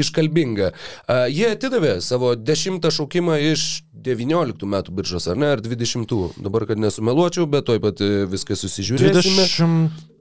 iškalbinga. 0.00 0.72
Jie 1.30 1.50
atidavė 1.54 1.98
savo 2.02 2.32
dešimtą 2.34 2.90
šaukimą 2.90 3.21
palikimą 3.22 3.52
iš 3.52 3.82
19 4.02 4.66
metų 4.66 4.92
biržos, 4.92 5.28
ar 5.30 5.36
ne, 5.36 5.52
ar 5.54 5.60
20. 5.60 6.10
Dabar, 6.42 6.66
kad 6.66 6.78
nesumeluočiau, 6.78 7.46
bet 7.46 7.66
toj 7.66 7.78
pat 7.80 8.00
e, 8.00 8.26
viską 8.26 8.56
susižiūrėsime. 8.58 9.46
20... 9.46 10.11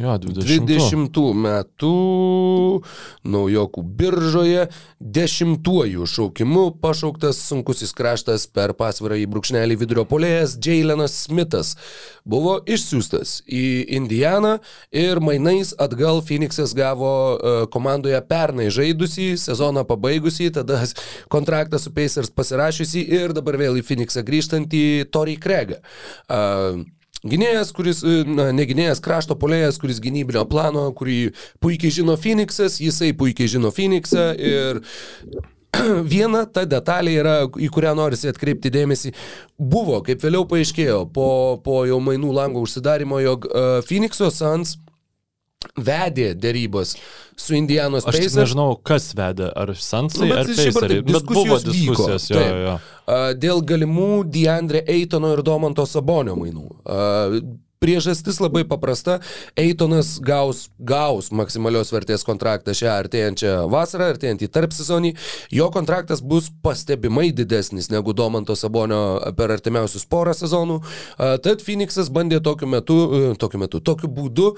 jo, 0.00 0.12
20. 0.16 0.64
20 0.64 1.18
metų 1.36 1.88
naujokų 3.28 3.82
biržoje 3.98 4.62
dešimtuoju 5.04 6.06
šaukimu 6.08 6.62
pašauktas 6.80 7.42
sunkusis 7.50 7.92
kraštas 7.92 8.46
per 8.48 8.72
pasvarą 8.78 9.18
į 9.20 9.26
brūkšnelį 9.34 9.76
vidurio 9.82 10.06
polėjas 10.08 10.56
Jailenas 10.64 11.18
Smithas 11.26 11.74
buvo 12.24 12.56
išsiųstas 12.64 13.42
į 13.44 13.66
Indianą 13.98 14.54
ir 14.96 15.20
mainais 15.20 15.74
atgal 15.76 16.22
Phoenixas 16.24 16.72
gavo 16.72 17.12
e, 17.12 17.54
komandoje 17.68 18.22
pernai 18.24 18.70
žaidusį, 18.72 19.34
sezoną 19.44 19.84
pabaigusį, 19.84 20.54
tada 20.56 20.80
kontraktą 21.34 21.82
su 21.82 21.92
Pacers 21.92 22.32
pasirašysi 22.32 23.04
ir 23.20 23.36
dabar 23.36 23.60
vėl 23.60 23.76
į 23.76 23.84
Phoenixą 23.84 24.24
grįžtantį 24.24 24.84
Tori 25.12 25.36
Craigą. 25.36 25.82
Uh, 26.32 26.86
Gynėjas, 27.24 27.72
kuris, 27.72 28.02
e, 28.04 28.20
na, 28.28 28.50
ne 28.52 28.66
gynėjas, 28.68 29.00
krašto 29.04 29.36
polėjas, 29.40 29.78
kuris 29.80 30.00
gynybinio 30.04 30.44
plano, 30.48 30.84
kurį 30.96 31.32
puikiai 31.64 31.94
žino 31.94 32.18
Phoenixas, 32.20 32.76
jisai 32.84 33.14
puikiai 33.16 33.48
žino 33.48 33.72
Phoenixą 33.72 34.26
ir 34.36 34.82
viena 36.14 36.44
ta 36.44 36.66
detalė 36.68 37.16
yra, 37.22 37.36
į 37.48 37.70
kurią 37.72 37.94
norisi 37.96 38.28
atkreipti 38.28 38.72
dėmesį, 38.74 39.14
buvo, 39.56 40.02
kaip 40.04 40.20
vėliau 40.24 40.44
paaiškėjo, 40.50 41.00
po, 41.16 41.28
po 41.64 41.82
jau 41.88 42.00
mainų 42.04 42.34
lango 42.36 42.64
užsidarimo, 42.64 43.22
jog 43.24 43.48
uh, 43.48 43.78
Phoenix'o 43.88 44.28
Suns 44.34 44.76
vedė 45.76 46.32
dėrybos 46.38 46.94
su 47.36 47.56
Indianos 47.58 48.06
Pacers. 48.06 48.34
Aš 48.34 48.40
nežinau, 48.44 48.76
kas 48.78 49.10
vedė, 49.18 49.50
ar 49.50 49.74
Sansai, 49.74 50.28
nu, 50.28 50.38
ar 50.38 50.46
Pacers. 50.46 50.78
Bet 51.08 51.26
buvo 51.26 51.58
diskusijos, 51.58 52.30
vyko, 52.30 52.38
jo, 52.38 52.62
jo. 52.68 52.78
Dėl 53.42 53.66
galimų 53.66 54.24
Diandre 54.30 54.84
Eitono 54.86 55.34
ir 55.34 55.44
Domanto 55.46 55.86
Sabonio 55.88 56.38
mainų. 56.38 56.70
Priežastis 57.84 58.38
labai 58.40 58.62
paprasta. 58.64 59.18
Eitonas 59.60 60.14
gaus, 60.24 60.70
gaus 60.80 61.26
maksimalios 61.36 61.90
vertės 61.92 62.22
kontraktą 62.24 62.72
šią 62.72 62.94
artėjančią 63.02 63.50
vasarą, 63.68 64.06
artėjantį 64.14 64.48
tarp 64.54 64.72
sezonį. 64.72 65.10
Jo 65.52 65.66
kontraktas 65.74 66.22
bus 66.24 66.48
pastebimai 66.64 67.26
didesnis 67.36 67.90
negu 67.92 68.14
Domanto 68.16 68.56
Sabonio 68.56 69.18
per 69.36 69.52
artimiausius 69.58 70.08
porą 70.08 70.32
sezonų. 70.38 70.78
Tad 71.44 71.66
Phoenixas 71.66 72.08
bandė 72.14 72.40
tokiu 72.46 72.70
metu, 72.72 72.96
tokiu 73.42 73.60
metu, 73.66 73.84
tokiu 73.84 74.08
būdu 74.08 74.54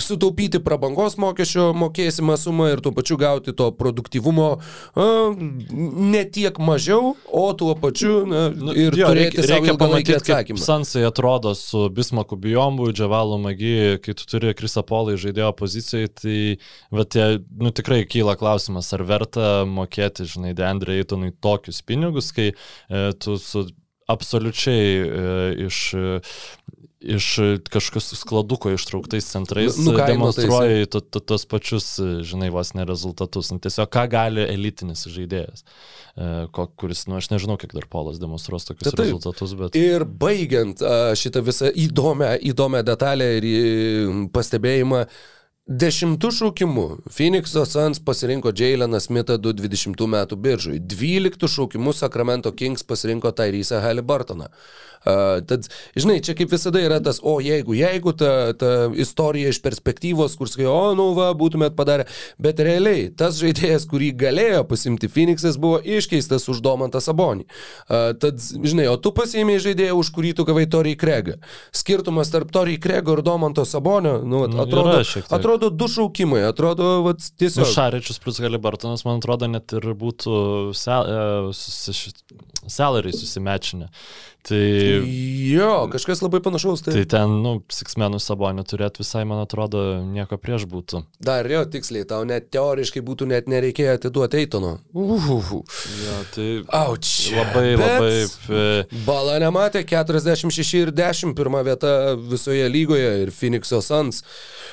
sutaupyti 0.00 0.60
prabangos 0.64 1.18
mokesčio 1.20 1.70
mokėsimą 1.76 2.36
sumą 2.40 2.68
ir 2.72 2.80
tuo 2.84 2.92
pačiu 2.96 3.18
gauti 3.20 3.52
to 3.56 3.68
produktyvumo 3.76 4.46
a, 4.56 5.06
ne 5.36 6.22
tiek 6.32 6.56
mažiau, 6.62 7.12
o 7.28 7.44
tuo 7.58 7.74
pačiu 7.78 8.22
na, 8.28 8.46
nu, 8.54 8.72
ir 8.72 8.96
jo, 8.96 9.10
turėti 9.10 9.42
reikia, 9.42 9.48
reikia 9.50 9.76
pamatyti 9.80 10.16
atsakymą. 10.16 10.62
Sansai 10.62 11.04
atrodo 11.08 11.52
su 11.58 11.84
Bismaku 11.92 12.38
Bijombu, 12.40 12.88
Džavalu 12.92 13.38
Magi, 13.42 13.74
kai 14.04 14.16
tu 14.16 14.28
turi 14.28 14.54
Krisa 14.56 14.84
Polai 14.86 15.18
žaidėjo 15.20 15.52
pozicijoje, 15.58 16.12
tai 16.22 16.38
jie, 16.38 17.28
nu, 17.60 17.74
tikrai 17.74 18.02
kyla 18.08 18.36
klausimas, 18.40 18.92
ar 18.96 19.04
verta 19.08 19.52
mokėti, 19.68 20.28
žinai, 20.28 20.56
Deandre 20.56 20.96
Eitonui 21.02 21.34
tokius 21.44 21.82
pinigus, 21.84 22.32
kai 22.34 22.52
e, 22.52 23.04
tu 23.20 23.36
su 23.40 23.66
absoliučiai 24.12 24.86
e, 24.86 25.26
iš 25.68 25.82
iš 27.02 27.26
kažkokios 27.72 28.12
skladuko 28.20 28.70
ištrauktais 28.72 29.26
centrais 29.26 29.76
nu, 29.78 29.94
demonstruoja 29.96 30.86
to, 30.86 31.00
to, 31.00 31.20
tos 31.32 31.44
pačius, 31.50 31.88
žinai, 32.26 32.52
vos 32.54 32.72
ne 32.78 32.86
rezultatus. 32.88 33.50
Nu, 33.52 33.58
tiesiog 33.62 33.90
ką 33.92 34.06
gali 34.12 34.46
elitinis 34.46 35.04
žaidėjas, 35.10 35.66
e, 36.14 36.30
ko, 36.54 36.68
kuris, 36.78 37.04
nu, 37.10 37.18
aš 37.20 37.32
nežinau, 37.34 37.58
kiek 37.60 37.74
dar 37.74 37.88
Polas 37.90 38.22
demonstruos 38.22 38.68
tokius 38.68 38.92
tai, 38.92 39.10
rezultatus, 39.10 39.54
bet... 39.58 39.76
Ir 39.78 40.06
baigiant 40.06 40.82
šitą 41.18 41.44
visą 41.44 41.70
įdomią, 41.70 42.34
įdomią 42.52 42.82
detalę 42.86 43.30
ir 43.40 43.48
pastebėjimą, 44.34 45.06
Dešimtų 45.62 46.28
šaukimų 46.34 46.84
Phoenix'o 47.06 47.62
Suns 47.70 48.00
pasirinko 48.02 48.50
Jaileną 48.50 48.98
Smithą 48.98 49.36
2020 49.38 50.08
metų 50.10 50.38
biržui. 50.42 50.80
Dvyliktų 50.82 51.46
šaukimų 51.46 51.92
Sacramento 51.94 52.50
Kings 52.50 52.82
pasirinko 52.82 53.30
Tyrese 53.30 53.78
Halliburtoną. 53.78 54.48
Tad, 55.04 55.66
žinai, 55.98 56.20
čia 56.22 56.34
kaip 56.38 56.52
visada 56.52 56.78
yra 56.82 57.00
tas, 57.02 57.18
o 57.22 57.38
jeigu, 57.42 57.74
jeigu 57.74 58.12
ta, 58.14 58.52
ta 58.58 58.70
istorija 58.94 59.50
iš 59.50 59.58
perspektyvos, 59.64 60.36
kur 60.38 60.50
sakai, 60.50 60.68
o, 60.70 60.92
nu 60.98 61.08
va, 61.16 61.32
būtumėt 61.38 61.74
padarę, 61.78 62.06
bet 62.42 62.62
realiai 62.62 63.08
tas 63.18 63.40
žaidėjas, 63.42 63.88
kurį 63.90 64.12
galėjo 64.20 64.62
pasimti 64.70 65.10
Phoenix'as, 65.10 65.58
buvo 65.62 65.80
iškeistas 65.82 66.46
už 66.52 66.62
Domantą 66.62 67.02
Sabonį. 67.02 67.48
Tad, 67.88 68.38
žinai, 68.38 68.86
o 68.92 68.96
tu 69.02 69.14
pasiėmėjai 69.16 69.64
žaidėją, 69.68 69.98
už 69.98 70.12
kurį 70.14 70.34
tu 70.38 70.46
gavai 70.48 70.68
Toriai 70.70 70.98
Kregą. 70.98 71.38
Skirtumas 71.74 72.30
tarp 72.30 72.54
Toriai 72.54 72.78
Krego 72.82 73.18
ir 73.18 73.24
Domanto 73.26 73.66
Sabonio, 73.68 74.20
nu, 74.22 74.44
nu 74.46 74.62
atrodo, 74.62 75.02
atrodo 75.34 75.72
du 75.74 75.90
šaukimai, 75.90 76.44
atrodo, 76.46 76.94
va, 77.08 77.16
tiesiog. 77.18 77.66
Nu, 77.66 77.74
Šaričius 77.74 78.22
plus 78.22 78.38
Galibartonas, 78.42 79.06
man 79.08 79.18
atrodo, 79.22 79.50
net 79.50 79.74
ir 79.74 79.92
būtų 79.98 80.34
sel, 80.78 81.10
uh, 81.50 82.51
salary 82.70 83.12
susimečinę. 83.12 83.88
Tai... 84.42 84.58
Jo, 85.54 85.86
kažkas 85.92 86.18
labai 86.24 86.40
panašaus. 86.42 86.80
Tai, 86.82 86.94
tai 86.96 87.04
ten, 87.06 87.34
nu, 87.44 87.52
Siksmenų 87.70 88.18
sabonį 88.22 88.64
turėtų 88.66 89.04
visai, 89.04 89.22
man 89.28 89.38
atrodo, 89.44 90.00
nieko 90.02 90.34
prieš 90.40 90.64
būtų. 90.70 91.04
Dar 91.22 91.46
jo, 91.46 91.62
tiksliai, 91.70 92.02
tau 92.10 92.24
net 92.26 92.48
teoriškai 92.54 93.04
būtų 93.06 93.28
net 93.30 93.46
nereikėję 93.50 93.94
atiduoti 94.00 94.40
Eitono. 94.42 94.72
Uhuhu. 94.98 95.62
Jo, 96.02 96.18
tai... 96.34 96.48
Auč. 96.74 97.12
Labai, 97.36 97.66
Bet 97.78 97.86
labai... 97.86 99.02
Bala 99.06 99.38
nematė, 99.42 99.84
46 99.86 100.74
ir 100.80 100.94
10 100.98 101.38
pirma 101.38 101.62
vieta 101.66 102.16
visoje 102.18 102.66
lygoje 102.66 103.12
ir 103.22 103.30
Phoenix'o 103.36 103.78
Suns. 103.78 104.24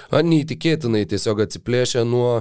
Neįtikėtinai 0.09 1.05
tiesiog 1.13 1.45
atsiplėšė 1.45 2.07
nuo 2.09 2.39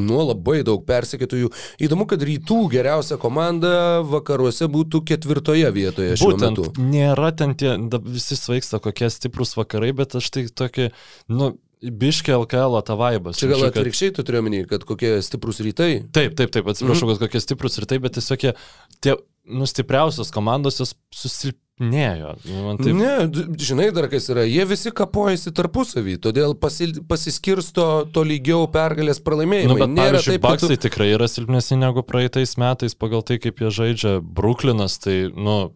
Nuo 0.00 0.22
labai 0.24 0.62
daug 0.64 0.84
persekėtojų. 0.88 1.50
Įdomu, 1.84 2.06
kad 2.08 2.22
rytų 2.24 2.60
geriausia 2.72 3.18
komanda 3.20 4.00
vakaruose 4.08 4.68
būtų 4.72 5.02
ketvirtoje 5.10 5.68
vietoje 5.74 6.14
šiuo 6.16 6.30
Būtent, 6.32 6.62
metu. 6.62 6.86
Nėra 6.94 7.28
ten 7.36 7.52
tie, 7.60 7.74
visi 8.06 8.38
svaigsta 8.38 8.80
kokie 8.80 9.10
stiprus 9.12 9.52
vakarai, 9.58 9.92
bet 9.96 10.16
aš 10.16 10.30
tai 10.32 10.46
tokį, 10.48 10.88
nu, 11.32 11.52
Biškė 11.82 12.36
LKL 12.36 12.78
tą 12.86 12.94
vaibą. 12.94 13.32
Čia 13.34 13.48
gal 13.50 13.64
atvirkščiai 13.66 14.12
tu 14.14 14.22
turiu 14.22 14.38
omeny, 14.38 14.60
kad 14.70 14.84
kokie 14.86 15.16
stiprus 15.26 15.58
rytai? 15.66 16.04
Taip, 16.14 16.36
taip, 16.38 16.52
taip, 16.54 16.68
atsiprašau, 16.70 17.08
mm 17.08 17.10
-hmm. 17.10 17.18
kad 17.18 17.26
kokie 17.26 17.40
stiprus 17.42 17.78
rytai, 17.82 17.98
bet 17.98 18.14
tiesiog 18.14 18.54
tie 19.02 19.16
nustipriausios 19.50 20.30
komandos 20.30 20.78
jos 20.78 20.94
susilp, 21.10 21.58
Nėjo. 21.80 22.34
Nu, 22.44 22.74
taip... 22.76 22.92
Ne, 22.94 23.12
žinai 23.58 23.88
dar 23.96 24.06
kas 24.12 24.28
yra, 24.30 24.44
jie 24.44 24.64
visi 24.68 24.92
kapojasi 24.92 25.54
tarpusavį, 25.56 26.18
todėl 26.22 26.52
pasi, 26.60 26.90
pasiskirsto 27.08 27.86
to 28.12 28.24
lygiau 28.28 28.66
pergalės 28.70 29.22
pralaimėjimai. 29.24 29.72
Nu, 29.72 29.78
bet 29.80 29.94
Nėra 29.96 30.20
taip, 30.20 30.44
Baksai 30.44 30.76
tu... 30.76 30.82
tikrai 30.84 31.08
yra 31.14 31.30
silpnesni 31.32 31.80
negu 31.80 32.04
praeitais 32.06 32.54
metais 32.60 32.94
pagal 32.94 33.24
tai, 33.26 33.40
kaip 33.42 33.64
jie 33.64 33.72
žaidžia. 33.72 34.18
Bruklinas, 34.20 34.98
tai, 35.02 35.16
nu, 35.32 35.72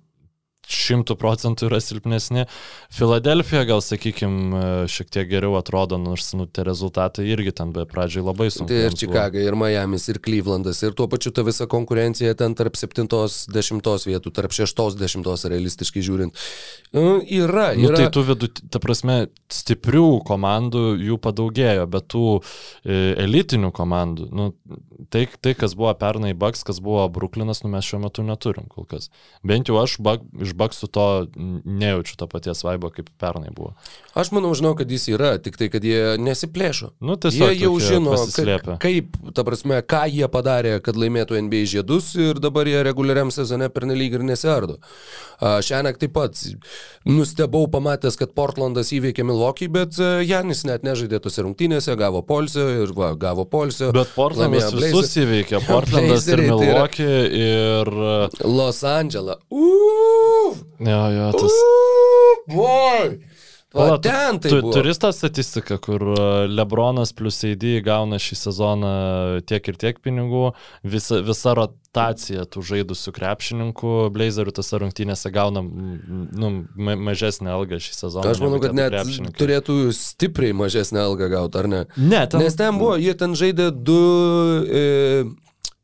šimtų 0.66 1.16
procentų 1.18 1.68
yra 1.68 1.78
silpnesni. 1.82 2.46
Filadelfija 2.94 3.64
gal, 3.68 3.82
sakykime, 3.84 4.86
šiek 4.90 5.10
tiek 5.14 5.28
geriau 5.30 5.56
atrodo, 5.58 5.98
nors 6.00 6.32
nu, 6.36 6.48
tie 6.50 6.64
rezultatai 6.66 7.26
irgi 7.30 7.54
ten 7.60 7.72
be 7.74 7.86
pradžiai 7.88 8.24
labai 8.26 8.48
sunku. 8.50 8.70
Tai 8.72 8.80
ir 8.88 8.96
Čikaga, 8.98 9.42
ir 9.42 9.58
Miamis, 9.58 10.08
ir 10.10 10.20
Clevelandas, 10.22 10.82
ir 10.82 10.96
tuo 10.98 11.08
pačiu 11.10 11.32
ta 11.34 11.44
visa 11.46 11.68
konkurencija 11.70 12.34
ten 12.38 12.56
tarp 12.58 12.78
7-10 12.78 14.08
vietų, 14.10 14.34
tarp 14.34 14.54
6-10 14.56 15.46
realistiškai 15.52 16.04
žiūrint. 16.06 16.46
Yra, 16.96 17.70
yra. 17.74 17.74
Nu, 17.78 17.92
tai 17.94 18.08
tų 18.14 18.26
vidų, 18.32 18.50
ta 18.72 18.82
prasme, 18.82 19.18
stiprių 19.52 20.22
komandų 20.26 20.84
jų 21.06 21.20
padaugėjo, 21.22 21.86
bet 21.92 22.10
tų 22.14 22.26
e, 22.38 23.14
elitinių 23.26 23.72
komandų, 23.76 24.28
nu, 24.34 24.50
tai, 25.10 25.26
tai, 25.40 25.54
kas 25.58 25.74
buvo 25.76 25.92
pernai 25.98 26.32
Bucks, 26.34 26.64
kas 26.66 26.80
buvo 26.82 27.04
Brooklynas, 27.12 27.62
nu, 27.64 27.70
mes 27.72 27.86
šiuo 27.86 28.00
metu 28.02 28.24
neturim 28.26 28.68
kol 28.72 28.86
kas. 28.88 29.10
Bent 29.46 29.70
jau 29.70 29.78
aš 29.80 29.98
bug, 30.02 30.24
iš 30.42 30.54
Baksų 30.58 30.88
to 30.92 31.06
nejaučiu 31.36 32.18
to 32.20 32.28
paties 32.30 32.62
vaibo, 32.66 32.90
kaip 32.94 33.10
pernai 33.20 33.52
buvo. 33.54 33.74
Aš 34.16 34.32
manau, 34.32 34.54
žinau, 34.56 34.72
kad 34.78 34.90
jis 34.90 35.08
yra, 35.12 35.34
tik 35.42 35.58
tai, 35.60 35.68
kad 35.72 35.84
jie 35.84 36.16
nesiplėšo. 36.22 36.94
Nu, 37.04 37.18
tiesiog, 37.20 37.52
jie 37.52 37.66
jau 37.66 37.74
žino, 37.82 38.16
kaip, 38.36 38.70
kaip, 38.82 39.18
ta 39.36 39.44
prasme, 39.46 39.82
ką 39.84 40.06
jie 40.12 40.28
padarė, 40.32 40.78
kad 40.84 40.98
laimėtų 40.98 41.40
NBA 41.46 41.64
žiedus 41.76 42.14
ir 42.16 42.40
dabar 42.42 42.68
jie 42.68 42.80
reguliariam 42.86 43.32
sezone 43.34 43.68
pernelyg 43.72 44.16
ir 44.16 44.26
nesiardo. 44.26 44.80
Šiandien 45.40 45.98
taip 46.00 46.14
pat 46.16 46.38
nustebau 47.06 47.66
pamatęs, 47.70 48.16
kad 48.16 48.32
Portlandas 48.36 48.90
įveikė 48.96 49.24
Milwaukee, 49.26 49.68
bet 49.72 49.98
e, 50.00 50.08
Janis 50.26 50.64
net 50.66 50.84
nežaidė 50.86 51.20
tose 51.22 51.44
rungtynėse, 51.44 51.94
gavo 51.98 52.22
polsio 52.26 52.64
ir 52.82 52.92
va, 52.96 53.12
gavo 53.20 53.44
polsio. 53.48 53.92
Bet 53.94 54.14
Portlandas 54.16 54.72
visus 54.86 55.16
įveikė, 55.22 55.60
Portlandas 55.66 56.26
ir 56.30 56.42
tai 56.42 56.48
Milwaukee 56.48 57.22
ir... 57.40 57.92
Los 58.46 58.82
Andželą. 58.86 59.38
Uuu! 59.50 60.56
Jo, 60.86 61.02
jo, 61.14 61.30
tas. 61.36 61.56
Boy! 62.52 63.16
O 63.76 63.98
ten 63.98 64.38
tai. 64.40 64.50
Tu, 64.50 64.60
buvo. 64.64 64.72
Turi 64.74 64.94
tą 64.96 65.10
statistiką, 65.12 65.78
kur 65.82 66.02
e, 66.14 66.28
Lebronas 66.48 67.12
plus 67.16 67.42
AD 67.44 67.64
gauna 67.84 68.18
šį 68.22 68.38
sezoną 68.40 68.92
tiek 69.48 69.68
ir 69.68 69.78
tiek 69.80 70.00
pinigų, 70.04 70.50
visa, 70.86 71.20
visa 71.26 71.54
rotacija 71.58 72.46
tų 72.50 72.64
žaidusių 72.70 73.12
krepšininkų, 73.16 73.94
Blazerių 74.14 74.54
tose 74.56 74.80
rungtynėse 74.82 75.32
gauna 75.34 75.62
nu, 75.62 76.52
mažesnę 76.80 77.52
algą 77.52 77.80
šį 77.82 77.94
sezoną. 77.98 78.32
Aš 78.32 78.42
manau, 78.44 78.62
kad 78.62 78.76
net 78.76 78.96
turėtų 79.36 79.78
stipriai 79.96 80.56
mažesnę 80.56 81.04
algą 81.04 81.30
gauti, 81.32 81.62
ar 81.62 81.70
ne? 81.72 81.84
Ne, 81.96 82.24
ten. 82.24 82.42
Nes 82.42 82.56
ten 82.58 82.80
buvo, 82.80 82.96
jie 83.00 83.14
ten 83.18 83.36
žaidė 83.38 83.70
du, 83.74 84.00
e, 84.66 85.24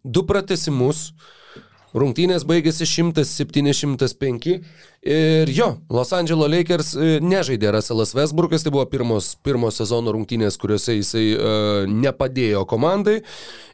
du 0.04 0.26
pratesimus. 0.28 1.10
Rungtynės 1.92 2.46
baigėsi 2.48 2.86
100-705 2.88 4.54
ir 5.02 5.50
jo, 5.52 5.66
Los 5.92 6.12
Angeles 6.16 6.48
Lakers 6.48 6.92
e, 6.94 7.08
nežaidė 7.20 7.72
Russellas 7.74 8.14
Westbrookas, 8.16 8.64
tai 8.64 8.72
buvo 8.72 8.86
pirmos, 8.88 9.32
pirmos 9.44 9.80
sezono 9.80 10.14
rungtynės, 10.14 10.56
kuriuose 10.62 10.94
jisai 10.96 11.24
uh, 11.34 11.90
nepadėjo 11.90 12.62
komandai. 12.70 13.18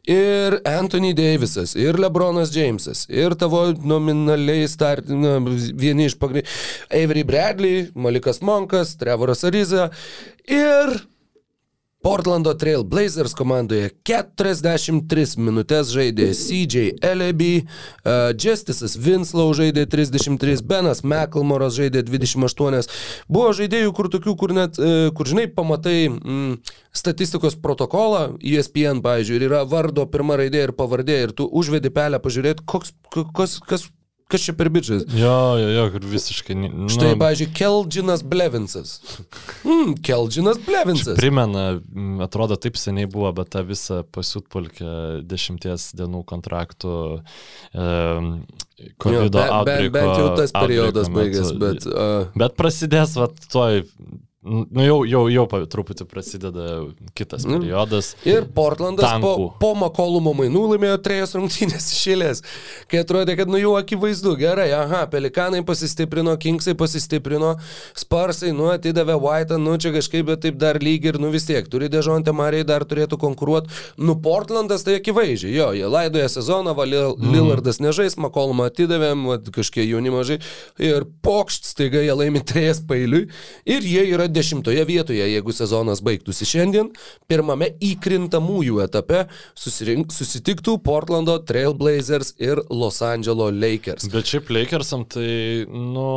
Ir 0.09 0.57
Anthony 0.67 1.13
Davisas, 1.15 1.75
ir 1.77 1.99
Lebronas 2.01 2.51
Jamesas, 2.55 3.05
ir 3.13 3.37
tavo 3.39 3.67
nominaliai 3.77 4.65
start, 4.71 5.11
na, 5.13 5.37
vieni 5.79 6.09
iš 6.09 6.17
pagrindinių, 6.19 6.49
Avery 6.97 7.27
Bradley, 7.29 7.87
Malikas 7.95 8.41
Monkas, 8.41 8.97
Trevoras 8.99 9.45
Ariza 9.45 9.91
ir 10.49 10.97
Portlando 12.03 12.55
Trail 12.55 12.85
Blazers 12.87 13.33
komandoje 13.35 13.89
43 14.07 15.41
minutės 15.43 15.91
žaidė 15.91 16.29
CJ 16.39 16.93
Eleby, 17.03 17.65
uh, 17.65 18.31
Justice'as 18.39 18.95
Winslow 19.03 19.51
žaidė 19.59 19.83
33, 19.91 20.63
Benas 20.63 21.03
McElmoras 21.03 21.75
žaidė 21.75 22.05
28. 22.07 22.87
Buvo 23.27 23.51
žaidėjų, 23.59 23.91
kur 23.99 24.11
tokių, 24.15 24.37
kur 24.39 24.55
net, 24.55 24.79
uh, 24.79 25.11
kur 25.19 25.27
žinai, 25.27 25.49
pamatai 25.51 25.99
mm, 26.07 26.55
statistikos 26.95 27.59
protokolą, 27.59 28.39
ESPN, 28.39 29.03
pavyzdžiui, 29.03 29.41
ir 29.43 29.49
yra 29.51 29.67
vardo 29.67 30.07
pirma 30.07 30.39
raidė 30.39 30.69
ir 30.69 30.77
pavardė, 30.79 31.19
ir 31.27 31.35
tu 31.35 31.51
užvedi 31.51 31.91
pelę 31.91 32.23
pažiūrėti, 32.23 32.63
koks, 32.63 32.95
kas, 33.35 33.59
kas 33.67 33.91
Kas 34.29 34.43
čia 34.45 34.53
per 34.53 34.69
bičias? 34.69 35.07
Jo, 35.17 35.57
jo, 35.57 35.69
jo, 35.73 35.85
kur 35.95 36.05
visiškai. 36.05 36.53
Nu, 36.59 36.89
Štai, 36.93 37.15
pavyzdžiui, 37.17 37.49
Keldžinas 37.57 38.21
Blevinsas. 38.29 38.99
Mm, 39.65 39.95
Keldžinas 40.05 40.61
Blevinsas. 40.67 41.17
Primena, 41.17 41.79
atrodo, 42.27 42.59
taip 42.61 42.77
seniai 42.77 43.09
buvo, 43.09 43.31
bet 43.39 43.49
tą 43.57 43.65
visą 43.65 44.03
pasiutpolkę 44.13 45.23
dešimties 45.25 45.95
dienų 45.97 46.21
kontraktų. 46.29 46.99
Um, 47.73 48.31
COVID 49.01 49.33
be, 49.33 49.49
be, 49.65 49.79
bent 49.97 50.13
jau 50.21 50.31
tas 50.37 50.53
periodas 50.53 51.09
baigės, 51.09 51.55
bet... 51.57 51.89
Uh... 51.89 52.29
Bet 52.37 52.61
prasidės, 52.61 53.17
va, 53.17 53.31
toj 53.49 53.87
Nu 54.47 54.85
jau, 54.87 55.01
jau, 55.03 55.25
jau 55.35 55.45
truputį 55.67 56.05
prasideda 56.07 56.67
kitas 57.19 57.43
mm. 57.43 57.57
periodas. 57.59 58.13
Ir 58.23 58.45
Portlandas 58.55 59.09
tankų. 59.11 59.33
po, 59.35 59.47
po 59.59 59.71
Makolumo 59.75 60.31
mainų 60.39 60.61
laimėjo 60.77 61.01
trejas 61.03 61.35
rungtynės 61.35 61.89
išėlės, 61.97 62.45
kai 62.87 63.01
atrodė, 63.03 63.35
kad 63.41 63.51
nu 63.51 63.59
jau 63.59 63.73
akivaizdu, 63.81 64.37
gerai, 64.39 64.69
aha, 64.77 65.01
Pelikanai 65.11 65.65
pasistiprino, 65.67 66.37
Kingsai 66.39 66.77
pasistiprino, 66.79 67.57
Sparsai, 67.99 68.53
nu 68.55 68.69
atidavė 68.71 69.17
White'ą, 69.25 69.59
nu 69.59 69.75
čia 69.83 69.91
kažkaip, 69.97 70.29
bet 70.31 70.45
taip 70.47 70.63
dar 70.63 70.79
lyg 70.87 71.11
ir, 71.11 71.19
nu 71.19 71.33
vis 71.35 71.49
tiek, 71.49 71.67
turi 71.67 71.91
Dežontę 71.91 72.31
Mariai, 72.31 72.63
dar 72.69 72.87
turėtų 72.87 73.19
konkuruoti. 73.19 73.75
Nu 73.99 74.15
Portlandas 74.23 74.87
tai 74.87 75.01
akivaizdžiai, 75.01 75.57
jo, 75.57 75.69
jie 75.81 75.91
laidoja 75.91 76.31
sezoną, 76.31 76.77
va, 76.79 76.87
mm. 76.87 77.35
Lillardas 77.35 77.83
nežais, 77.83 78.15
Makolumą 78.23 78.71
atidavėm, 78.71 79.27
kažkiek 79.51 79.91
jaunimo 79.91 80.23
žai 80.23 80.39
ir 80.79 81.11
pokšt, 81.27 81.73
staiga 81.75 82.07
jie 82.07 82.15
laimi 82.15 82.47
trejas 82.47 82.79
pailiui 82.87 83.27
ir 83.67 83.83
jie 83.83 84.07
yra 84.15 84.28
dešimtoje 84.33 84.85
vietoje, 84.89 85.25
jeigu 85.33 85.55
sezonas 85.55 86.03
baigtųsi 86.05 86.47
šiandien, 86.49 86.93
pirmame 87.31 87.71
įkrintamųjų 87.85 88.83
etape 88.85 89.25
susirink, 89.59 90.13
susitiktų 90.15 90.79
Portlando 90.85 91.39
Trailblazers 91.49 92.35
ir 92.43 92.63
Los 92.71 93.03
Angeles 93.05 93.55
Lakers. 93.59 94.09
Bet 94.13 94.31
šiaip 94.31 94.53
Lakersam 94.55 95.07
tai, 95.11 95.65
nu, 95.69 96.09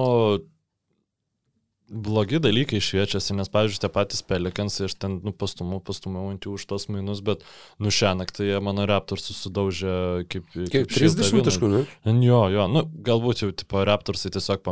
blogi 1.92 2.39
dalykai 2.42 2.80
šviečiasi, 2.84 3.36
nes, 3.38 3.50
pavyzdžiui, 3.52 3.82
tie 3.84 3.89
patys 3.92 4.24
Pelikansai, 4.28 4.88
aš 4.88 4.96
ten, 5.02 5.18
nu, 5.26 5.34
pastumiau, 5.36 5.82
pastumiau 5.84 6.32
ant 6.32 6.48
jų 6.48 6.56
už 6.58 6.66
tos 6.70 6.88
mainus, 6.92 7.22
bet, 7.26 7.44
nu, 7.84 7.92
šią 7.94 8.14
naktį 8.22 8.48
jie 8.48 8.60
mano 8.64 8.88
Raptors 8.89 9.28
susidaužė 9.28 9.96
kaip... 10.32 10.48
Kiek 10.56 10.88
30 10.92 11.48
taškų, 11.50 11.72
ne? 11.74 11.84
Jo, 12.26 12.44
jo, 12.54 12.68
nu, 12.72 12.86
galbūt 13.08 13.44
jau, 13.44 13.52
tipo, 13.56 13.84
Raptorsai 13.88 14.34
tiesiog 14.34 14.64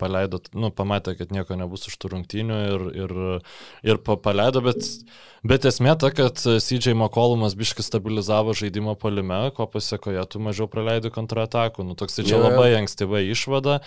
paleido, 0.00 0.42
nu, 0.54 0.70
pamatė, 0.74 1.18
kad 1.18 1.34
nieko 1.34 1.58
nebus 1.58 1.88
už 1.90 1.98
tų 1.98 2.14
rungtynių 2.14 2.60
ir, 2.68 2.86
ir, 3.06 3.16
ir 3.94 4.04
paleido, 4.06 4.64
bet... 4.70 4.86
Bet 5.48 5.64
esmė 5.68 5.94
ta, 6.00 6.10
kad 6.12 6.40
CJ 6.40 6.92
McCollumas 6.92 7.54
biškai 7.58 7.84
stabilizavo 7.86 8.52
žaidimą 8.58 8.96
polime, 9.00 9.38
ko 9.56 9.68
pasiekoje 9.70 10.24
tu 10.32 10.42
mažiau 10.44 10.68
praleidai 10.68 11.12
kontratakų. 11.14 11.86
Nu, 11.88 11.96
toks 11.98 12.20
čia 12.20 12.34
yeah. 12.34 12.44
labai 12.44 12.68
ankstyva 12.82 13.22
išvada. 13.24 13.78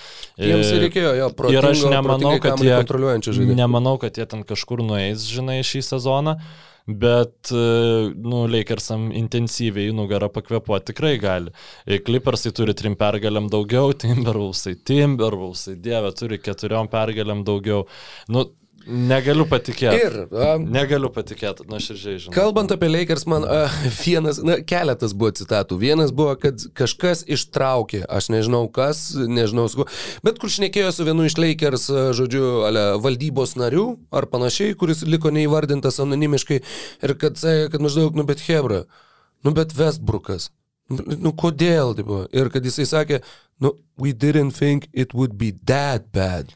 Jiems 0.42 0.72
reikėjo 0.82 1.14
jo 1.20 1.30
protingo, 1.38 1.62
ir 1.62 1.70
aš 1.70 1.86
nemanau, 1.92 2.34
kad 2.42 2.64
jie. 2.66 2.74
Nemanau, 3.54 3.96
kad 4.02 4.18
jie 4.18 4.26
ten 4.32 4.46
kažkur 4.48 4.82
nueis, 4.86 5.28
žinai, 5.30 5.62
šį 5.68 5.86
sezoną. 5.92 6.38
Bet, 6.90 7.52
nu, 7.52 8.40
Lakersam 8.50 9.12
intensyviai 9.14 9.92
nugarą 9.94 10.32
pakvepuoti 10.34 10.90
tikrai 10.90 11.14
gali. 11.22 11.54
Clippersai 11.86 12.52
turi 12.58 12.74
trim 12.78 12.96
pergalėm 12.98 13.52
daugiau, 13.54 13.94
Timberwolvesai, 14.02 14.80
Timberwolvesai, 14.90 15.76
dieve, 15.84 16.10
turi 16.18 16.42
keturiom 16.42 16.90
pergalėm 16.92 17.46
daugiau. 17.46 17.86
Nu, 18.34 18.48
Negaliu 18.88 19.46
patikėti. 19.50 20.00
Ir. 20.02 20.16
Um, 20.32 20.66
Negaliu 20.74 21.12
patikėti, 21.14 21.66
nuoširdžiai 21.70 22.22
žinau. 22.24 22.34
Kalbant 22.36 22.72
apie 22.74 22.90
Lakers, 22.90 23.26
man 23.30 23.46
uh, 23.46 23.74
vienas, 24.00 24.40
na, 24.46 24.58
keletas 24.68 25.14
buvo 25.18 25.32
citatų. 25.38 25.78
Vienas 25.82 26.14
buvo, 26.16 26.34
kad 26.42 26.64
kažkas 26.78 27.24
ištraukė, 27.30 28.04
aš 28.10 28.32
nežinau 28.34 28.64
kas, 28.74 29.04
nežinau 29.16 29.68
su 29.72 29.82
kuo, 29.82 29.88
bet 30.26 30.42
kur 30.42 30.54
šnekėjo 30.54 30.94
su 30.96 31.06
vienu 31.08 31.28
iš 31.30 31.38
Lakers, 31.40 31.90
žodžiu, 32.18 32.46
ale, 32.70 32.86
valdybos 33.04 33.58
narių 33.60 33.86
ar 34.16 34.30
panašiai, 34.32 34.78
kuris 34.80 35.06
liko 35.08 35.34
neįvardintas 35.34 36.02
anonimiškai 36.04 36.62
ir 36.62 37.16
kad 37.22 37.40
sakė, 37.42 37.70
kad 37.76 37.86
maždaug, 37.86 38.18
nu 38.18 38.26
bet 38.28 38.44
Hebra, 38.48 38.86
nu 39.46 39.56
bet 39.58 39.76
Westbrookas. 39.78 40.50
Nu 40.92 41.32
kodėl, 41.32 41.94
tipo? 41.96 42.26
Ir 42.36 42.50
kad 42.52 42.66
jisai 42.68 42.84
sakė, 42.90 43.22
nu, 43.64 43.78
we 43.96 44.12
didn't 44.12 44.58
think 44.58 44.90
it 44.92 45.14
would 45.14 45.38
be 45.40 45.54
that 45.70 46.12
bad. 46.12 46.52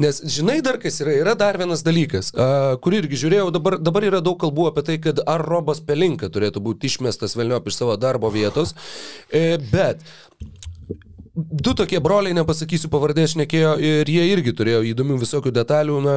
Nes 0.00 0.20
žinai 0.36 0.58
dar 0.64 0.78
kas 0.82 1.00
yra, 1.04 1.14
yra 1.20 1.34
dar 1.38 1.58
vienas 1.60 1.84
dalykas, 1.86 2.32
uh, 2.34 2.74
kurį 2.82 3.04
irgi 3.04 3.20
žiūrėjau, 3.24 3.50
dabar, 3.54 3.78
dabar 3.78 4.08
yra 4.08 4.22
daug 4.24 4.38
kalbų 4.40 4.68
apie 4.70 4.86
tai, 4.88 4.98
kad 5.02 5.22
ar 5.26 5.44
Robas 5.44 5.82
Pelinka 5.84 6.30
turėtų 6.32 6.62
būti 6.64 6.90
išmestas 6.90 7.36
Velniop 7.38 7.70
iš 7.70 7.80
savo 7.80 7.96
darbo 8.00 8.30
vietos, 8.34 8.74
e, 9.30 9.58
bet 9.70 10.02
du 11.34 11.74
tokie 11.74 12.00
broliai, 12.02 12.34
nepasakysiu 12.36 12.90
pavardės, 12.92 13.34
šnekėjo 13.34 13.74
ir 13.82 14.10
jie 14.10 14.28
irgi 14.32 14.54
turėjo 14.56 14.84
įdomių 14.92 15.18
visokių 15.22 15.52
detalių, 15.54 15.98
na, 16.04 16.16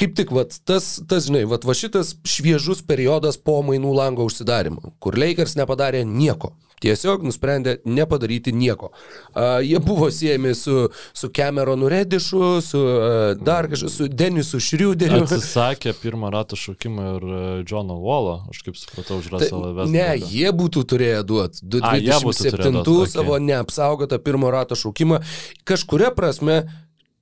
kaip 0.00 0.14
tik, 0.18 0.32
vat, 0.34 0.56
tas, 0.66 0.96
tas, 1.08 1.28
žinai, 1.28 1.44
vat, 1.50 1.66
va 1.68 1.76
šitas 1.76 2.14
šviežus 2.28 2.82
periodas 2.86 3.38
po 3.40 3.60
mainų 3.66 3.92
lango 3.96 4.26
užsidarimo, 4.28 4.94
kur 5.02 5.18
Lakers 5.20 5.58
nepadarė 5.60 6.04
nieko. 6.08 6.54
Tiesiog 6.84 7.24
nusprendė 7.24 7.78
nepadaryti 7.88 8.52
nieko. 8.52 8.90
Uh, 9.32 9.58
jie 9.64 9.80
buvo 9.80 10.10
siejami 10.12 10.52
su, 10.58 10.88
su 11.16 11.30
Cameronu 11.34 11.88
Redišu, 11.88 12.60
su 12.64 12.80
uh, 12.80 13.32
dar 13.40 13.68
kažkaip, 13.72 13.92
su 13.94 14.08
Denisu 14.08 14.60
Šriuderiu. 14.60 15.22
Atsisakė 15.24 15.94
pirmą 16.02 16.32
ratą 16.34 16.58
šaukimą 16.60 17.08
ir 17.16 17.26
uh, 17.30 17.40
Johną 17.64 17.96
Wallą, 18.04 18.36
aš 18.52 18.62
kaip 18.66 18.78
supratau, 18.80 19.18
už 19.22 19.32
Russellą 19.32 19.72
Vesną. 19.78 19.96
Ne, 19.96 20.08
jie 20.28 20.52
būtų 20.52 20.84
turėję 20.92 21.24
duoti 21.24 21.64
27 21.64 22.80
okay. 22.82 23.12
savo 23.16 23.40
neapsaugotą 23.40 24.20
pirmo 24.20 24.52
rato 24.52 24.76
šaukimą. 24.78 25.22
Kažkuria 25.64 26.12
prasme 26.14 26.64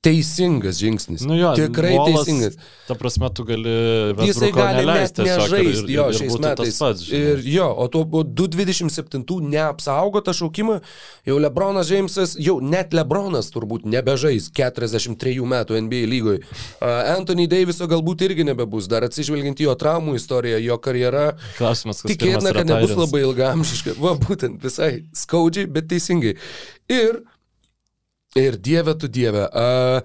teisingas 0.02 0.80
žingsnis. 0.82 1.22
Nu 1.22 1.36
jo, 1.38 1.52
tikrai 1.54 1.94
Volas, 1.94 2.24
teisingas. 2.24 2.56
Ta 2.88 2.96
prasme, 2.98 3.28
tu 3.34 3.44
gali... 3.46 3.70
Jisai 4.26 4.50
gali 4.54 4.82
net 4.88 5.20
nežaisti 5.22 5.94
jo 5.94 6.06
ir, 6.10 6.16
šiais 6.18 6.38
metais. 6.42 6.78
Pats, 6.82 7.04
ir 7.14 7.42
jo, 7.46 7.68
o 7.70 7.86
tuo 7.92 8.02
2.27 8.26 9.22
neapsaugotą 9.52 10.34
šaukimą, 10.34 10.80
jau 11.28 11.38
Lebronas 11.38 11.92
Jamesas, 11.94 12.34
jau 12.34 12.56
net 12.58 12.96
Lebronas 12.98 13.52
turbūt 13.54 13.86
nebežais 13.86 14.50
43 14.50 15.46
metų 15.54 15.78
NBA 15.86 16.02
lygoje. 16.10 16.42
Uh, 16.42 17.14
Anthony 17.14 17.46
Daviso 17.50 17.86
galbūt 17.90 18.26
irgi 18.26 18.48
nebebus, 18.50 18.90
dar 18.90 19.06
atsižvelgiant 19.06 19.62
jo 19.62 19.76
traumų 19.78 20.16
istoriją, 20.18 20.58
jo 20.66 20.80
karjera. 20.82 21.28
Klausimas, 21.60 22.02
kas 22.02 22.16
tikėtina, 22.16 22.50
kad 22.58 22.66
nebus 22.66 22.96
labai 22.98 23.22
ilgamžiška. 23.28 23.94
Va, 24.02 24.16
būtent 24.18 24.66
visai 24.66 24.96
skaudžiai, 25.14 25.70
bet 25.70 25.92
teisingai. 25.94 26.34
Ir 26.90 27.22
Ir 28.38 28.56
dieve 28.56 28.94
tu 28.98 29.10
dieve. 29.12 29.44
Uh, 29.52 30.00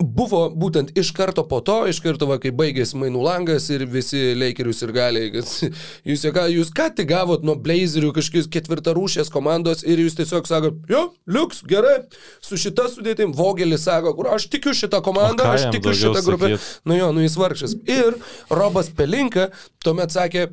buvo 0.00 0.48
būtent 0.52 0.92
iš 0.98 1.12
karto 1.16 1.44
po 1.48 1.60
to, 1.64 1.84
iš 1.90 2.00
karto, 2.02 2.26
va, 2.30 2.38
kai 2.40 2.52
baigėsi 2.56 2.98
mainų 2.98 3.22
langas 3.24 3.68
ir 3.72 3.84
visi 3.90 4.32
Lakerius 4.38 4.80
ir 4.84 4.92
galiai, 4.96 5.30
kad 5.34 5.50
jūs, 6.08 6.24
ką, 6.34 6.46
jūs 6.54 6.72
ką 6.76 6.88
tik 6.96 7.10
gavot 7.10 7.44
nuo 7.46 7.56
Blazerių 7.60 8.12
kažkokius 8.16 8.48
ketvirtarūšės 8.54 9.32
komandos 9.32 9.84
ir 9.84 10.02
jūs 10.04 10.16
tiesiog 10.18 10.48
sako, 10.48 10.72
jo, 10.90 11.04
liuks, 11.30 11.62
gerai, 11.68 11.98
su 12.44 12.58
šita 12.60 12.88
sudėtim, 12.92 13.34
Vogelis 13.36 13.84
sako, 13.88 14.14
kur 14.18 14.32
aš 14.34 14.48
tikiu 14.52 14.74
šitą 14.76 15.02
komandą, 15.04 15.50
aš 15.54 15.68
tikiu 15.74 15.94
šitą 15.96 16.24
grupę. 16.26 16.54
Sakyt? 16.56 16.80
Nu 16.88 16.96
jo, 16.98 17.12
nu 17.16 17.24
jis 17.24 17.36
vargšas. 17.40 17.76
Ir 17.90 18.16
Robas 18.52 18.90
Pelinka 18.96 19.50
tuomet 19.84 20.12
sakė, 20.14 20.48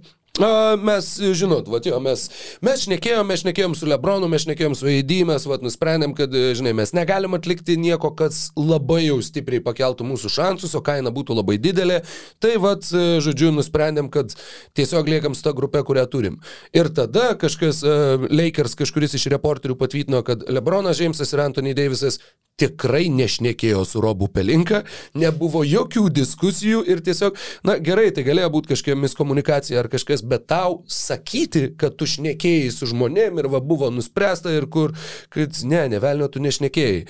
mes, 0.83 1.07
žinot, 1.33 1.69
va, 1.71 1.79
jo, 1.83 1.97
mes, 2.03 2.27
mes 2.65 2.83
šnekėjom, 2.85 3.27
mes 3.27 3.41
šnekėjom 3.41 3.75
su 3.77 3.89
Lebronu, 3.89 4.29
mes 4.31 4.43
šnekėjom 4.45 4.75
su 4.77 4.89
AD, 4.91 5.13
mes 5.29 5.47
va, 5.49 5.57
nusprendėm, 5.63 6.13
kad, 6.17 6.33
žinai, 6.57 6.75
mes 6.77 6.93
negalim 6.93 7.37
atlikti 7.37 7.77
nieko, 7.81 8.11
kas 8.17 8.47
labai 8.57 9.07
jau 9.07 9.17
stipriai 9.25 9.63
pakeltų 9.65 10.07
mūsų 10.07 10.31
šansus, 10.37 10.75
o 10.77 10.83
kaina 10.85 11.13
būtų 11.15 11.37
labai 11.39 11.57
didelė. 11.61 12.01
Tai, 12.43 12.53
va, 12.63 12.75
žodžiu, 12.77 13.51
nusprendėm, 13.55 14.11
kad 14.13 14.35
tiesiog 14.77 15.09
liekam 15.09 15.37
su 15.37 15.45
ta 15.47 15.55
grupė, 15.57 15.83
kurią 15.87 16.07
turim. 16.11 16.41
Ir 16.75 16.91
tada 16.93 17.31
kažkas, 17.39 17.81
uh, 17.85 18.27
Lakers, 18.29 18.77
kažkuris 18.79 19.17
iš 19.17 19.29
reporterių 19.33 19.77
patvirtino, 19.79 20.21
kad 20.27 20.45
Lebronas 20.51 20.99
Džeimsas 21.01 21.33
ir 21.33 21.47
Anthony 21.47 21.73
Davisas 21.77 22.21
tikrai 22.57 23.05
nešnekėjo 23.13 23.83
su 23.85 24.01
Robu 24.01 24.27
Pelinka, 24.33 24.81
nebuvo 25.17 25.61
jokių 25.65 26.07
diskusijų 26.13 26.81
ir 26.89 27.03
tiesiog, 27.05 27.37
na 27.67 27.77
gerai, 27.77 28.09
tai 28.15 28.25
galėjo 28.25 28.49
būti 28.55 28.71
kažkokia 28.73 28.97
miskomunikacija 28.97 29.83
ar 29.83 29.89
kažkas, 29.93 30.23
bet 30.29 30.47
tau 30.51 30.81
sakyti, 30.91 31.69
kad 31.79 31.97
tu 31.99 32.07
šnekėjai 32.09 32.69
su 32.75 32.89
žmonėm 32.91 33.41
ir 33.41 33.49
va 33.53 33.63
buvo 33.63 33.89
nuspręsta 33.93 34.53
ir 34.55 34.69
kur, 34.71 34.95
kad 35.33 35.57
ne, 35.63 35.87
nevelnio 35.95 36.29
tu 36.31 36.43
nešnekėjai. 36.43 37.03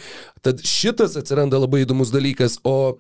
Tad 0.46 0.64
šitas 0.66 1.18
atsiranda 1.20 1.60
labai 1.62 1.84
įdomus 1.86 2.14
dalykas, 2.14 2.62
o 2.68 2.98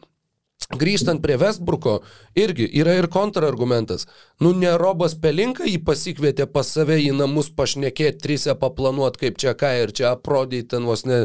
Grįžtant 0.67 1.21
prie 1.23 1.37
Westbrooko, 1.39 2.01
irgi 2.35 2.65
yra 2.75 2.97
ir 2.99 3.05
kontrargumentas. 3.07 4.03
Nu, 4.43 4.49
ne 4.51 4.73
Robas 4.75 5.13
Pelinka 5.15 5.63
jį 5.63 5.77
pasikvietė 5.87 6.43
pas 6.51 6.67
save 6.67 6.97
į 7.05 7.13
namus 7.15 7.47
pašnekėti, 7.55 8.19
trise 8.25 8.55
paplanuoti, 8.59 9.21
kaip 9.21 9.39
čia 9.39 9.53
ką 9.55 9.69
ir 9.85 9.93
čia 9.95 10.09
aprodyti 10.11 10.73
ten 10.73 10.83
vos 10.89 11.05
ne 11.07 11.21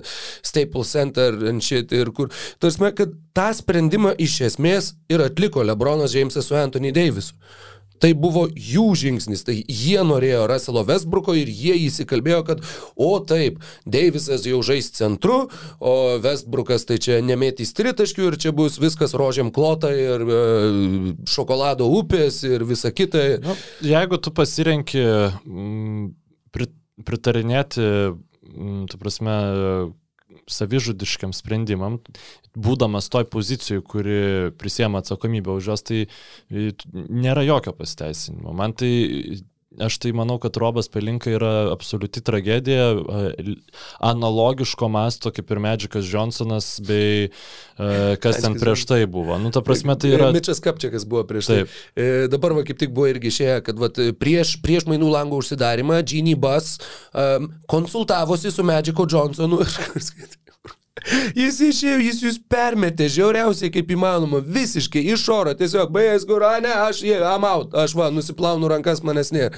Staples 0.46 0.94
Center 0.94 1.34
ir 1.34 1.58
šit 1.58 1.90
ir 1.96 2.12
kur. 2.14 2.30
Tarsi, 2.62 2.92
kad 2.94 3.18
tą 3.34 3.48
sprendimą 3.58 4.14
iš 4.14 4.38
esmės 4.52 4.92
ir 5.10 5.26
atliko 5.26 5.66
Lebronas 5.66 6.14
Džeimsas 6.14 6.46
su 6.46 6.54
Anthony 6.54 6.94
Davisu. 6.94 7.34
Tai 8.02 8.10
buvo 8.18 8.48
jų 8.50 8.86
žingsnis, 8.98 9.44
tai 9.46 9.60
jie 9.62 10.00
norėjo 10.06 10.46
Russelo 10.50 10.82
Westbrooko 10.88 11.36
ir 11.38 11.50
jie 11.50 11.76
įsikalbėjo, 11.86 12.40
kad 12.48 12.64
o 12.98 13.12
taip, 13.22 13.60
Deivisas 13.86 14.46
jau 14.48 14.58
žais 14.66 14.90
centru, 14.96 15.44
o 15.78 15.94
Westbrookas 16.22 16.86
tai 16.88 16.98
čia 17.02 17.20
nemėtys 17.22 17.74
tritaškių 17.78 18.26
ir 18.30 18.38
čia 18.42 18.54
bus 18.56 18.80
viskas 18.82 19.14
rožiam 19.18 19.52
klota 19.54 19.92
ir 19.94 20.26
e, 20.26 20.40
šokolado 21.30 21.86
upės 22.00 22.42
ir 22.48 22.66
visa 22.66 22.90
kita. 22.90 23.24
Nu, 23.44 23.54
jeigu 23.86 24.18
tu 24.18 24.34
pasirenki 24.34 25.02
mm, 25.02 26.10
pritarinėti, 27.06 27.86
mm, 28.50 28.84
tu 28.90 28.98
prasme, 28.98 29.36
savižudiškiam 30.50 31.32
sprendimam, 31.36 31.98
būdamas 32.58 33.08
toj 33.12 33.28
pozicijoje, 33.32 33.84
kuri 33.86 34.18
prisiema 34.58 35.02
atsakomybę 35.02 35.54
už 35.54 35.70
juos, 35.70 35.84
tai 35.86 36.06
nėra 36.50 37.44
jokio 37.46 37.74
pasiteisinimo. 37.76 38.54
Man 38.56 38.74
tai 38.76 38.92
Aš 39.80 39.96
tai 40.02 40.12
manau, 40.12 40.36
kad 40.42 40.56
Robas 40.60 40.90
Pelinka 40.92 41.30
yra 41.32 41.52
absoliuti 41.72 42.20
tragedija, 42.24 42.90
analogiško 44.04 44.88
masto 44.92 45.32
kaip 45.32 45.50
ir 45.50 45.62
Medžikas 45.64 46.08
Johnsonas, 46.12 46.74
bei 46.84 47.30
kas 48.22 48.42
ten 48.42 48.58
prieš 48.60 48.84
tai 48.90 49.06
buvo. 49.06 49.38
Nu, 49.40 49.52
ta 49.54 49.62
prasme, 49.64 49.96
tai 49.96 50.12
yra... 50.16 50.28
Mičas 50.34 50.60
Kapčiakas 50.60 51.06
buvo 51.08 51.24
prieš 51.28 51.48
tai. 51.48 51.58
Taip. 51.62 51.72
tai. 51.94 52.04
E, 52.04 52.28
dabar 52.32 52.56
va, 52.58 52.66
kaip 52.68 52.80
tik 52.82 52.92
buvo 52.92 53.08
irgi 53.12 53.32
išėję, 53.32 53.56
kad 53.64 53.80
va, 53.80 53.88
prieš, 54.20 54.58
prieš 54.64 54.88
mainų 54.90 55.08
langų 55.14 55.40
užsidarimą 55.40 56.02
Genie 56.04 56.36
Bus 56.36 56.76
um, 57.14 57.48
konsultavosi 57.70 58.52
su 58.52 58.66
Medžiko 58.66 59.08
Johnsonu. 59.08 59.62
Jis 61.42 61.58
išėjo, 61.64 62.00
jis 62.04 62.18
jūs 62.20 62.36
permetė 62.52 63.06
žiauriausiai 63.12 63.72
kaip 63.72 63.92
įmanoma, 63.94 64.42
visiškai 64.44 65.00
iš 65.14 65.24
oro, 65.32 65.54
tiesiog, 65.56 65.88
baigęs 65.94 66.26
gura, 66.28 66.52
ne, 66.64 66.72
aš, 66.84 67.00
I'm 67.08 67.46
out, 67.48 67.72
aš 67.78 67.94
va, 67.96 68.10
nusiplaunu 68.12 68.68
rankas, 68.70 69.00
manęs 69.06 69.32
nėra. 69.32 69.56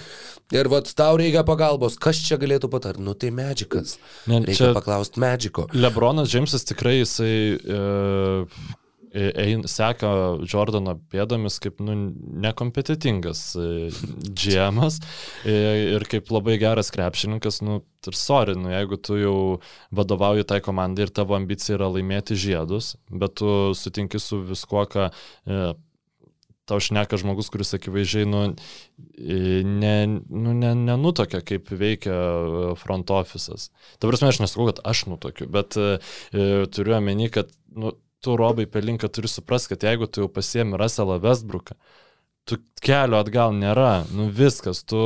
Ir 0.55 0.71
va, 0.71 0.79
tau 0.87 1.19
reikia 1.19 1.43
pagalbos, 1.47 1.99
kas 1.99 2.21
čia 2.23 2.39
galėtų 2.39 2.71
patarti, 2.71 3.03
nu 3.03 3.17
tai 3.19 3.33
medžikas. 3.35 3.97
Reikia 4.31 4.71
paklausti 4.77 5.23
medžiko. 5.25 5.67
Lebronas 5.75 6.31
Džeimsas 6.31 6.71
tikrai 6.71 7.01
jisai... 7.01 7.35
E 7.59 8.83
ein, 9.15 9.63
seka 9.71 10.11
Jordano 10.51 10.97
pėdomis 11.13 11.61
kaip 11.63 11.81
nu, 11.85 11.95
nekompetitingas 12.45 13.43
džiemas 14.27 14.99
e, 15.47 15.55
ir 15.95 16.07
kaip 16.11 16.33
labai 16.35 16.59
geras 16.63 16.91
krepšininkas, 16.95 17.61
nu, 17.67 17.81
ir 18.05 18.19
sorry, 18.19 18.57
nu, 18.59 18.73
jeigu 18.75 18.99
tu 18.99 19.19
jau 19.21 19.39
vadovauji 19.95 20.47
tai 20.51 20.61
komandai 20.65 21.07
ir 21.07 21.15
tavo 21.15 21.39
ambicija 21.39 21.79
yra 21.79 21.93
laimėti 21.95 22.37
žiedus, 22.39 22.95
bet 23.11 23.39
tu 23.41 23.73
sutinki 23.79 24.21
su 24.23 24.43
viskuo, 24.51 24.85
ką 24.91 25.09
e, 25.11 25.65
tau 26.69 26.81
šneka 26.81 27.19
žmogus, 27.21 27.51
kuris 27.53 27.75
akivaizdžiai 27.77 28.29
nu, 28.29 28.45
e, 29.19 29.63
ne, 29.69 29.97
nu, 30.09 30.55
ne, 30.57 30.73
nenutokia, 30.75 31.43
kaip 31.45 31.71
veikia 31.71 32.17
front 32.81 33.13
office'as. 33.15 33.69
Ta 34.01 34.09
prasme, 34.09 34.33
aš 34.33 34.41
nesakau, 34.43 34.71
kad 34.73 34.81
aš 34.89 35.05
nutokiu, 35.13 35.49
bet 35.53 35.79
e, 35.79 35.99
turiu 36.73 36.97
omeny, 36.99 37.29
kad 37.33 37.53
nu, 37.77 37.93
tu 38.25 38.37
Robai 38.41 38.67
Pelinka 38.71 39.11
turi 39.13 39.29
suprasti, 39.29 39.75
kad 39.75 39.85
jeigu 39.91 40.09
tu 40.09 40.25
jau 40.25 40.31
pasiemi 40.33 40.79
Russellą 40.81 41.19
Westbrooką, 41.23 41.77
tu 42.49 42.61
kelio 42.85 43.21
atgal 43.21 43.53
nėra, 43.57 44.05
nu 44.17 44.31
viskas, 44.33 44.83
tu, 44.89 45.03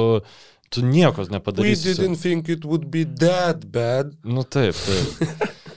tu 0.70 0.84
nieko 0.86 1.26
nepadarysi. 1.30 1.92
We 1.92 1.98
didn't 1.98 2.22
think 2.22 2.50
it 2.54 2.66
would 2.68 2.90
be 2.94 3.04
that 3.22 3.66
bad. 3.74 4.14
Nu 4.24 4.46
taip, 4.46 4.78
taip. 4.86 5.56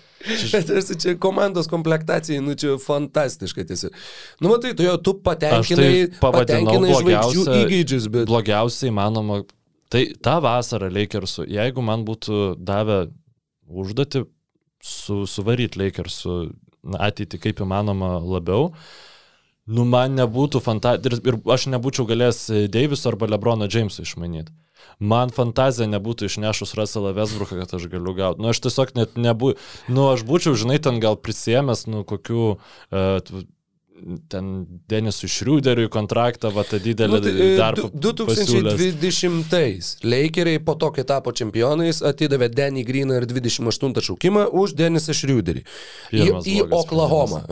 Bet 0.54 0.92
čia 1.02 1.16
komandos 1.18 1.66
komplektacijai, 1.70 2.42
nu 2.46 2.54
čia 2.54 2.76
fantastiška 2.82 3.66
tiesiog. 3.66 3.96
Nu 4.42 4.52
matai, 4.52 4.76
tu 4.78 4.86
jau 4.86 4.98
tu 5.02 5.16
patenkinai, 5.26 5.88
tai 6.14 6.32
patenkinai 6.36 6.92
žvaigždžių 6.94 7.46
įgeidžius, 7.62 8.06
bet... 8.14 8.28
Blogiausiai 8.30 8.92
įmanoma, 8.92 9.42
tai 9.90 10.04
tą 10.22 10.38
vasarą 10.46 10.92
Lakersų, 10.94 11.48
jeigu 11.50 11.86
man 11.86 12.06
būtų 12.06 12.42
davę 12.62 13.08
užduoti 13.66 14.26
su, 14.86 15.24
suvaryti 15.30 15.82
Lakersų 15.82 16.38
ateitį 16.84 17.40
kaip 17.46 17.64
įmanoma 17.66 18.18
labiau. 18.20 18.72
Nu, 19.72 19.86
man 19.86 20.18
nebūtų 20.18 20.60
fantazija, 20.64 21.20
ir, 21.30 21.38
aš 21.54 21.68
nebūčiau 21.72 22.08
galėjęs 22.10 22.42
Deiviso 22.74 23.12
arba 23.12 23.30
Lebrono 23.30 23.70
Jameso 23.72 24.04
išmanyti. 24.04 24.52
Man 24.98 25.30
fantazija 25.34 25.86
nebūtų 25.90 26.28
išnešus 26.28 26.74
Russellą 26.78 27.14
Vesbruką, 27.18 27.60
kad 27.62 27.76
aš 27.78 27.86
galiu 27.92 28.16
gauti. 28.18 28.42
Nu, 28.42 28.50
aš 28.52 28.64
tiesiog 28.66 28.96
net 28.98 29.18
nebūčiau, 29.22 29.62
nu, 29.94 30.08
aš 30.10 30.26
būčiau, 30.28 30.58
žinai, 30.58 30.80
ten 30.82 30.98
gal 31.04 31.18
prisėmęs, 31.22 31.86
nu, 31.90 32.02
kokių 32.10 32.46
uh, 32.50 33.46
ten 34.32 34.66
Denisui 34.90 35.30
Šriuderiui 35.32 35.90
kontraktą, 35.92 36.52
va 36.54 36.64
tą 36.68 36.80
didelį 36.82 37.14
nu, 37.14 37.20
tai, 37.24 37.48
darbą. 37.60 37.90
2020-ais 37.94 39.92
Lakeriai 40.06 40.62
po 40.64 40.76
to, 40.80 40.92
kai 40.96 41.06
tapo 41.08 41.34
čempionais, 41.36 42.02
atidavė 42.06 42.50
Denny 42.54 42.84
Greeną 42.88 43.20
ir 43.22 43.28
28 43.30 44.02
šaukimą 44.08 44.48
už 44.62 44.76
Denisą 44.80 45.16
Šriuderį. 45.18 45.64
Į, 46.16 46.28
į 46.50 46.58
Oklahomą. 46.68 47.44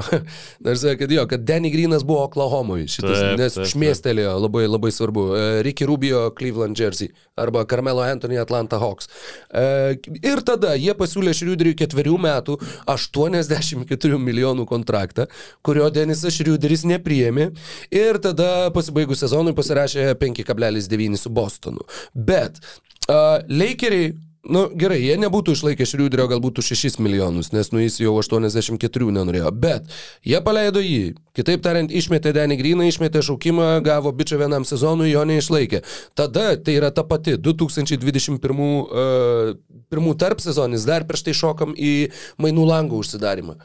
Dar 0.66 0.80
sakė, 0.80 1.04
kad 1.04 1.16
jo, 1.16 1.26
kad 1.30 1.46
Denny 1.48 1.72
Greenas 1.74 2.06
buvo 2.08 2.26
Oklahomoje, 2.28 2.90
šitas, 2.96 3.18
taip, 3.20 3.38
nes 3.40 3.58
taip, 3.60 3.70
šmėstelėjo 3.74 4.36
labai, 4.46 4.66
labai 4.70 4.92
svarbu. 4.96 5.26
E, 5.36 5.46
Ricky 5.68 5.88
Rubio 5.90 6.26
Cleveland 6.38 6.80
Jersey 6.80 7.12
arba 7.40 7.66
Carmelo 7.70 8.04
Anthony 8.04 8.40
Atlanta 8.42 8.80
Hawks. 8.82 9.10
E, 9.54 9.96
ir 10.20 10.44
tada 10.48 10.74
jie 10.80 10.96
pasiūlė 10.98 11.34
Šriuderiui 11.38 11.78
ketverių 11.80 12.18
metų 12.26 12.58
84 12.90 14.20
milijonų 14.20 14.66
kontraktą, 14.70 15.30
kurio 15.66 15.88
Denisas 15.94 16.39
Šriuderis 16.40 16.86
nepriėmė 16.90 17.52
ir 17.96 18.22
tada 18.24 18.70
pasibaigus 18.76 19.22
sezonui 19.26 19.56
pasirašė 19.58 20.10
5,9 20.22 21.20
su 21.20 21.34
Bostonu. 21.34 21.86
Bet 22.16 22.60
uh, 22.64 23.40
Lakeriai 23.50 24.16
Nu, 24.48 24.64
gerai, 24.72 25.02
jie 25.04 25.18
nebūtų 25.20 25.52
išlaikę 25.52 25.84
Šriuderio 25.84 26.30
galbūt 26.32 26.62
6 26.64 27.02
milijonus, 27.04 27.50
nes 27.52 27.74
nu 27.74 27.82
jis 27.84 27.98
jau 28.00 28.14
84 28.16 29.10
nenorėjo, 29.12 29.50
bet 29.52 29.90
jie 30.24 30.40
paleido 30.46 30.80
jį. 30.80 31.18
Kitaip 31.36 31.62
tariant, 31.66 31.92
išmetė 31.92 32.32
Denį 32.38 32.56
Gryną, 32.62 32.88
išmetė 32.88 33.22
šaukimą, 33.28 33.68
gavo 33.84 34.14
bičią 34.16 34.40
vienam 34.40 34.64
sezonui, 34.68 35.12
jo 35.12 35.26
neišlaikė. 35.28 35.84
Tada 36.16 36.54
tai 36.56 36.78
yra 36.80 36.90
ta 36.96 37.04
pati 37.04 37.36
2021 37.36 38.40
uh, 38.40 40.16
tarp 40.24 40.40
sezonis, 40.40 40.88
dar 40.88 41.04
prieš 41.10 41.28
tai 41.28 41.36
šokam 41.36 41.76
į 41.76 41.94
mainų 42.40 42.72
langų 42.72 43.04
užsidarimą. 43.04 43.60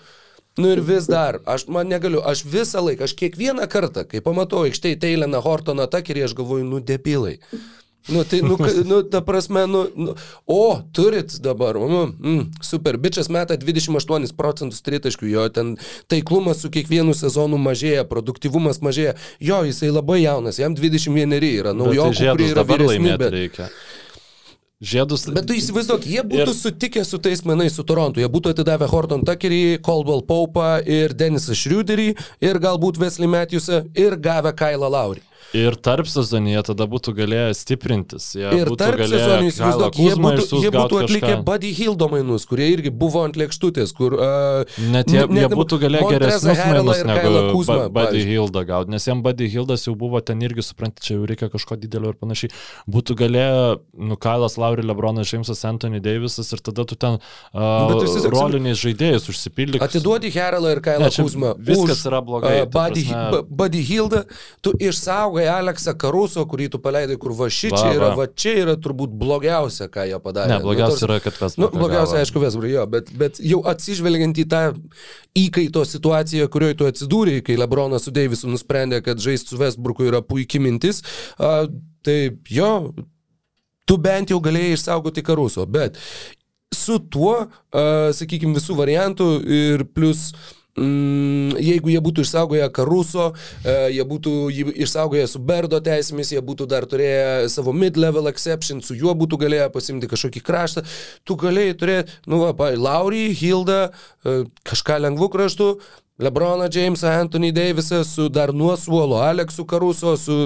Nu 0.57 0.71
ir 0.71 0.81
vis 0.87 1.09
dar, 1.11 1.41
aš 1.51 1.67
man 1.67 1.89
negaliu, 1.91 2.21
aš 2.23 2.45
visą 2.47 2.83
laiką, 2.87 3.09
aš 3.09 3.17
kiekvieną 3.19 3.67
kartą, 3.71 4.05
kai 4.07 4.21
pamatau 4.23 4.63
aikštėje 4.69 5.01
Teileną 5.03 5.41
Hortoną 5.43 5.89
Takerį, 5.91 6.29
aš 6.29 6.37
galvoju, 6.39 6.67
nu 6.69 6.79
debilai. 6.79 7.41
Nu, 8.07 8.23
tai, 8.23 8.41
nu, 8.45 8.59
nu, 8.85 9.01
ta 9.03 9.23
prasme, 9.25 9.65
nu, 9.65 9.81
nu, 9.97 10.15
o, 10.45 10.81
turit 10.93 11.33
dabar, 11.41 11.75
nu, 11.75 12.03
mm, 12.21 12.51
super, 12.61 12.99
bičias 13.01 13.31
meta 13.33 13.57
28 13.57 14.37
procentus 14.37 14.85
tritaškių, 14.85 15.31
jo 15.33 15.47
ten 15.49 15.73
taiklumas 16.13 16.61
su 16.61 16.69
kiekvienu 16.71 17.17
sezonu 17.17 17.57
mažėja, 17.57 18.05
produktivumas 18.05 18.83
mažėja, 18.85 19.17
jo, 19.41 19.63
jisai 19.65 19.89
labai 19.89 20.21
jaunas, 20.21 20.61
jam 20.61 20.77
21 20.77 21.39
yra, 21.49 21.73
naujokų, 21.73 22.19
tai 22.21 22.31
kurie 22.37 22.51
yra 22.53 22.67
vyresni, 22.69 23.15
bet... 23.17 23.31
Reikia. 23.33 23.71
Žiedus. 24.85 25.27
Bet 25.33 25.49
tu 25.49 25.57
įsivaizduok, 25.57 26.07
jie 26.09 26.23
būtų 26.29 26.51
ir... 26.51 26.57
sutikę 26.59 27.05
su 27.09 27.21
tais 27.25 27.41
menais 27.49 27.77
su 27.77 27.85
Torontu. 27.89 28.21
Jie 28.21 28.29
būtų 28.31 28.53
atidavę 28.53 28.89
Horton 28.91 29.25
Tuckerį, 29.25 29.81
Caldwell 29.85 30.25
Poupą 30.29 30.77
ir 30.85 31.17
Denisą 31.17 31.57
Šriuderį 31.57 32.11
ir 32.45 32.61
galbūt 32.63 33.01
Wesley 33.01 33.31
Matthewsą 33.31 33.87
ir 33.97 34.19
gavę 34.21 34.53
Kailą 34.57 34.93
Laurį. 34.93 35.25
Ir 35.55 35.77
tarp 35.79 36.09
sezonėje 36.11 36.65
tada 36.71 36.87
būtų 36.91 37.15
galėję 37.15 37.55
stiprintis. 37.55 38.33
Jie 38.35 38.49
ir 38.59 38.71
tarp 38.81 38.99
sezonėje, 39.05 39.53
įsivaizduok, 39.53 39.99
jie 40.03 40.15
būtų, 40.19 40.61
jie 40.65 40.73
būtų 40.75 40.99
atlikę 41.05 41.27
kažką. 41.29 41.45
Buddy 41.47 41.71
Hildo 41.79 42.09
mainus, 42.11 42.47
kurie 42.51 42.67
irgi 42.73 42.91
buvo 42.91 43.23
ant 43.23 43.39
lėkštutės, 43.39 43.93
kur... 43.95 44.17
Uh, 44.19 44.81
Net 44.91 45.13
jie, 45.15 45.23
ne, 45.31 45.45
jie 45.45 45.51
būtų 45.53 45.79
galėję 45.85 46.09
geresnius 46.11 46.63
mainus 46.67 47.03
negu 47.07 47.45
Kuzma, 47.53 47.87
Buddy 47.95 48.25
Hilda 48.27 48.65
gauti, 48.67 48.91
nes 48.97 49.07
jam 49.07 49.23
Buddy 49.23 49.47
Hildas 49.53 49.87
jau 49.87 49.95
buvo 49.99 50.19
ten 50.27 50.43
irgi, 50.43 50.65
suprantate, 50.67 51.07
čia 51.07 51.15
jau 51.21 51.29
reikia 51.31 51.47
kažko 51.53 51.79
didelio 51.79 52.11
ir 52.11 52.19
panašiai. 52.19 52.51
Būtų 52.91 53.17
galėję, 53.23 53.63
nu, 54.11 54.19
Kailas 54.19 54.59
Lauri, 54.59 54.83
Lebronas 54.83 55.31
Džeimsas, 55.31 55.63
Anthony 55.71 56.03
Davisas 56.03 56.51
ir 56.51 56.65
tada 56.67 56.83
tu 56.89 56.99
ten 56.99 57.21
uh, 57.21 58.27
roliniais 58.35 58.83
žaidėjais 58.83 59.31
užsipildyk. 59.31 59.87
Atiduodi 59.87 60.35
Heralą 60.35 60.75
ir 60.75 60.83
Kailą 60.85 61.13
Kuzmą. 61.15 61.55
Viskas 61.63 62.03
už, 62.03 62.11
yra 62.11 62.23
blogai. 62.27 62.57
Uh, 62.67 63.41
Buddy, 63.47 63.87
Hilda, 63.87 64.25
tu 64.65 64.75
išsaugai 64.83 65.44
paleidai 65.45 65.63
Aleksą 65.69 65.95
Karuso, 65.99 66.45
kurį 66.49 66.69
tu 66.73 66.81
paleidai, 66.83 67.17
kur 67.21 67.35
va 67.37 67.49
ši 67.49 67.71
čia 67.73 67.93
yra, 67.95 68.11
va 68.17 68.27
čia 68.27 68.55
yra 68.63 68.75
turbūt 68.81 69.15
blogiausia, 69.19 69.89
ką 69.93 70.07
jie 70.09 70.19
padarė. 70.23 70.57
Ne, 70.57 70.61
blogiausia 70.65 71.07
nu, 71.07 71.09
yra, 71.09 71.21
kad 71.25 71.39
Vesbruk. 71.39 71.65
Nu, 71.65 71.81
blogiausia, 71.81 72.21
aišku, 72.23 72.43
Vesbruk, 72.43 72.71
jo, 72.73 72.85
bet, 72.91 73.11
bet 73.21 73.41
jau 73.45 73.61
atsižvelgiant 73.71 74.41
į 74.41 74.47
tą 74.51 74.63
įkaito 75.39 75.85
situaciją, 75.89 76.49
kurioje 76.53 76.79
tu 76.81 76.89
atsidūrėjai, 76.89 77.45
kai 77.47 77.59
Lebronas 77.61 78.07
su 78.07 78.15
Deivisu 78.15 78.51
nusprendė, 78.53 79.03
kad 79.05 79.21
žaisti 79.23 79.55
su 79.55 79.61
Vesbruku 79.61 80.09
yra 80.09 80.23
puikia 80.25 80.63
mintis, 80.65 81.03
a, 81.39 81.67
tai 82.05 82.19
jo, 82.51 82.73
tu 83.89 84.01
bent 84.01 84.33
jau 84.33 84.41
galėjai 84.45 84.79
išsaugoti 84.79 85.25
Karuso, 85.27 85.67
bet 85.69 86.01
su 86.75 86.99
tuo, 86.99 87.37
sakykime, 87.71 88.57
visų 88.59 88.77
variantų 88.79 89.29
ir 89.47 89.89
plus 89.95 90.33
jeigu 90.75 91.93
jie 91.93 92.01
būtų 92.03 92.25
išsaugoję 92.27 92.67
Karuso, 92.75 93.33
e, 93.63 93.93
jie 93.95 94.05
būtų 94.05 94.33
išsaugoję 94.83 95.27
su 95.31 95.39
Berdo 95.39 95.79
teisėmis, 95.79 96.33
jie 96.35 96.43
būtų 96.43 96.67
dar 96.67 96.87
turėję 96.91 97.49
savo 97.49 97.73
mid-level 97.73 98.27
exception, 98.31 98.83
su 98.83 98.95
juo 98.99 99.15
būtų 99.15 99.39
galėję 99.45 99.69
pasimti 99.71 100.11
kažkokį 100.11 100.43
kraštą, 100.43 100.85
tu 101.25 101.37
galėjai 101.37 101.77
turėti, 101.79 102.19
nu, 102.27 102.43
va, 102.43 102.73
Laurį, 102.75 103.29
Hildą, 103.39 103.93
e, 104.25 104.41
kažką 104.67 104.99
lengvų 105.07 105.31
kraštų, 105.31 105.71
Lebroną 106.19 106.69
Jamesą, 106.71 107.09
Anthony 107.11 107.51
Davisą, 107.53 108.05
su 108.07 108.29
dar 108.29 108.53
nuo 108.55 108.77
suolo 108.77 109.19
Aleksu 109.19 109.65
Karuso, 109.67 110.17
su... 110.17 110.37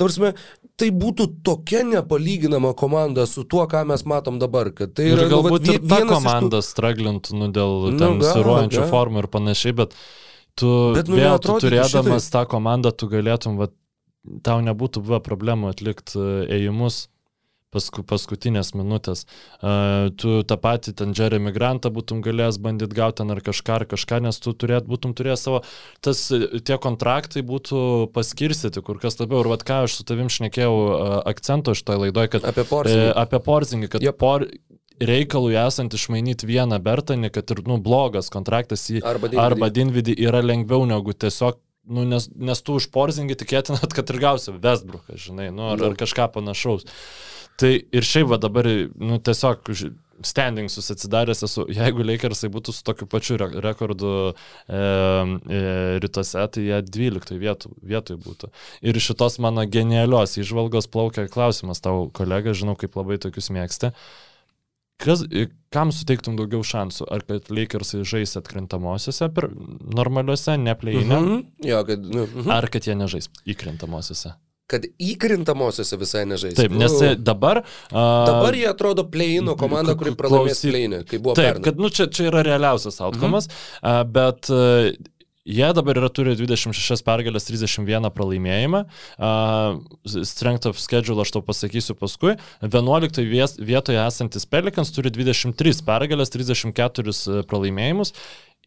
Tarsime, 0.00 0.32
tai 0.78 0.88
būtų 0.94 1.26
tokia 1.46 1.82
nepalyginama 1.86 2.72
komanda 2.78 3.26
su 3.26 3.44
tuo, 3.50 3.64
ką 3.70 3.82
mes 3.88 4.04
matom 4.08 4.38
dabar. 4.38 4.70
Tai 4.70 5.04
yra, 5.04 5.26
ir 5.26 5.32
galbūt 5.32 5.66
nu, 5.66 5.74
ir 5.74 5.84
ta 5.90 6.00
komanda 6.06 6.60
tų... 6.62 6.68
straglintų 6.68 7.40
nu, 7.40 7.50
dėl 7.54 7.76
nu, 7.96 8.10
siruojančių 8.22 8.86
formų 8.92 9.24
ir 9.24 9.30
panašiai, 9.32 9.74
bet 9.82 9.96
tu, 10.58 10.70
bet, 10.96 11.10
nu, 11.10 11.18
vėl, 11.18 11.38
tu 11.42 11.58
turėdamas 11.64 12.28
šitai. 12.28 12.34
tą 12.36 12.44
komandą, 12.54 12.94
tu 12.94 13.10
galėtum, 13.10 13.58
va, 13.58 13.70
tau 14.46 14.60
nebūtų 14.64 15.02
buvę 15.06 15.22
problemų 15.24 15.72
atlikti 15.72 16.18
e, 16.20 16.34
ėjimus 16.58 17.06
pasku, 17.74 18.04
paskutinės 18.06 18.72
minutės. 18.76 19.24
Uh, 19.58 20.08
tu 20.18 20.40
tą 20.48 20.58
patį 20.60 20.94
ten 21.00 21.14
Jeremy 21.16 21.52
Grantą 21.54 21.92
būtum 21.94 22.22
galėjęs 22.24 22.60
bandyti 22.64 22.96
gauti 22.98 23.20
ten 23.22 23.34
ar 23.34 23.42
kažką, 23.44 23.80
ar 23.80 23.86
kažką, 23.90 24.22
nes 24.24 24.40
tu 24.42 24.54
turėt, 24.56 24.88
būtum 24.88 25.14
turėjęs 25.18 25.44
savo, 25.48 25.62
tas, 26.04 26.24
tie 26.32 26.78
kontraktai 26.80 27.44
būtų 27.46 28.08
paskirstyti 28.16 28.84
kur 28.84 29.00
kas 29.02 29.20
labiau. 29.20 29.42
Ir 29.44 29.52
vad 29.52 29.66
ką 29.68 29.84
aš 29.86 30.00
su 30.00 30.08
tavim 30.08 30.32
šnekėjau 30.32 30.74
uh, 30.74 31.14
akcento 31.28 31.76
šitoje 31.78 32.06
laidoje, 32.06 32.34
kad 32.36 32.48
apie 32.48 32.66
Porzingį, 32.68 33.06
uh, 33.10 33.14
apie 33.24 33.42
Porzingį 33.44 33.92
kad 33.92 34.04
yep. 34.04 34.18
por, 34.20 34.48
reikalui 34.98 35.56
esant 35.58 35.94
išmainyti 35.94 36.48
vieną 36.48 36.80
Bertanį, 36.82 37.30
kad 37.34 37.50
ir, 37.54 37.62
nu, 37.68 37.78
blogas 37.82 38.32
kontraktas 38.34 38.88
į 38.90 39.02
arba 39.02 39.30
Dinvidį, 39.30 39.44
arba 39.44 39.70
Dinvidį 39.74 40.18
yra 40.26 40.42
lengviau 40.44 40.86
negu 40.88 41.14
tiesiog 41.14 41.60
Nu, 41.88 42.04
nes, 42.04 42.28
nes 42.36 42.60
tu 42.64 42.76
už 42.76 42.90
porzingį 42.92 43.38
tikėtinat, 43.40 43.94
kad 43.96 44.10
ir 44.12 44.20
gausi 44.20 44.52
Westbrook'ą, 44.52 45.16
žinai, 45.16 45.48
nu, 45.54 45.70
ar, 45.72 45.88
ar 45.90 45.96
kažką 45.98 46.28
panašaus. 46.34 46.84
Tai 47.58 47.72
ir 47.74 48.06
šiaip 48.06 48.28
va 48.30 48.38
dabar, 48.38 48.68
nu, 49.00 49.18
tiesiog 49.18 49.64
standingsus 50.22 50.90
atsidaręs 50.90 51.42
esu, 51.46 51.64
jeigu 51.70 52.04
Lakersai 52.06 52.50
būtų 52.52 52.74
su 52.74 52.84
tokiu 52.86 53.06
pačiu 53.10 53.38
re 53.38 53.48
rekordu 53.62 54.12
e, 54.28 54.32
e, 54.78 55.60
rytuose, 56.02 56.44
tai 56.54 56.64
jie 56.64 56.80
12 56.86 57.38
vietų, 57.38 57.72
vietoj 57.92 58.18
būtų. 58.24 58.50
Ir 58.82 58.98
šitos 59.02 59.38
mano 59.42 59.64
genialios 59.66 60.38
išvalgos 60.40 60.90
plaukia 60.90 61.28
klausimas 61.30 61.82
tau, 61.84 62.08
kolega, 62.14 62.54
žinau, 62.54 62.76
kaip 62.78 62.98
labai 62.98 63.20
tokius 63.22 63.50
mėgsti. 63.54 63.92
Kas, 64.98 65.22
kam 65.74 65.92
suteiktum 65.94 66.34
daugiau 66.38 66.64
šansų? 66.66 67.06
Ar 67.14 67.22
kad 67.28 67.52
Lakersai 67.54 68.02
žais 68.08 68.34
atkrintamosiose, 68.40 69.30
normaliuose, 69.94 70.56
nepleinė? 70.58 71.06
Mm 71.06 71.28
-hmm. 71.28 71.46
Jo, 71.68 71.84
kad, 71.84 72.04
mm 72.04 72.26
-hmm. 72.26 72.52
Ar 72.52 72.68
kad 72.68 72.86
jie 72.86 72.94
nežais 72.94 73.30
įkrintamosiose? 73.46 74.34
kad 74.68 74.84
įkrintamosiose 75.00 75.96
visai 75.96 76.26
nežais. 76.28 76.54
Taip, 76.58 76.74
nes 76.76 76.92
nu, 76.92 77.14
dabar... 77.24 77.62
Uh, 77.88 77.98
dabar 78.28 78.56
jie 78.56 78.66
atrodo 78.68 79.06
pleino 79.08 79.56
komanda, 79.56 79.94
kuri 79.96 80.12
pralaimės 80.18 80.60
pleinį, 80.60 81.04
kai 81.08 81.20
buvo 81.24 81.36
Taip, 81.38 81.46
pernai. 81.46 81.64
kad 81.64 81.80
nu, 81.80 81.88
čia, 81.88 82.06
čia 82.12 82.26
yra 82.28 82.42
realiausias 82.42 83.00
outcomas, 83.00 83.48
mhm. 83.48 83.94
uh, 83.94 84.02
bet 84.18 84.50
uh, 84.52 84.90
Jie 85.48 85.68
dabar 85.72 85.96
yra 85.96 86.10
turi 86.12 86.34
26 86.36 87.00
pergalės, 87.06 87.46
31 87.48 88.10
pralaimėjimą. 88.12 88.82
Uh, 89.16 89.78
strength 90.04 90.68
of 90.68 90.80
schedule 90.82 91.24
aš 91.24 91.32
tau 91.32 91.44
pasakysiu 91.46 91.96
paskui. 91.96 92.34
11 92.60 93.22
vietoje 93.56 94.02
esantis 94.02 94.44
Pelikans 94.44 94.92
turi 94.92 95.12
23 95.14 95.80
pergalės, 95.88 96.34
34 96.36 97.46
pralaimėjimus. 97.48 98.12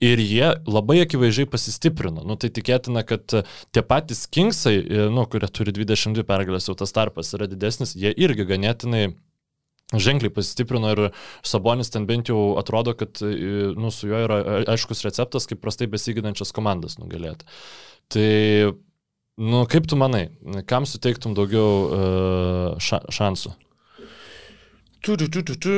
Ir 0.01 0.17
jie 0.17 0.47
labai 0.65 1.03
akivaizdžiai 1.03 1.45
pasistiprino. 1.53 2.23
Nu, 2.25 2.33
tai 2.41 2.49
tikėtina, 2.49 3.03
kad 3.05 3.35
e, 3.37 3.43
tie 3.69 3.83
patys 3.85 4.23
Kingsai, 4.33 4.79
e, 4.81 5.03
nu, 5.13 5.27
kurie 5.29 5.45
turi 5.53 5.75
22 5.77 6.25
pergalės, 6.25 6.65
jau 6.65 6.73
tas 6.79 6.95
tarpas 6.95 7.29
yra 7.37 7.45
didesnis, 7.51 7.93
jie 7.93 8.09
irgi 8.09 8.47
ganėtinai 8.49 9.11
ženkliai 9.99 10.33
pasistiprino 10.33 10.91
ir 10.93 11.01
Sabonis 11.43 11.91
ten 11.91 12.05
bent 12.07 12.31
jau 12.31 12.55
atrodo, 12.61 12.93
kad 12.97 13.21
e, 13.25 13.71
nu, 13.75 13.91
su 13.91 14.07
juo 14.11 14.21
yra 14.25 14.39
aiškus 14.71 15.03
receptas, 15.07 15.47
kaip 15.49 15.61
prastai 15.63 15.89
besiginančias 15.91 16.53
komandas 16.55 16.97
nugalėti. 17.01 17.47
Tai, 18.11 18.29
nu, 19.41 19.65
kaip 19.71 19.89
tu 19.89 19.99
manai, 19.99 20.27
kam 20.67 20.87
suteiktum 20.87 21.35
daugiau 21.37 21.69
uh, 21.87 22.79
ša 22.83 23.03
šansų? 23.11 23.55
Tu, 25.01 25.15
tu, 25.17 25.29
tu, 25.29 25.41
tu, 25.41 25.57
tu. 25.57 25.77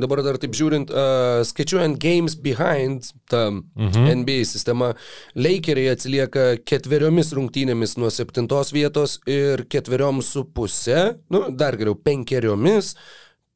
Dabar 0.00 0.22
dar 0.24 0.38
taip 0.40 0.54
žiūrint, 0.56 0.88
uh, 0.88 1.42
skaičiuojant 1.44 1.98
Games 2.00 2.38
Behind, 2.40 3.10
ta 3.28 3.50
mhm. 3.50 4.06
NBA 4.22 4.46
sistema, 4.48 4.94
Lakeriai 5.36 5.92
atsilieka 5.92 6.46
ketveriomis 6.64 7.34
rungtynėmis 7.36 7.98
nuo 8.00 8.08
septintos 8.08 8.72
vietos 8.72 9.18
ir 9.28 9.66
ketveriom 9.68 10.22
su 10.24 10.46
pusė, 10.56 11.18
nu, 11.28 11.50
dar 11.52 11.76
geriau, 11.76 11.98
penkeriomis, 12.00 12.94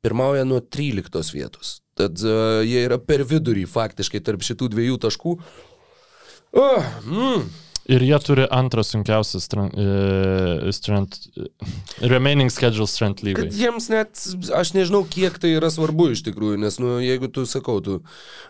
pirmauja 0.05 0.45
nuo 0.45 0.61
tryliktos 0.61 1.33
vietos. 1.33 1.79
Tad 1.97 2.21
uh, 2.21 2.61
jie 2.61 2.85
yra 2.85 3.01
per 3.01 3.25
vidurį 3.25 3.65
faktiškai 3.71 4.21
tarp 4.27 4.45
šitų 4.45 4.69
dviejų 4.75 5.01
taškų. 5.07 5.39
Uh, 6.55 6.93
mm. 7.09 7.49
Ir 7.85 8.01
jie 8.01 8.17
turi 8.25 8.45
antrą 8.49 8.81
sunkiausią 8.87 9.41
strength, 9.45 9.77
uh, 9.77 10.71
strength, 10.73 11.27
remaining 12.01 12.53
schedule 12.53 12.89
strength 12.89 13.21
lygai. 13.27 13.51
Jiems 13.53 13.91
net, 13.93 14.23
aš 14.57 14.73
nežinau, 14.73 15.03
kiek 15.05 15.37
tai 15.43 15.51
yra 15.59 15.69
svarbu 15.73 16.09
iš 16.15 16.23
tikrųjų, 16.25 16.63
nes 16.63 16.81
nu, 16.81 16.95
jeigu 17.05 17.29
tu, 17.29 17.45
sakau, 17.49 17.83
tu 17.85 17.99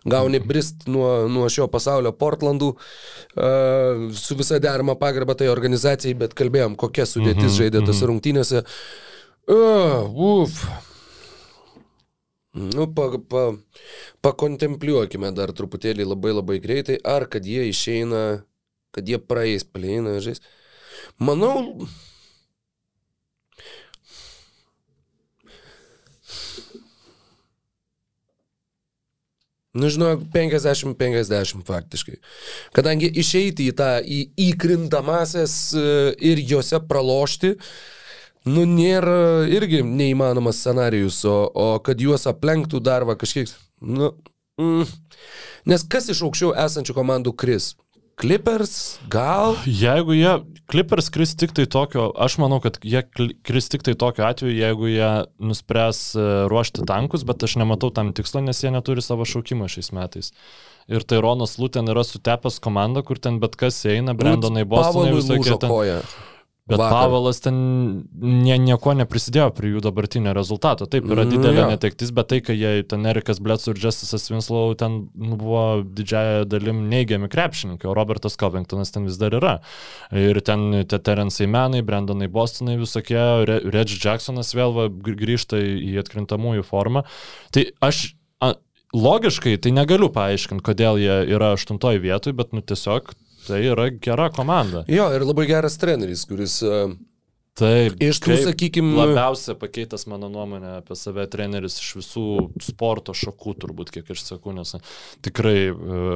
gauni 0.07 0.39
brist 0.39 0.87
nuo, 0.87 1.27
nuo 1.27 1.49
šio 1.51 1.67
pasaulio 1.73 2.15
Portlandų 2.15 2.71
uh, 2.77 4.07
su 4.15 4.39
visa 4.39 4.63
derama 4.63 4.95
pagarba 5.01 5.35
tai 5.35 5.51
organizacijai, 5.51 6.15
bet 6.23 6.39
kalbėjom, 6.39 6.79
kokia 6.79 7.03
sudėtis 7.03 7.43
mm 7.43 7.51
-hmm, 7.51 7.59
žaidė 7.59 7.83
tose 7.83 7.91
mm 7.91 8.01
-hmm. 8.01 8.11
rungtynėse. 8.13 8.65
Uh, 9.51 10.15
uf. 10.15 10.63
Nu, 12.55 12.87
pa, 12.87 13.11
pa, 13.19 13.49
pakontempliuokime 14.23 15.35
dar 15.35 15.51
truputėlį 15.51 16.07
labai 16.07 16.33
labai 16.33 16.61
greitai, 16.63 17.01
ar 17.03 17.27
kad 17.27 17.43
jie 17.43 17.67
išeina 17.67 18.45
kad 18.95 19.09
jie 19.09 19.19
praeis 19.19 19.67
pleiną 19.67 20.21
žais. 20.25 20.43
Manau, 21.19 21.87
Nu, 29.75 29.89
žinau, 29.91 30.21
50-50 30.31 31.65
faktiškai. 31.67 32.21
Kadangi 32.77 33.09
išeiti 33.11 33.67
į 33.73 33.75
tą 33.75 33.89
į, 34.07 34.21
įkrintamasias 34.53 35.57
e, 35.75 35.87
ir 36.31 36.43
juose 36.47 36.79
pralošti, 36.87 37.57
nu, 38.47 38.69
nėra 38.71 39.49
irgi 39.51 39.83
neįmanomas 39.83 40.61
scenarius, 40.63 41.25
o, 41.27 41.35
o 41.51 41.67
kad 41.83 41.99
juos 41.99 42.29
aplenktų 42.31 42.79
dar 42.87 43.03
va 43.09 43.19
kažkiek, 43.19 43.51
nu, 43.83 44.13
mm. 44.63 44.87
nes 45.75 45.87
kas 45.91 46.07
iš 46.15 46.23
aukščiau 46.29 46.55
esančių 46.69 46.95
komandų 46.95 47.35
kris? 47.35 47.73
Clippers, 48.21 49.01
gal? 49.11 49.57
Jeigu 49.67 50.15
jie, 50.15 50.33
Clippers 50.71 51.11
kris 51.11 51.35
tik 51.39 51.55
tai 51.57 51.65
tokio, 51.71 52.07
aš 52.15 52.37
manau, 52.39 52.61
kad 52.63 52.79
jie 52.87 53.03
kris 53.43 53.67
tik 53.73 53.83
tai 53.87 53.97
tokio 53.99 54.27
atveju, 54.29 54.55
jeigu 54.55 54.91
jie 54.93 55.09
nuspręs 55.43 56.03
e, 56.15 56.27
ruošti 56.51 56.87
tankus, 56.87 57.27
bet 57.27 57.43
aš 57.43 57.57
nematau 57.59 57.91
tam 57.95 58.13
tikslo, 58.15 58.45
nes 58.47 58.63
jie 58.63 58.71
neturi 58.75 59.03
savo 59.03 59.27
šaukimo 59.27 59.67
šiais 59.71 59.91
metais. 59.97 60.31
Ir 60.87 61.03
tai 61.03 61.19
Ronas 61.25 61.57
Lūten 61.59 61.91
yra 61.91 62.05
sutepęs 62.07 62.61
komanda, 62.63 63.03
kur 63.03 63.19
ten 63.19 63.41
bet 63.43 63.59
kas 63.59 63.81
eina, 63.89 64.15
Brandonai 64.15 64.67
Bostonai 64.69 65.17
visokie. 65.17 65.59
Ten... 65.59 65.73
Koja. 65.73 65.99
Bet 66.65 66.79
Vakar. 66.81 66.95
Pavelas 66.97 67.43
ten 67.45 67.57
nie, 68.17 68.55
nieko 68.57 68.95
neprisidėjo 68.97 69.51
prie 69.53 69.75
jų 69.75 69.83
dabartinio 69.85 70.33
rezultato. 70.33 70.87
Taip, 70.89 71.05
yra 71.13 71.27
mm, 71.27 71.33
didelė 71.35 71.61
mm, 71.61 71.73
netektis, 71.75 72.09
bet 72.17 72.31
tai, 72.31 72.39
kai 72.47 72.55
jie 72.57 72.71
ten 72.89 73.05
Erikas 73.05 73.37
Blets 73.45 73.69
ir 73.69 73.77
Justisas 73.77 74.25
Winslow 74.33 74.73
ten 74.81 74.97
nu, 75.13 75.37
buvo 75.37 75.83
didžiaja 75.85 76.47
dalim 76.49 76.87
neigiami 76.89 77.29
krepšininkai, 77.29 77.91
o 77.91 77.97
Robertas 77.99 78.41
Covingtonas 78.41 78.95
ten 78.95 79.05
vis 79.05 79.19
dar 79.21 79.37
yra. 79.37 79.59
Ir 80.17 80.41
ten 80.41 80.87
te 80.89 80.97
Terensai 81.05 81.51
Menai, 81.53 81.83
Brandonai 81.85 82.31
Bostonai 82.33 82.79
visokie, 82.81 83.21
Re 83.45 83.59
Reggie 83.69 84.01
Jacksonas 84.01 84.57
vėl 84.57 84.73
va, 84.73 84.89
grįžta 84.89 85.61
į 85.61 85.99
atkrintamųjų 86.01 86.65
formą. 86.65 87.05
Tai 87.53 87.67
aš 87.85 88.07
a, 88.41 88.55
logiškai 88.97 89.59
tai 89.61 89.77
negaliu 89.77 90.09
paaiškinti, 90.17 90.65
kodėl 90.65 90.97
jie 91.03 91.21
yra 91.37 91.53
aštuntoje 91.59 92.01
vietoje, 92.09 92.41
bet 92.41 92.57
nu 92.57 92.65
tiesiog 92.65 93.13
Tai 93.47 93.59
yra 93.61 93.89
gera 94.03 94.31
komanda. 94.33 94.85
Jo, 94.91 95.11
ir 95.15 95.27
labai 95.27 95.49
geras 95.51 95.81
treneris, 95.81 96.27
kuris... 96.29 96.61
Uh... 96.65 96.95
Taip, 97.55 98.01
iš 98.03 98.19
tų, 98.19 98.35
sakykime. 98.49 98.97
Labiausiai 98.99 99.55
pakeitęs 99.55 100.09
mano 100.11 100.27
nuomonę 100.27 100.73
apie 100.81 100.97
save 100.99 101.23
treneris 101.31 101.77
iš 101.79 101.93
visų 102.01 102.25
sporto 102.67 103.15
šakų, 103.15 103.53
turbūt, 103.63 103.93
kiek 103.95 104.11
aš 104.11 104.25
sakau, 104.27 104.51
nes 104.57 104.75
tikrai 105.23 105.69
e, 105.71 106.09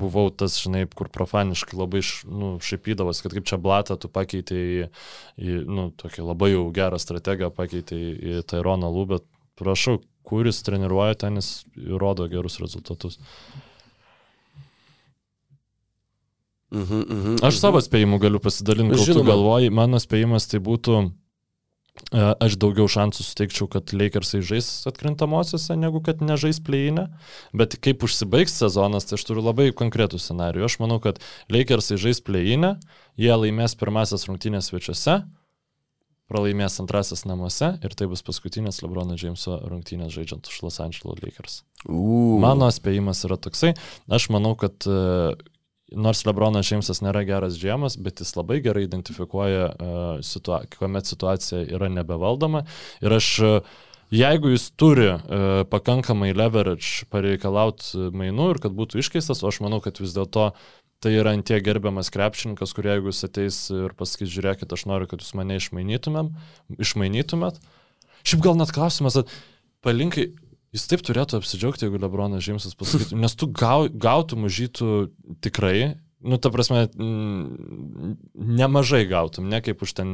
buvau 0.00 0.30
tas, 0.32 0.56
žinai, 0.62 0.86
kur 0.88 1.10
profaniškai 1.12 1.76
labai 1.76 2.00
nu, 2.24 2.54
šaipydavas, 2.64 3.20
kad 3.20 3.36
kaip 3.36 3.50
čia 3.52 3.60
blatą 3.60 3.98
tu 4.00 4.08
pakeitė 4.08 4.62
į, 4.64 4.88
į 5.36 5.60
nu, 5.68 5.90
tokį 6.00 6.24
labai 6.24 6.54
jau 6.54 6.64
gerą 6.80 6.96
strategiją, 7.04 7.52
pakeitė 7.52 8.00
į, 8.00 8.10
į 8.16 8.42
Taironą 8.48 8.88
Lūbę. 8.94 9.20
Prašau, 9.60 9.98
kuris 10.24 10.64
treniruoja 10.64 11.20
ten, 11.20 11.36
jis 11.36 11.66
rodo 12.00 12.30
gerus 12.32 12.62
rezultatus. 12.64 13.20
Mhm, 16.70 17.00
mhm, 17.08 17.38
Aš 17.40 17.56
mhm. 17.56 17.60
savo 17.62 17.80
spėjimu 17.80 18.18
galiu 18.20 18.40
pasidalinti, 18.44 18.98
Žinoma. 19.00 19.16
tu 19.16 19.24
galvoji, 19.30 19.70
mano 19.72 20.00
spėjimas 20.02 20.44
tai 20.50 20.60
būtų, 20.60 20.98
e, 22.12 22.26
aš 22.44 22.58
daugiau 22.60 22.84
šansų 22.92 23.24
suteikčiau, 23.24 23.70
kad 23.72 23.94
Lakersai 23.96 24.42
žais 24.44 24.68
atkrintamosiose, 24.90 25.78
negu 25.80 26.02
kad 26.04 26.20
nežais 26.20 26.60
pleinę, 26.60 27.08
bet 27.56 27.78
kaip 27.80 28.04
užsibaigs 28.04 28.58
sezonas, 28.60 29.08
tai 29.08 29.16
aš 29.16 29.24
turiu 29.30 29.46
labai 29.48 29.70
konkretų 29.72 30.20
scenarių. 30.20 30.66
Aš 30.68 30.76
manau, 30.84 31.00
kad 31.00 31.22
Lakersai 31.48 31.96
žais 31.96 32.20
pleinę, 32.20 32.76
jie 33.16 33.32
laimės 33.32 33.72
pirmasis 33.80 34.28
rungtynės 34.28 34.68
svečiuose, 34.68 35.22
pralaimės 36.28 36.76
antrasis 36.82 37.24
namuose 37.24 37.78
ir 37.80 37.94
tai 37.96 38.06
bus 38.12 38.20
paskutinės 38.26 38.82
Lebrono 38.84 39.16
Jameso 39.16 39.56
rungtynės 39.64 40.12
žaidžiant 40.12 40.52
už 40.52 40.58
Los 40.66 40.76
Angeles 40.84 41.22
Lakers. 41.24 41.62
Uh. 41.88 42.36
Mano 42.44 42.68
spėjimas 42.68 43.24
yra 43.24 43.38
toksai, 43.40 43.72
aš 44.12 44.28
manau, 44.34 44.52
kad 44.60 44.84
uh, 44.84 45.32
nors 45.96 46.24
Lebronas 46.26 46.68
Džeimsas 46.68 47.00
nėra 47.04 47.24
geras 47.28 47.58
džiemas, 47.58 47.96
bet 48.00 48.22
jis 48.22 48.34
labai 48.36 48.60
gerai 48.64 48.86
identifikuoja, 48.86 49.68
uh, 49.68 50.08
situa 50.24 50.62
kuomet 50.76 51.08
situacija 51.08 51.64
yra 51.76 51.88
nebevaldoma. 51.92 52.64
Ir 53.04 53.14
aš, 53.16 53.28
uh, 53.44 53.78
jeigu 54.14 54.52
jis 54.52 54.68
turi 54.80 55.08
uh, 55.14 55.20
pakankamai 55.70 56.34
leverage 56.36 57.08
pareikalauti 57.12 58.10
mainų 58.12 58.50
ir 58.54 58.62
kad 58.66 58.76
būtų 58.76 59.02
iškeistas, 59.02 59.42
o 59.42 59.52
aš 59.52 59.62
manau, 59.64 59.80
kad 59.84 60.00
vis 60.02 60.16
dėlto 60.16 60.50
tai 61.04 61.14
yra 61.14 61.32
antie 61.36 61.60
gerbiamas 61.62 62.10
krepšininkas, 62.14 62.74
kur 62.74 62.88
jeigu 62.90 63.12
jis 63.12 63.28
ateis 63.28 63.60
ir 63.70 63.94
pasakys, 63.98 64.32
žiūrėkit, 64.34 64.72
aš 64.74 64.88
noriu, 64.90 65.06
kad 65.10 65.22
jūs 65.22 65.36
mane 65.38 65.60
išmainytumėt. 65.60 67.60
Šiaip 68.26 68.42
gal 68.42 68.58
net 68.58 68.74
klausimas, 68.74 69.20
palinkai, 69.86 70.32
Jis 70.74 70.84
taip 70.90 71.04
turėtų 71.06 71.38
apsidžiaugti, 71.40 71.86
jeigu 71.86 72.00
Lebronas 72.02 72.44
Žemsas 72.44 72.76
pasakytų, 72.76 73.16
nes 73.22 73.34
tu 73.38 73.48
gau, 73.48 73.86
gautum 73.88 74.50
žytų 74.52 75.08
tikrai, 75.44 75.96
nu, 76.20 76.38
ta 76.38 76.50
prasme, 76.50 76.88
nemažai 78.34 79.04
gautum, 79.08 79.48
ne 79.48 79.60
kaip 79.62 79.82
už 79.86 79.94
ten 79.96 80.10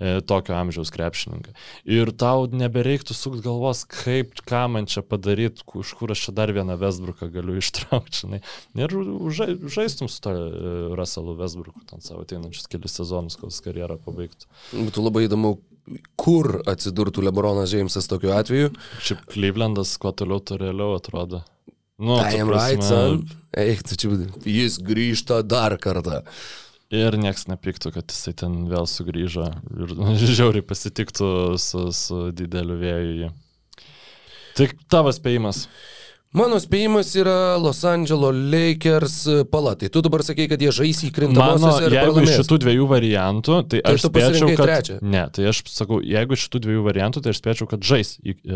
e, 0.00 0.20
tokio 0.24 0.56
amžiaus 0.56 0.92
krepšininką. 0.94 1.52
Ir 1.84 2.12
tau 2.16 2.46
nebereiktų 2.48 3.14
sukt 3.16 3.42
galvos, 3.44 3.84
kaip, 3.88 4.34
ką 4.48 4.64
man 4.72 4.88
čia 4.88 5.04
padaryti, 5.04 5.64
už 5.76 5.94
kur 5.98 6.14
aš 6.14 6.26
čia 6.28 6.36
dar 6.36 6.52
vieną 6.56 6.78
Vesbruką 6.80 7.28
galiu 7.32 7.58
ištraukti. 7.60 8.40
Ir 8.80 8.96
ža, 9.36 9.52
žaistum 9.68 10.08
su 10.10 10.22
to 10.24 10.32
e, 10.32 10.70
Russellu 10.96 11.36
Vesbruku, 11.38 11.84
ten 11.90 12.00
savo 12.04 12.24
ateinančius 12.24 12.70
kelius 12.72 12.96
sezonus, 12.96 13.36
kol 13.40 13.52
karjerą 13.52 14.00
pabaigtų. 14.02 14.48
Būtų 14.72 15.04
labai 15.04 15.28
įdomu, 15.28 15.58
kur 16.20 16.60
atsidurtų 16.70 17.24
Lebronas 17.26 17.72
Džeimsas 17.72 18.08
tokiu 18.10 18.32
atveju. 18.36 18.72
Šiaip 19.02 19.24
Clevelandas 19.32 19.96
kuo 20.00 20.12
toliau, 20.16 20.42
to 20.44 20.58
realiau 20.60 20.96
atrodo. 20.96 21.42
Nu, 22.02 22.16
am 22.18 22.50
right, 22.50 22.82
son. 22.82 23.22
Eik, 23.58 23.84
tu 23.86 23.98
čia, 24.00 24.10
jis 24.48 24.78
grįžta 24.82 25.42
dar 25.46 25.76
kartą. 25.82 26.22
Ir 26.92 27.16
nieks 27.16 27.46
nepyktų, 27.48 27.92
kad 27.94 28.12
jisai 28.12 28.34
ten 28.36 28.56
vėl 28.68 28.84
sugrįžo 28.90 29.46
ir 29.72 29.94
žiauriai 30.38 30.64
pasitiktų 30.66 31.30
su, 31.60 31.86
su 31.96 32.24
dideliu 32.36 32.76
vėju. 32.80 33.30
Tik 34.58 34.76
tavo 34.92 35.12
spėjimas. 35.14 35.66
Mano 36.32 36.56
spėjimas 36.56 37.10
yra 37.20 37.58
Los 37.60 37.82
Angeles 37.84 38.38
Lakers 38.52 39.16
palatai. 39.52 39.90
Tu 39.92 40.00
dabar 40.00 40.22
sakai, 40.24 40.46
kad 40.48 40.62
jie 40.64 40.70
žais 40.72 41.02
įkrintamosiose. 41.04 41.90
Jeigu 41.92 42.14
pralaimės. 42.14 42.30
iš 42.32 42.40
šitų 42.40 42.58
dviejų 42.62 42.86
variantų, 42.88 43.56
tai, 43.68 43.82
tai 43.84 43.92
aš 43.98 44.06
spėčiau, 44.06 44.48
kad... 44.54 44.62
Trečią. 44.64 44.96
Ne, 45.04 45.26
tai 45.36 45.44
aš 45.50 45.60
sakau, 45.68 46.00
jeigu 46.00 46.38
iš 46.38 46.46
šitų 46.46 46.62
dviejų 46.64 46.86
variantų, 46.88 47.22
tai 47.26 47.34
aš 47.34 47.42
spėčiau, 47.42 47.68
kad 47.68 47.84
žais 47.84 48.14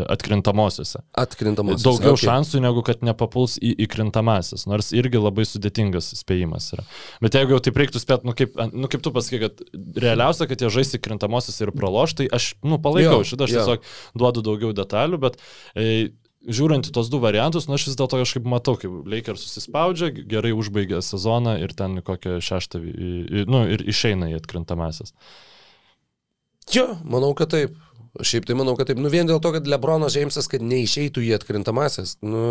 atkrintamosiose. 0.09 1.03
Atkrintamosiose. 1.21 1.85
Daugiau 1.85 2.15
okay. 2.15 2.25
šansų, 2.25 2.65
negu 2.65 2.81
kad 2.89 3.05
nepapuls 3.05 3.59
į 3.61 3.75
įkrintamasis, 3.85 4.65
nors 4.73 4.89
irgi 4.97 5.21
labai 5.21 5.45
sudėtingas 5.45 6.15
spėjimas 6.17 6.73
yra. 6.73 6.89
Bet 7.21 7.37
jeigu 7.37 7.59
jau 7.59 7.63
taip 7.69 7.77
reiktų 7.77 8.01
spėti, 8.01 8.25
nu 8.25 8.33
kaip, 8.41 8.57
nu 8.73 8.89
kaip 8.89 9.05
tu 9.05 9.13
pasakai, 9.13 9.45
kad 9.45 9.67
realiausia, 10.01 10.49
kad 10.49 10.65
jie 10.65 10.73
žais 10.73 10.97
įkrintamosiose 10.97 11.67
ir 11.69 11.77
praloš, 11.77 12.17
tai 12.17 12.31
aš, 12.33 12.55
nu, 12.65 12.81
palaikau 12.81 13.21
šitą, 13.21 13.45
aš 13.45 13.53
jo. 13.53 13.61
tiesiog 13.61 13.91
duodu 14.17 14.49
daugiau 14.49 14.73
detalių, 14.73 15.27
bet 15.29 15.37
e, 15.77 16.07
žiūrint 16.47 16.87
į 16.89 16.93
tos 16.95 17.09
du 17.11 17.19
variantus, 17.23 17.67
nu 17.67 17.75
aš 17.77 17.89
vis 17.89 17.97
dėlto 17.99 18.21
kažkaip 18.21 18.47
matau, 18.47 18.77
kaip 18.79 19.07
Lakers 19.09 19.43
susispaudžia, 19.45 20.11
gerai 20.31 20.53
užbaigia 20.55 21.01
sezoną 21.03 21.57
ir 21.63 21.75
ten 21.77 21.99
kokią 22.05 22.39
šeštą, 22.43 22.81
nu 23.51 23.63
ir 23.73 23.83
išeina 23.87 24.31
į 24.31 24.39
atkrintamasis. 24.39 25.13
Jo, 26.73 26.89
manau, 27.07 27.33
kad 27.37 27.51
taip. 27.53 27.75
Šiaip 28.17 28.47
tai 28.49 28.55
manau, 28.57 28.73
kad 28.79 28.89
taip. 28.89 28.99
Nu 28.99 29.11
vien 29.13 29.27
dėl 29.29 29.39
to, 29.43 29.51
kad 29.53 29.67
Lebronas 29.69 30.15
Džeimsas, 30.15 30.49
kad 30.49 30.63
neišeitų 30.65 31.21
į 31.27 31.35
atkrintamasis. 31.37 32.17
Nu, 32.25 32.41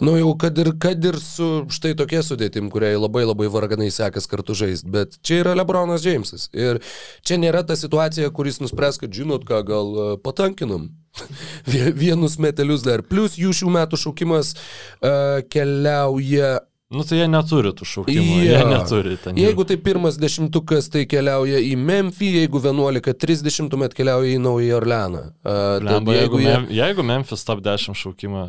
Nu 0.00 0.14
jau 0.14 0.30
kad 0.38 0.58
ir, 0.58 0.70
kad 0.78 1.04
ir 1.04 1.16
su 1.18 1.64
štai 1.74 1.96
tokia 1.98 2.20
sudėtim, 2.22 2.68
kuriai 2.70 2.94
labai 2.94 3.24
labai 3.26 3.48
varganai 3.50 3.88
sekas 3.90 4.30
kartu 4.30 4.54
žaisti, 4.54 4.86
bet 4.94 5.18
čia 5.26 5.40
yra 5.42 5.56
Lebronas 5.58 6.04
Džeimsas. 6.04 6.46
Ir 6.54 6.78
čia 7.26 7.40
nėra 7.42 7.64
ta 7.66 7.74
situacija, 7.78 8.30
kuris 8.34 8.60
nuspręs, 8.62 9.00
kad 9.02 9.14
žinot 9.14 9.46
ką, 9.48 9.58
gal 9.66 9.90
e, 9.90 10.06
patankinam. 10.22 10.92
Vienus 11.98 12.38
metelius 12.38 12.84
dar. 12.86 13.02
Plus 13.02 13.34
jų 13.40 13.50
šių 13.58 13.72
metų 13.74 13.98
šaukimas 13.98 14.52
uh, 14.54 15.40
keliauja 15.50 16.60
Nu 16.88 17.02
tai 17.04 17.18
jie 17.18 17.26
neturi 17.28 17.68
tų 17.76 17.84
šaukimų, 17.84 18.36
ja. 18.46 18.62
jie 18.62 18.68
neturi 18.70 19.18
ten. 19.20 19.36
Jeigu 19.36 19.66
tai 19.68 19.76
pirmas 19.84 20.16
dešimtukas, 20.16 20.86
tai 20.88 21.02
keliauja 21.04 21.58
į 21.60 21.74
Memphį, 21.76 22.30
jeigu 22.38 22.62
11.30 22.64 23.68
tuomet 23.74 23.92
keliauja 23.96 24.30
į 24.32 24.38
Naują 24.40 24.78
Orleaną. 24.78 25.20
Uh, 25.44 25.76
Lemba, 25.84 26.16
jeigu, 26.16 26.40
jie... 26.40 26.48
Mem, 26.48 26.64
jeigu 26.72 27.04
Memphis 27.04 27.44
top 27.44 27.60
10 27.66 27.92
šaukimą, 27.92 28.46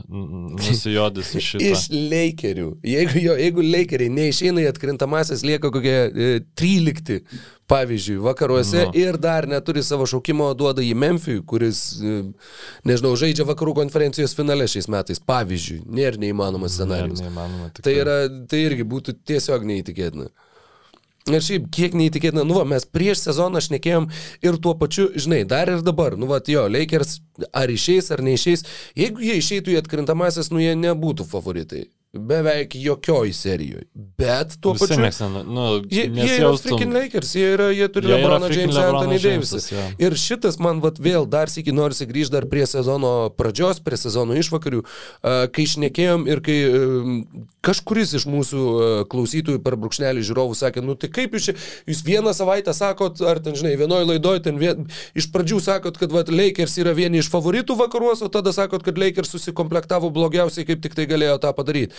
nusijodys 0.56 1.34
iš 1.36 1.52
šito. 1.52 1.68
iš 1.68 1.86
Lakerių. 1.92 2.70
Jeigu, 2.88 3.20
jo, 3.26 3.36
jeigu 3.44 3.68
Lakeriai 3.74 4.16
neišeina 4.22 4.64
į 4.64 4.72
atkrintamasis, 4.72 5.44
lieka 5.44 5.74
kokie 5.76 5.98
e, 6.08 6.34
13 6.56 7.20
pavyzdžiui, 7.70 8.18
vakaruose 8.26 8.88
no. 8.88 8.92
ir 8.98 9.18
dar 9.22 9.48
neturi 9.50 9.84
savo 9.86 10.08
šaukimo, 10.10 10.50
duoda 10.58 10.84
į 10.86 10.96
Memphį, 10.98 11.38
kuris, 11.50 11.84
e, 12.02 12.20
nežinau, 12.90 13.14
žaidžia 13.20 13.46
vakarų 13.50 13.76
konferencijos 13.84 14.36
finale 14.38 14.68
šiais 14.72 14.90
metais, 14.92 15.22
pavyzdžiui, 15.22 15.84
nėra 15.86 16.22
neįmanomas 16.22 16.78
scenarius. 16.80 17.22
Nėra 17.22 17.30
neįmanoma, 17.30 17.72
tai, 17.78 17.96
yra, 18.02 18.20
tai 18.50 18.64
irgi 18.66 18.88
būtų 18.90 19.20
tiesiog 19.30 19.68
neįtikėtina. 19.70 20.30
Ir 21.30 21.44
šiaip, 21.46 21.68
kiek 21.76 21.94
neįtikėtina, 22.00 22.42
nu, 22.48 22.56
va, 22.58 22.66
mes 22.66 22.88
prieš 22.90 23.22
sezoną 23.28 23.62
šnekėjom 23.62 24.08
ir 24.46 24.58
tuo 24.64 24.74
pačiu, 24.80 25.10
žinai, 25.20 25.44
dar 25.46 25.70
ir 25.70 25.84
dabar, 25.86 26.16
nu, 26.18 26.30
va, 26.32 26.40
jo, 26.50 26.66
Lakers 26.72 27.20
ar 27.54 27.70
išeis 27.70 28.10
ar 28.16 28.24
neišeis, 28.26 28.66
jeigu 28.98 29.22
jie 29.28 29.38
išeitų 29.38 29.76
į 29.76 29.82
atkrintamasis, 29.84 30.50
nu, 30.54 30.64
jie 30.64 30.74
nebūtų 30.80 31.28
favoritai. 31.30 31.86
Beveik 32.14 32.74
jokioj 32.74 33.34
serijoje. 33.34 33.86
bet 34.18 34.58
tuo 34.62 34.74
Visi 34.74 34.88
pačiu... 34.88 35.02
Mes, 35.02 35.20
nu, 35.46 35.66
jie, 35.92 36.08
jie 36.10 36.38
yra 36.40 36.50
freaking 36.58 36.94
Lakers, 36.94 37.34
jie, 37.38 37.46
yra, 37.54 37.70
jie 37.70 37.88
turi 37.94 38.10
jie 38.10 38.16
Lebroną 38.18 38.50
Jamesą, 38.50 38.86
Anthony 38.90 39.20
Davisą. 39.22 39.60
Ja. 39.76 39.84
Ir 40.08 40.16
šitas 40.18 40.58
man 40.60 40.82
vat, 40.84 40.98
vėl 41.00 41.28
dar 41.30 41.52
sėki 41.54 41.74
norisi 41.76 42.08
grįžti 42.10 42.34
dar 42.34 42.48
prie 42.50 42.66
sezono 42.70 43.12
pradžios, 43.38 43.82
prie 43.86 44.00
sezono 44.02 44.34
išvakarių, 44.40 44.82
kai 45.54 45.66
išnekėjom 45.68 46.26
ir 46.32 46.42
kai 46.46 46.58
kažkuris 47.66 48.16
iš 48.18 48.26
mūsų 48.32 48.64
klausytojų 49.12 49.62
per 49.64 49.78
brūkšnelį 49.80 50.26
žiūrovų 50.26 50.58
sakė, 50.58 50.84
nu 50.86 50.98
tai 51.00 51.12
kaip 51.14 51.38
jūs 51.38 51.50
čia, 51.52 51.56
jūs 51.90 52.04
vieną 52.08 52.34
savaitę 52.36 52.74
sakot, 52.76 53.22
ar 53.22 53.44
ten, 53.44 53.54
žinai, 53.60 53.76
vienoje 53.80 54.10
laidoje, 54.10 54.44
ten 54.50 54.60
vien, 54.62 54.88
iš 55.14 55.30
pradžių 55.34 55.62
sakot, 55.64 56.02
kad 56.02 56.16
vat, 56.16 56.34
Lakers 56.34 56.80
yra 56.82 56.96
vieni 56.98 57.22
iš 57.22 57.30
favoritų 57.30 57.78
vakaruose, 57.80 58.26
o 58.26 58.34
tada 58.34 58.56
sakot, 58.56 58.84
kad 58.86 58.98
Lakers 58.98 59.36
susikomplektavo 59.36 60.10
blogiausiai, 60.16 60.66
kaip 60.68 60.82
tik 60.84 60.98
tai 60.98 61.08
galėjo 61.10 61.38
tą 61.44 61.54
padaryti. 61.56 61.99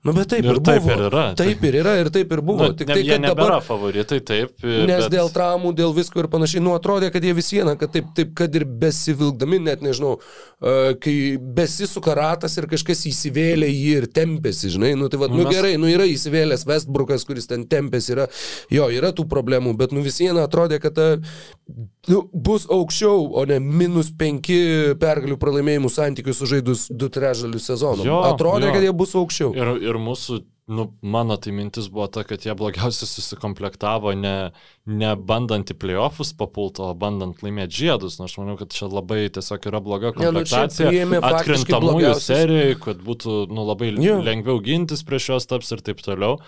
Nu, 0.01 0.15
bet 0.17 0.31
taip 0.33 0.45
ir, 0.47 0.55
ir 0.57 0.59
taip 0.65 0.81
buvo. 0.81 0.95
ir 0.95 1.03
yra. 1.11 1.23
Taip 1.37 1.65
ir 1.67 1.75
yra, 1.77 1.91
ir 2.01 2.07
taip 2.09 2.31
ir 2.33 2.39
buvo. 2.41 2.71
Nu, 2.71 2.73
tik 2.73 2.89
tai, 2.89 3.03
kad 3.05 3.21
dabar 3.21 3.59
favoritai, 3.61 4.17
taip. 4.25 4.55
Nes 4.65 5.03
bet... 5.03 5.11
dėl 5.13 5.29
traumų, 5.29 5.75
dėl 5.77 5.93
visko 5.93 6.23
ir 6.23 6.27
panašiai, 6.31 6.63
nu 6.65 6.73
atrodė, 6.73 7.11
kad 7.13 7.21
jie 7.21 7.35
vis 7.37 7.51
viena, 7.53 7.75
kad 7.77 7.93
taip, 7.93 8.07
taip, 8.17 8.31
kad 8.39 8.57
ir 8.57 8.65
besivilkdami, 8.81 9.59
net 9.67 9.83
nežinau, 9.85 10.15
uh, 10.17 10.79
kai 11.01 11.15
besisuka 11.37 12.15
ratas 12.17 12.57
ir 12.57 12.65
kažkas 12.71 13.05
įsivėlė 13.11 13.69
jį 13.69 13.93
ir 13.99 14.09
tempėsi, 14.09 14.71
žinai, 14.73 14.95
nu 14.97 15.11
tai 15.11 15.21
vad, 15.21 15.35
nu, 15.37 15.43
mes... 15.45 15.53
gerai, 15.53 15.75
nu 15.77 15.91
yra 15.91 16.09
įsivėlęs 16.09 16.65
Westbrookas, 16.65 17.27
kuris 17.29 17.51
ten 17.51 17.67
tempėsi, 17.69 18.15
yra, 18.15 18.25
jo, 18.73 18.89
yra 18.89 19.13
tų 19.13 19.29
problemų, 19.29 19.75
bet 19.77 19.93
nu 19.93 20.01
vis 20.01 20.17
viena 20.23 20.47
atrodė, 20.49 20.81
kad 20.81 20.97
ta, 20.97 21.11
nu, 22.09 22.23
bus 22.33 22.65
aukščiau, 22.71 23.27
o 23.37 23.45
ne 23.49 23.59
minus 23.61 24.09
penki 24.17 24.57
pergalių 25.01 25.37
pralaimėjimų 25.41 25.91
santykių 25.93 26.35
sužaidus 26.35 26.87
du 26.89 27.09
trečdalius 27.13 27.69
sezono. 27.69 28.05
Atrodė, 28.31 28.69
jo. 28.69 28.75
kad 28.75 28.85
jie 28.87 28.93
bus 28.97 29.15
aukščiau. 29.19 29.53
Ir, 29.57 29.73
ir 29.90 29.90
mūsų 29.99 30.39
nu, 30.71 30.85
mano 31.01 31.35
tai 31.37 31.51
mintis 31.51 31.89
buvo 31.91 32.05
ta, 32.07 32.23
kad 32.23 32.45
jie 32.45 32.53
blogiausiai 32.55 33.09
susikomplektavo 33.09 34.13
ne, 34.15 34.35
ne 34.87 35.09
bandant 35.15 35.73
į 35.73 35.75
playoffus 35.81 36.31
papulto, 36.37 36.85
o 36.91 36.97
bandant 36.97 37.41
laimėti 37.43 37.81
žiedus. 37.81 38.19
Na, 38.19 38.29
aš 38.29 38.37
manau, 38.39 38.55
kad 38.59 38.71
čia 38.75 38.87
labai 38.87 39.25
tiesiog 39.33 39.67
yra 39.71 39.81
bloga 39.83 40.13
komplektacija. 40.15 40.93
Ja, 40.95 41.07
nu, 41.09 41.19
atkrintamųjų 41.31 42.13
serijai, 42.23 42.77
kad 42.79 43.03
būtų 43.03 43.43
nu, 43.51 43.65
labai 43.67 43.91
ja. 43.97 44.19
lengviau 44.23 44.61
gintis 44.63 45.03
prieš 45.07 45.33
juos 45.33 45.49
taps 45.49 45.73
ir 45.75 45.83
taip 45.83 46.03
toliau. 46.05 46.39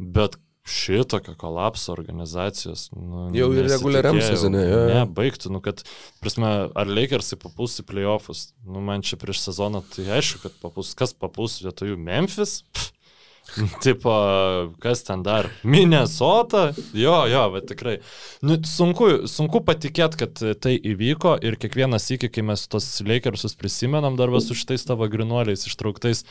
Bet 0.00 0.38
šitokio 0.68 1.34
kolapso 1.38 1.92
organizacijos. 1.92 2.86
Nu, 2.94 3.28
jau 3.34 3.50
ir 3.56 3.66
reguliariam 3.66 4.20
sezone. 4.22 4.62
Ja. 4.62 4.80
Ne, 4.92 5.02
baigtų, 5.10 5.50
nu, 5.54 5.62
kad, 5.64 5.82
prasme, 6.22 6.52
ar 6.78 6.90
Lakersai 6.90 7.40
papuls 7.42 7.80
į 7.82 7.86
playoffus. 7.90 8.48
Nu, 8.66 8.82
man 8.84 9.02
čia 9.06 9.18
prieš 9.20 9.42
sezoną 9.48 9.82
tai 9.94 10.08
aišku, 10.18 10.44
kad 10.46 10.58
papuls, 10.62 10.94
kas 10.98 11.16
papuls 11.18 11.60
vietoj 11.64 11.94
jų 11.94 12.00
Memphis. 12.00 12.60
Pff 12.70 12.92
Tipo, 13.84 14.12
kas 14.80 15.02
ten 15.02 15.22
dar? 15.22 15.48
Minnesota? 15.62 16.72
Jo, 16.94 17.26
jo, 17.26 17.42
bet 17.54 17.66
tikrai. 17.70 17.96
Nu, 18.44 18.58
sunku, 18.68 19.26
sunku 19.30 19.62
patikėti, 19.66 20.20
kad 20.22 20.42
tai 20.62 20.76
įvyko 20.78 21.36
ir 21.44 21.58
kiekvienas 21.60 22.08
iki, 22.14 22.30
kai 22.32 22.46
mes 22.52 22.64
tos 22.70 22.88
Lakersus 23.06 23.56
prisimenam 23.58 24.16
dar 24.18 24.32
su 24.40 24.56
šitais 24.58 24.86
tavo 24.88 25.08
grinuoliais 25.10 25.66
ištrauktais. 25.68 26.24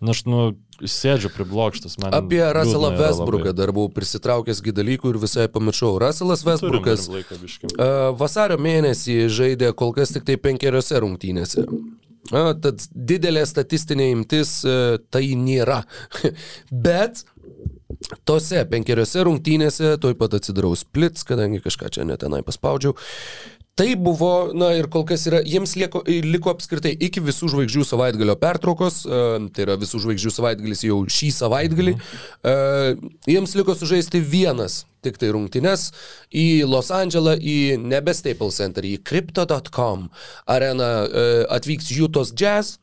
Na, 0.00 0.14
aš, 0.14 0.24
nu, 0.30 0.42
sėdžiu 0.84 1.30
priblokštas. 1.34 1.96
Apie 2.14 2.42
Russellą 2.54 2.92
Westbrooką 2.98 3.54
dar 3.56 3.72
buvau 3.74 3.92
prisitraukęs 3.94 4.62
dalykų 4.62 5.14
ir 5.14 5.20
visai 5.22 5.48
pamiršau. 5.50 5.96
Russellas 6.02 6.44
Westbrookas 6.46 7.08
uh, 7.08 8.10
vasario 8.18 8.58
mėnesį 8.62 9.24
žaidė 9.32 9.72
kol 9.74 9.94
kas 9.96 10.14
tik 10.14 10.28
tai 10.28 10.36
penkeriose 10.36 11.00
rungtynėse. 11.02 11.64
A, 12.28 12.52
tad 12.60 12.82
didelė 12.92 13.46
statistinė 13.48 14.10
imtis 14.12 14.60
tai 15.10 15.24
nėra. 15.38 15.82
Bet 16.86 17.24
tose 18.28 18.62
penkeriose 18.70 19.24
rungtynėse, 19.26 19.94
toj 20.02 20.16
pat 20.18 20.36
atsidarau 20.38 20.74
splits, 20.78 21.24
kadangi 21.28 21.62
kažką 21.64 21.90
čia 21.94 22.06
netenai 22.08 22.44
paspaudžiau. 22.46 22.94
Tai 23.78 23.92
buvo, 23.94 24.50
na 24.58 24.72
ir 24.74 24.88
kol 24.90 25.04
kas 25.06 25.28
yra, 25.30 25.38
jiems 25.46 25.76
lieko, 25.78 26.00
liko 26.26 26.50
apskritai 26.50 26.96
iki 27.06 27.22
visų 27.22 27.46
žvaigždžių 27.52 27.84
savaitgalio 27.86 28.34
pertraukos, 28.40 29.04
tai 29.06 29.66
yra 29.66 29.76
visų 29.78 30.00
žvaigždžių 30.02 30.32
savaitgalis 30.34 30.82
jau 30.88 30.96
šį 31.06 31.28
savaitgalį, 31.36 31.94
uh, 31.94 32.88
jiems 33.30 33.54
liko 33.54 33.76
sužaisti 33.78 34.18
vienas 34.18 34.80
tik 35.06 35.20
tai 35.22 35.30
rungtynes 35.30 35.92
į 36.34 36.66
Los 36.66 36.90
Andželą, 36.90 37.36
į 37.38 37.78
nebe 37.78 38.10
Staples 38.18 38.58
Center, 38.58 38.82
į 38.82 38.98
Crypto.com 39.06 40.08
areną 40.50 40.90
uh, 41.06 41.46
atvyks 41.54 41.94
Jutos 41.94 42.34
Jazz. 42.34 42.80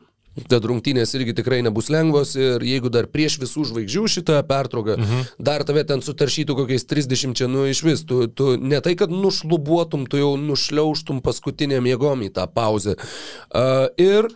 Tad 0.52 0.66
rungtynės 0.68 1.14
irgi 1.16 1.32
tikrai 1.38 1.62
nebus 1.64 1.88
lengvos 1.94 2.34
ir 2.36 2.64
jeigu 2.68 2.92
dar 2.92 3.08
prieš 3.08 3.38
visų 3.40 3.64
žvaigždžių 3.70 4.04
šitą 4.18 4.42
pertrauką, 4.50 4.98
mhm. 5.00 5.28
dar 5.40 5.64
tave 5.68 5.86
ten 5.88 6.04
sutaršytų 6.04 6.58
kokiais 6.60 6.84
30 6.92 7.38
čia, 7.40 7.48
nu 7.52 7.64
iš 7.72 7.86
vis, 7.88 8.04
tu, 8.08 8.26
tu 8.28 8.56
ne 8.60 8.82
tai, 8.84 8.98
kad 9.00 9.14
nušlubuotum, 9.14 10.04
tu 10.12 10.20
jau 10.20 10.34
nušliauštum 10.42 11.24
paskutinėm 11.24 11.88
jėgom 11.94 12.28
į 12.28 12.34
tą 12.36 12.50
pauzę. 12.52 12.98
Uh, 13.48 13.88
ir 13.96 14.28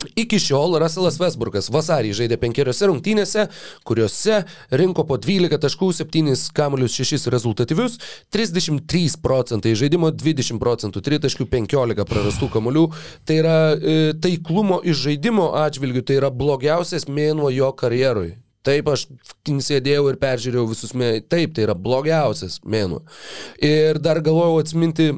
Iki 0.00 0.38
šiol 0.40 0.78
Russellas 0.80 1.18
Westbrookas 1.20 1.68
vasarį 1.72 2.14
žaidė 2.16 2.38
penkeriose 2.40 2.88
rungtynėse, 2.88 3.46
kuriuose 3.84 4.38
rinko 4.80 5.04
po 5.04 5.18
12 5.20 5.60
taškų, 5.60 5.90
7 5.98 6.32
kamuolius 6.56 6.96
6 6.96 7.28
rezultatyvius, 7.34 7.98
33 8.32 9.20
procentai 9.20 9.74
žaidimo, 9.76 10.08
20 10.08 10.60
procentų 10.62 11.04
3 11.04 11.20
taškų, 11.26 11.48
15 11.52 12.08
prarastų 12.08 12.48
kamuolių. 12.54 12.86
Tai 13.28 13.40
yra 13.42 13.56
e, 13.76 13.98
taiklumo 14.24 14.80
iš 14.88 15.04
žaidimo 15.04 15.50
atžvilgių, 15.66 16.06
tai 16.08 16.20
yra 16.22 16.32
blogiausias 16.32 17.04
mėnuo 17.04 17.52
jo 17.52 17.68
karjerui. 17.76 18.38
Taip, 18.64 18.88
aš 18.92 19.06
sėdėjau 19.48 20.10
ir 20.10 20.16
peržiūrėjau 20.20 20.66
visus 20.68 20.92
mėnesius. 20.92 21.28
Taip, 21.32 21.54
tai 21.56 21.64
yra 21.64 21.76
blogiausias 21.76 22.58
mėnuo. 22.64 23.00
Ir 23.64 24.00
dar 24.04 24.20
galvojau 24.24 24.60
atsiminti 24.60 25.12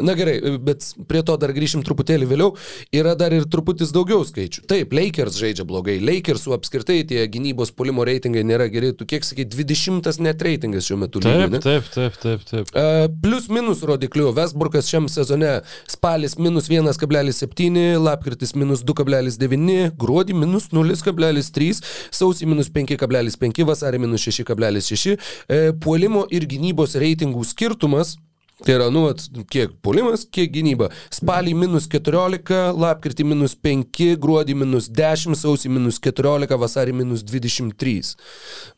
Na 0.00 0.12
gerai, 0.16 0.36
bet 0.60 0.84
prie 1.08 1.22
to 1.24 1.36
dar 1.40 1.52
grįšim 1.56 1.82
truputėlį 1.86 2.28
vėliau. 2.28 2.52
Yra 2.94 3.14
dar 3.18 3.32
ir 3.32 3.46
truputis 3.48 3.92
daugiau 3.94 4.24
skaičių. 4.26 4.66
Taip, 4.68 4.92
Lakers 4.96 5.38
žaidžia 5.40 5.64
blogai. 5.68 5.96
Lakersų 6.04 6.52
apskritai 6.56 6.98
tie 7.08 7.22
gynybos 7.32 7.72
polimo 7.76 8.04
reitingai 8.06 8.44
nėra 8.46 8.68
geri. 8.72 8.92
Tu 8.96 9.06
kiek 9.08 9.24
sakai, 9.24 9.46
20 9.48 10.20
net 10.24 10.42
reitingas 10.44 10.88
šiuo 10.88 10.98
metu 11.00 11.22
lygiai. 11.24 11.48
Taip, 11.64 11.88
taip, 11.94 12.18
taip, 12.20 12.20
taip. 12.20 12.44
taip. 12.50 12.74
Uh, 12.76 13.06
plus 13.22 13.48
minus 13.52 13.84
rodiklių. 13.88 14.28
Westbrook'as 14.36 14.90
šiam 14.90 15.08
sezone 15.12 15.54
spalis 15.90 16.36
minus 16.40 16.68
1,7, 16.72 17.86
lapkritis 18.02 18.52
minus 18.58 18.84
2,9, 18.86 19.96
gruodį 19.96 20.36
minus 20.36 20.68
0,3, 20.76 21.82
sausį 22.14 22.50
minus 22.52 22.70
5,5, 22.74 23.64
vasarį 23.72 24.04
minus 24.04 24.28
6,6. 24.28 25.16
Uh, 25.16 25.72
puolimo 25.80 26.26
ir 26.28 26.48
gynybos 26.50 26.98
reitingų 27.00 27.44
skirtumas 27.48 28.16
Tai 28.64 28.72
yra, 28.72 28.86
nu, 28.88 29.02
at, 29.10 29.20
kiek 29.52 29.74
puolimas, 29.84 30.22
kiek 30.32 30.48
gynyba. 30.54 30.88
Spalį 31.12 31.52
minus 31.60 31.84
14, 31.92 32.72
lapkritį 32.80 33.26
minus 33.28 33.52
5, 33.60 34.14
gruodį 34.22 34.56
minus 34.56 34.88
10, 34.88 35.36
sausį 35.36 35.74
minus 35.74 36.00
14, 36.00 36.56
vasarį 36.62 36.94
minus 37.02 37.24
23. 37.28 38.14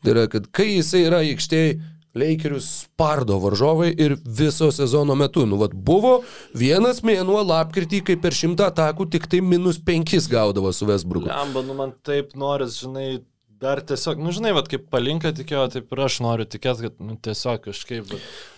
Tai 0.03 0.11
yra, 0.11 0.25
kad 0.31 0.51
kai 0.51 0.73
jisai 0.73 1.05
yra 1.07 1.23
aikštėje, 1.23 1.79
Leikerius 2.17 2.65
spardo 2.83 3.37
varžovai 3.39 3.91
ir 3.93 4.15
viso 4.25 4.71
sezono 4.73 5.15
metu. 5.15 5.45
Nu, 5.45 5.59
vad 5.61 5.75
buvo 5.77 6.15
vienas 6.57 7.03
mėnuo 7.05 7.43
lapkritį, 7.45 8.01
kai 8.07 8.15
per 8.19 8.33
šimtą 8.35 8.71
atakų 8.73 9.05
tik 9.13 9.27
tai 9.29 9.43
minus 9.45 9.77
penkis 9.77 10.27
gaudavo 10.27 10.73
su 10.73 10.89
Vesbruku. 10.89 11.29
Lemba, 11.29 11.61
nu 11.63 11.77
man 11.77 11.93
taip 12.03 12.33
noris, 12.35 12.79
žinai, 12.81 13.21
dar 13.61 13.81
tiesiog, 13.83 14.19
nu 14.23 14.31
žinai, 14.35 14.53
vat, 14.55 14.69
kaip 14.71 14.87
palinka 14.91 15.33
tikėjo, 15.35 15.65
taip 15.73 15.91
ir 15.95 16.01
aš 16.05 16.19
noriu 16.23 16.47
tikėti, 16.47 16.87
kad 16.87 17.03
nu, 17.03 17.17
tiesiog 17.19 17.61
kažkaip... 17.67 18.15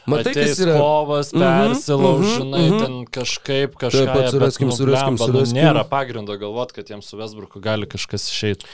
Matai, 0.09 0.33
kas 0.33 0.57
yra 0.61 0.79
kovas, 0.81 1.29
persilauž, 1.29 2.23
mm 2.25 2.29
-hmm, 2.29 2.37
žinai, 2.37 2.61
mm 2.61 2.73
-hmm. 2.73 2.81
ten 2.81 3.05
kažkaip 3.05 3.75
kažką. 3.75 4.05
Taip 4.05 4.13
pat 4.13 4.31
suraskim, 4.31 4.67
bet, 4.67 4.79
nu, 4.79 4.85
suraskim, 4.85 5.15
blemba, 5.15 5.25
suraskim. 5.25 5.57
Nu, 5.57 5.61
nėra 5.61 5.83
pagrindo 5.89 6.37
galvoti, 6.37 6.73
kad 6.73 6.89
jiems 6.89 7.05
su 7.05 7.17
Vesbruku 7.17 7.59
gali 7.59 7.85
kažkas 7.85 8.29
išeiti. 8.31 8.65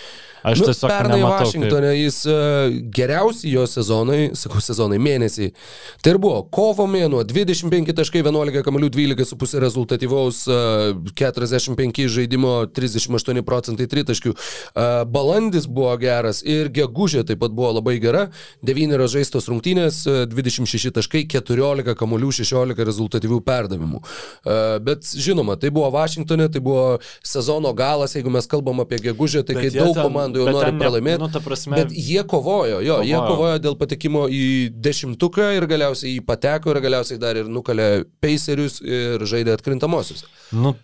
Aš 0.44 0.60
nu, 0.60 0.66
tiesiog 0.66 0.92
pernai 0.92 1.24
Vašingtonė 1.24 1.90
kaip... 1.92 2.00
jis 2.00 2.26
uh, 2.26 2.36
geriausi 2.96 3.52
jo 3.52 3.68
sezonai, 3.68 4.30
sakau 4.34 4.62
sezonai, 4.62 4.98
mėnesiai. 4.98 5.52
Tai 6.02 6.12
ir 6.12 6.18
buvo 6.18 6.44
kovo 6.44 6.88
mėnuo, 6.88 7.24
25 7.24 7.94
taškai, 7.94 8.22
11 8.24 8.64
kamalių, 8.64 8.90
12,5 8.90 9.60
rezultatyvaus, 9.60 10.48
uh, 10.48 11.12
45 11.14 12.08
žaidimo, 12.08 12.68
38 12.72 13.42
procentai 13.42 13.88
tritaškių. 13.88 14.32
Uh, 14.32 15.04
balandis 15.04 15.68
buvo 15.68 15.98
geras 15.98 16.17
ir 16.46 16.72
gegužė 16.74 17.26
taip 17.28 17.42
pat 17.44 17.52
buvo 17.58 17.74
labai 17.80 17.98
gera, 18.04 18.28
9 18.66 19.08
žaistos 19.12 19.50
rungtynės, 19.52 20.04
uh, 20.08 20.24
26 20.30 20.94
taškai 20.96 21.08
taškai, 21.08 21.26
14 21.28 21.96
kamuolių, 21.98 22.32
16 22.32 22.86
rezultatyvių 22.86 23.40
perdavimų. 23.46 24.02
E, 24.46 24.80
bet 24.84 25.06
žinoma, 25.08 25.58
tai 25.60 25.72
buvo 25.72 25.90
Vašingtonė, 25.92 26.50
tai 26.52 26.62
buvo 26.62 27.00
sezono 27.24 27.74
galas, 27.74 28.16
jeigu 28.16 28.30
mes 28.30 28.48
kalbam 28.48 28.82
apie 28.84 29.00
gegužę, 29.02 29.44
tai 29.46 29.56
bet 29.56 29.68
kai 29.68 29.72
daug 29.80 29.94
ten, 29.96 30.04
komandų 30.04 30.44
jau 30.44 30.54
nori 30.54 30.74
pralaimėti. 30.78 31.22
Nu, 31.24 31.44
prasme, 31.44 31.78
bet 31.78 31.94
jie 31.94 32.24
kovojo, 32.24 32.82
jo, 32.82 33.00
kovojo. 33.00 33.08
jie 33.08 33.22
kovojo 33.28 33.62
dėl 33.64 33.78
patekimo 33.80 34.26
į 34.28 34.44
dešimtuką 34.74 35.54
ir 35.58 35.68
galiausiai 35.70 36.18
jį 36.18 36.26
pateko 36.28 36.74
ir 36.74 36.82
galiausiai 36.84 37.22
dar 37.22 37.40
ir 37.40 37.50
nukalė 37.52 38.06
Pacerius 38.24 38.82
ir 38.84 39.24
žaidė 39.28 39.56
atkrintamosius. 39.58 40.26
Nu, 40.52 40.76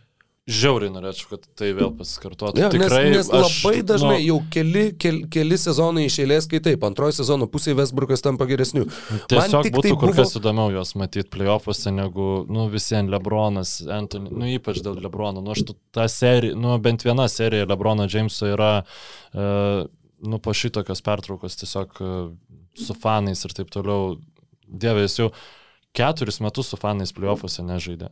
žiauriai 0.50 0.92
norėčiau, 0.92 1.30
kad 1.32 1.46
tai 1.56 1.70
vėl 1.76 1.94
pasikartotų. 1.96 2.60
Ja, 2.60 2.70
Tikrai, 2.74 3.06
nes, 3.14 3.30
nes 3.30 3.30
labai 3.32 3.78
aš, 3.78 3.86
dažnai 3.88 4.18
nu, 4.18 4.24
jau 4.26 4.38
keli, 4.52 4.84
keli, 5.00 5.22
keli 5.32 5.58
sezonai 5.60 6.04
iš 6.10 6.18
eilės, 6.26 6.48
kai 6.52 6.60
taip, 6.64 6.84
antrojo 6.84 7.16
sezono 7.16 7.48
pusėje 7.52 7.78
Westbrookas 7.80 8.26
tampa 8.26 8.48
geresniu. 8.50 8.84
Tiesiog 9.32 9.70
būtų 9.70 9.84
tai 9.86 9.94
kur 9.96 10.12
buvo... 10.12 10.18
kas 10.18 10.36
įdomiau 10.40 10.74
juos 10.76 10.92
matyti 11.00 11.32
playoffuose 11.32 11.94
negu, 11.96 12.28
nu, 12.52 12.68
visiems 12.74 13.14
Lebronas, 13.14 13.78
Anthony, 13.88 14.34
nu, 14.36 14.50
ypač 14.52 14.82
dėl 14.84 15.00
Lebrono. 15.06 15.44
Nu, 15.46 15.56
aš 15.56 15.64
tą 15.96 16.10
seriją, 16.12 16.60
nu, 16.60 16.76
bent 16.84 17.08
viena 17.08 17.30
serija 17.32 17.70
Lebrono 17.70 18.10
Jameso 18.12 18.52
yra, 18.52 18.74
uh, 18.84 19.86
nu, 20.28 20.42
po 20.44 20.56
šitokios 20.60 21.04
pertraukos 21.08 21.56
tiesiog 21.62 22.04
uh, 22.04 22.18
su 22.84 22.98
fanais 23.00 23.48
ir 23.48 23.56
taip 23.56 23.72
toliau. 23.72 24.18
Dieve, 24.68 25.06
jis 25.06 25.22
jau 25.22 25.32
keturis 25.96 26.42
metus 26.44 26.74
su 26.74 26.80
fanais 26.82 27.16
playoffuose 27.16 27.64
nežaidė. 27.64 28.12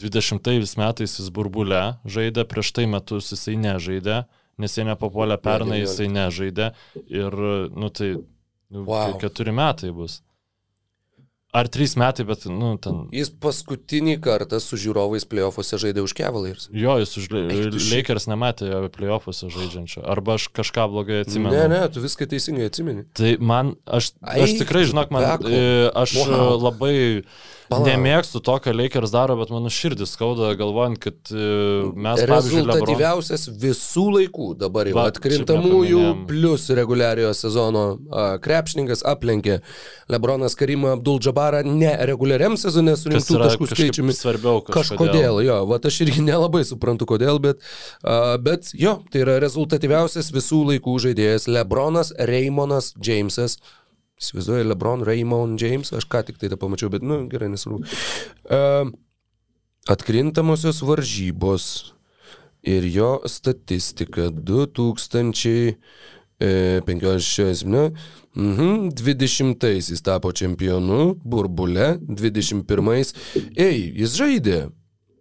20 0.00 0.78
metais 0.80 1.16
jis 1.18 1.28
burbulė 1.34 1.82
žaidė, 2.08 2.46
prieš 2.48 2.72
tai 2.76 2.86
metus 2.90 3.32
jisai 3.34 3.56
nežaidė, 3.60 4.22
nes 4.60 4.76
jie 4.76 4.86
nepapuolė 4.88 5.36
pernai, 5.42 5.82
jisai 5.84 6.08
nežaidė 6.12 6.72
ir, 7.08 7.36
nu 7.76 7.92
tai, 7.92 8.14
nu, 8.70 8.84
wow. 8.88 9.16
keturi 9.20 9.54
metai 9.56 9.92
bus. 9.96 10.20
Ar 11.50 11.66
trys 11.66 11.96
metai, 11.98 12.22
bet, 12.28 12.44
nu, 12.46 12.76
ten. 12.78 13.00
Jis 13.14 13.32
paskutinį 13.42 14.20
kartą 14.22 14.60
su 14.62 14.78
žiūrovais 14.78 15.24
playoffuose 15.26 15.80
žaidė 15.82 16.04
už 16.06 16.14
Cavaliers. 16.14 16.68
Jo, 16.70 16.94
jis 17.02 17.16
už 17.18 17.26
Lakers 17.90 18.28
nematė 18.30 18.70
playoffuose 18.94 19.50
žaidžiančio. 19.50 20.04
Arba 20.14 20.38
aš 20.38 20.46
kažką 20.54 20.86
blogai 20.92 21.24
atsimenu. 21.24 21.50
Ne, 21.56 21.66
ne, 21.72 21.80
tu 21.90 22.04
viską 22.04 22.30
teisingai 22.30 22.70
atsimeni. 22.70 23.02
Tai 23.18 23.34
man, 23.42 23.74
aš, 23.82 24.12
aš 24.22 24.60
tikrai, 24.62 24.84
žinok, 24.92 25.10
man, 25.10 25.26
e, 25.50 25.64
aš 25.90 26.20
wow. 26.22 26.54
labai 26.70 27.00
Pala. 27.70 27.86
Nemėgstu 27.86 28.40
to, 28.42 28.56
ką 28.58 28.72
Lakers 28.74 29.12
daro, 29.14 29.36
bet 29.38 29.52
mano 29.54 29.70
širdis 29.70 30.10
skauda 30.16 30.48
galvojant, 30.58 30.98
kad 30.98 31.30
uh, 31.30 31.92
mes... 31.94 32.22
Rezultatyviausias 32.26 33.44
Lebron... 33.46 33.60
visų 33.62 34.06
laikų 34.16 34.46
dabar 34.58 34.90
jau 34.90 34.96
Va, 34.96 35.04
atkrintamųjų 35.12 36.00
plus 36.26 36.66
reguliariojo 36.74 37.30
sezono 37.38 37.84
krepšininkas 38.42 39.04
aplenkė 39.06 39.60
Lebronas 40.10 40.58
Karimą 40.58 40.96
Abdul 40.96 41.22
Džabarą 41.40 41.64
ne 41.64 41.92
reguliariam 42.06 42.56
sezone 42.60 42.92
surinktų 42.98 43.38
taškų 43.40 43.66
skaičiumi. 43.70 44.12
Svarbiau 44.14 44.60
kažkodėl. 44.64 44.98
Kažkodėl, 44.98 45.40
jo, 45.46 45.66
va 45.70 45.78
aš 45.82 46.00
irgi 46.04 46.20
nelabai 46.24 46.64
suprantu 46.68 47.06
kodėl, 47.08 47.38
bet, 47.40 47.56
uh, 48.04 48.36
bet 48.42 48.70
jo, 48.76 49.02
tai 49.10 49.20
yra 49.24 49.38
rezultatyviausias 49.42 50.32
visų 50.34 50.64
laikų 50.72 50.98
žaidėjas 51.06 51.48
Lebronas 51.48 52.12
Raimonas 52.18 52.94
Jamesas. 53.00 53.58
Įsivaizduoju, 54.20 54.68
Lebron, 54.68 55.00
Raymond, 55.06 55.56
James, 55.62 55.88
aš 55.96 56.04
ką 56.04 56.20
tik 56.28 56.36
tai 56.36 56.48
tą 56.52 56.56
pamačiau, 56.60 56.90
bet, 56.92 57.00
nu, 57.00 57.24
gerai, 57.30 57.48
nesvarbu. 57.54 57.80
Uh, 58.44 58.92
atkrintamosios 59.88 60.82
varžybos 60.84 61.94
ir 62.60 62.84
jo 62.84 63.20
statistika 63.24 64.28
2015, 64.28 65.80
ne? 67.64 67.90
Mhm, 68.38 68.90
20 68.94 69.64
jis 69.90 70.02
tapo 70.06 70.32
čempionu, 70.32 71.16
burbule, 71.24 71.96
21 72.06 73.14
ei, 73.56 73.80
jis 73.98 74.18
žaidė. 74.18 74.60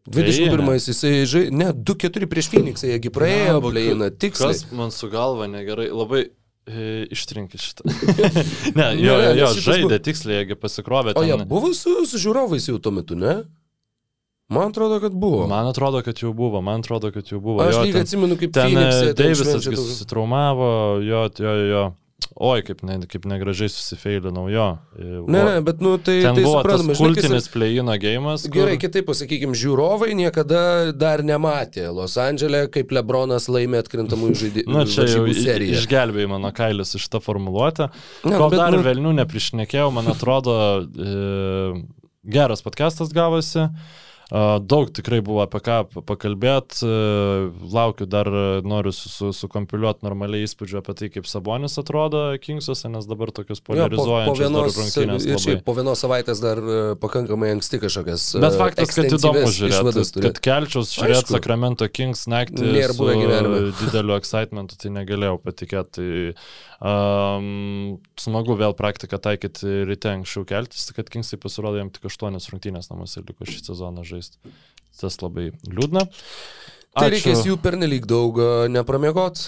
21 0.10 0.76
jisai 0.78 1.14
žaidė, 1.30 1.54
ne, 1.54 1.72
2-4 1.74 2.30
prieš 2.30 2.50
Phoenixą, 2.54 2.90
jiegi 2.90 3.12
praėjo, 3.14 3.62
plėina, 3.66 4.10
tiksliai. 4.10 4.54
Kas 4.58 4.70
man 4.74 4.94
su 4.94 5.10
galva 5.12 5.50
negerai, 5.50 5.90
labai 5.94 6.28
E, 6.70 7.08
Ištrinkit 7.10 7.62
šitą. 7.62 7.84
ne, 8.78 8.92
jo, 9.02 9.16
ne, 9.18 9.30
jo 9.40 9.48
žaidė 9.58 9.88
buvo... 9.88 9.98
tiksliai, 10.06 10.42
jeigu 10.44 10.58
pasikrovė. 10.60 11.16
O 11.18 11.24
jie 11.26 11.34
ten... 11.34 11.48
buvo 11.50 11.72
su, 11.74 11.96
su 12.06 12.20
žiūrovais 12.22 12.68
jau 12.70 12.78
tuo 12.84 12.94
metu, 12.94 13.18
ne? 13.18 13.40
Man 14.54 14.70
atrodo, 14.70 15.00
kad 15.02 15.14
buvo. 15.18 15.48
Man 15.50 15.70
atrodo, 15.70 16.02
kad 16.06 16.22
jau 16.22 16.30
buvo, 16.38 16.62
man 16.66 16.84
atrodo, 16.84 17.10
kad 17.14 17.26
jau 17.30 17.40
buvo. 17.42 17.64
Aš 17.66 17.80
lygiai 17.84 18.06
atsimenu, 18.06 18.38
kaip 18.38 18.54
ten 18.54 18.78
Deivisas 19.18 19.66
susitraumavo, 19.66 20.70
jo, 21.06 21.26
jo, 21.42 21.56
jo. 21.72 21.84
Oi, 22.40 22.62
kaip, 22.64 22.82
ne, 22.88 22.96
kaip 23.10 23.26
negražiai 23.28 23.72
susifeilinau 23.72 24.46
jo. 24.52 24.66
Ne, 24.96 25.42
ne, 25.44 25.56
bet 25.66 25.82
nu 25.84 25.98
tai... 26.00 26.20
Tai 26.24 26.34
buvo 26.38 26.60
suprantama, 26.62 26.94
tas 26.94 27.02
kultinis 27.02 27.48
play-ino 27.52 27.96
gėjimas. 28.00 28.46
Kur... 28.48 28.62
Gerai, 28.62 28.78
kitaip 28.80 29.08
pasakykime, 29.10 29.58
žiūrovai 29.60 30.14
niekada 30.16 30.62
dar 30.96 31.24
nematė 31.26 31.90
Los 31.96 32.16
Andželė, 32.22 32.66
kaip 32.72 32.94
Lebronas 32.96 33.50
laimė 33.52 33.82
atkrintamųjų 33.84 34.40
žaidimų. 34.44 34.72
Na, 34.78 34.86
čia 34.88 35.08
jau 35.10 35.26
seriją. 35.36 35.80
išgelbėjai 35.82 36.32
mano 36.32 36.54
kailis 36.56 36.96
iš 37.00 37.08
tą 37.12 37.20
formuluotę. 37.24 37.90
Ne, 38.24 38.36
Kol 38.36 38.54
bet, 38.54 38.62
dar 38.62 38.78
nu... 38.78 38.84
velnių 38.88 39.16
neprišnekėjau, 39.24 39.90
man 39.96 40.14
atrodo, 40.14 40.60
e, 40.86 41.74
geras 42.40 42.64
podcastas 42.64 43.12
gavosi. 43.16 43.68
E, 43.68 44.08
Daug 44.30 44.92
tikrai 44.94 45.24
buvo 45.26 45.42
apie 45.42 45.58
ką 45.66 46.04
pakalbėti, 46.06 46.86
laukiu 47.74 48.06
dar, 48.06 48.30
noriu 48.62 48.94
sukompiliuoti 48.94 50.06
normaliai 50.06 50.46
įspūdžių 50.46 50.78
apie 50.84 50.96
tai, 51.00 51.10
kaip 51.16 51.26
Sabonis 51.30 51.80
atrodo 51.82 52.22
Kingsuose, 52.44 52.92
nes 52.94 53.10
dabar 53.10 53.34
tokius 53.34 53.64
polarizuojančius 53.66 54.46
ja, 54.46 54.52
po, 54.54 54.62
po 54.68 54.76
rungtynės. 54.78 55.26
Ir 55.26 55.42
šiaip 55.42 55.66
po 55.66 55.74
vienos 55.80 56.06
savaitės 56.06 56.44
dar 56.46 56.62
e, 56.62 56.80
pakankamai 57.02 57.56
anksti 57.56 57.82
kažkokias. 57.82 58.30
Bet 58.46 58.60
faktas, 58.62 58.94
kad 58.94 59.18
įdomu 59.18 59.50
žiūrėti, 59.50 60.26
kad 60.28 60.42
kelčiaus 60.46 60.94
žiūrėti 60.94 61.34
Sacramento 61.34 61.90
Kings 61.90 62.28
naktį 62.30 62.86
su 62.94 63.12
dideliu 63.82 64.20
excitementu, 64.20 64.78
tai 64.78 64.94
negalėjau 64.94 65.42
patikėti. 65.42 65.90
Tai 66.00 66.70
Um, 66.80 67.98
smagu 68.16 68.54
vėl 68.56 68.72
praktiką 68.72 69.18
taikyti 69.20 69.82
ryte 69.84 70.14
anksčiau 70.14 70.46
keltis, 70.48 70.86
kad 70.96 71.10
Kingsai 71.12 71.36
pasirodė 71.42 71.82
jam 71.82 71.90
tik 71.92 72.06
8 72.08 72.40
rungtynės 72.54 72.88
namuose 72.88 73.20
liko 73.26 73.44
šį 73.44 73.66
sezoną 73.66 74.06
žaisti. 74.08 74.19
Tas 75.00 75.20
labai 75.24 75.52
liūdna. 75.70 76.06
Tai 76.10 77.06
Ačiū. 77.08 77.14
reikės 77.16 77.46
jų 77.48 77.58
pernelyg 77.64 78.08
daug 78.10 78.40
nepramiegot. 78.74 79.46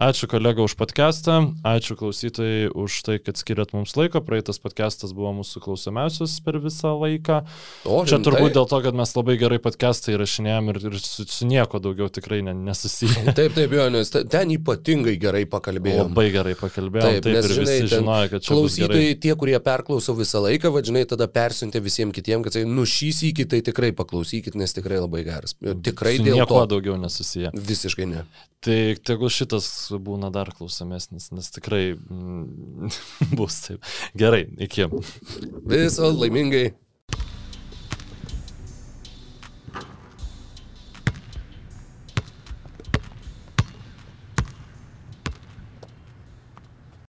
Ačiū 0.00 0.24
kolega 0.24 0.64
už 0.64 0.72
podcastą, 0.80 1.52
ačiū 1.60 2.00
klausytojai 2.00 2.72
už 2.72 2.92
tai, 3.04 3.16
kad 3.20 3.36
skiriat 3.36 3.74
mums 3.76 3.92
laiko. 3.92 4.22
Praeitas 4.24 4.56
podcastas 4.56 5.12
buvo 5.12 5.34
mūsų 5.36 5.60
klausomiausias 5.60 6.38
per 6.40 6.56
visą 6.64 6.94
laiką. 6.96 7.42
O, 7.84 8.00
Čia 8.08 8.16
rimtai? 8.16 8.24
turbūt 8.24 8.54
dėl 8.56 8.68
to, 8.70 8.78
kad 8.86 8.96
mes 8.96 9.12
labai 9.12 9.36
gerai 9.36 9.58
podcastą 9.60 10.14
įrašinėjom 10.14 10.70
ir, 10.72 10.78
ir 10.88 10.96
su, 10.96 11.26
su 11.28 11.48
nieko 11.48 11.76
daugiau 11.76 12.08
tikrai 12.08 12.40
ne, 12.40 12.54
nesusiję. 12.56 13.26
Taip, 13.38 13.52
taip, 13.52 13.74
jo, 13.76 13.84
nes 13.92 14.08
ten 14.32 14.54
ypatingai 14.56 15.18
gerai 15.20 15.44
pakalbėjome. 15.44 16.08
Labai 16.08 16.28
gerai 16.32 16.54
pakalbėjome. 16.56 17.18
Taip, 17.18 17.26
taip 17.26 17.36
nes, 17.36 17.50
ir 17.50 17.56
žinai, 17.58 17.76
visi 17.82 17.92
žinojo, 17.92 18.30
kad 18.32 18.46
čia 18.46 18.54
klausytojai, 18.54 19.18
tie, 19.26 19.34
kurie 19.42 19.58
perklauso 19.66 20.16
visą 20.16 20.40
laiką, 20.46 20.72
vadžinai, 20.72 21.04
tada 21.10 21.28
persiuntė 21.28 21.84
visiems 21.84 22.16
kitiems, 22.16 22.48
kad 22.48 22.56
tai 22.56 22.64
nušysykit, 22.64 23.52
tai 23.52 23.60
tikrai 23.68 23.92
paklausykit, 24.00 24.56
nes 24.56 24.72
tikrai 24.72 25.04
labai 25.04 25.26
geras. 25.28 25.52
Tikrai 25.60 26.16
su 26.16 26.30
dėl 26.30 26.40
nieko 26.40 26.62
to. 26.62 26.72
daugiau 26.78 26.96
nesusiję. 27.04 27.52
Visiškai 27.52 28.08
ne. 28.08 28.24
Tai 28.62 28.94
tegul 29.02 29.26
šitas 29.34 29.81
būna 29.90 30.30
dar 30.34 30.52
klausomesnis, 30.56 31.30
nes 31.34 31.50
tikrai 31.54 31.94
mm, 31.96 32.92
bus 33.38 33.58
taip. 33.66 33.90
Gerai, 34.18 34.44
iki. 34.62 34.88
Viso 35.68 36.12
laimingai. 36.12 36.72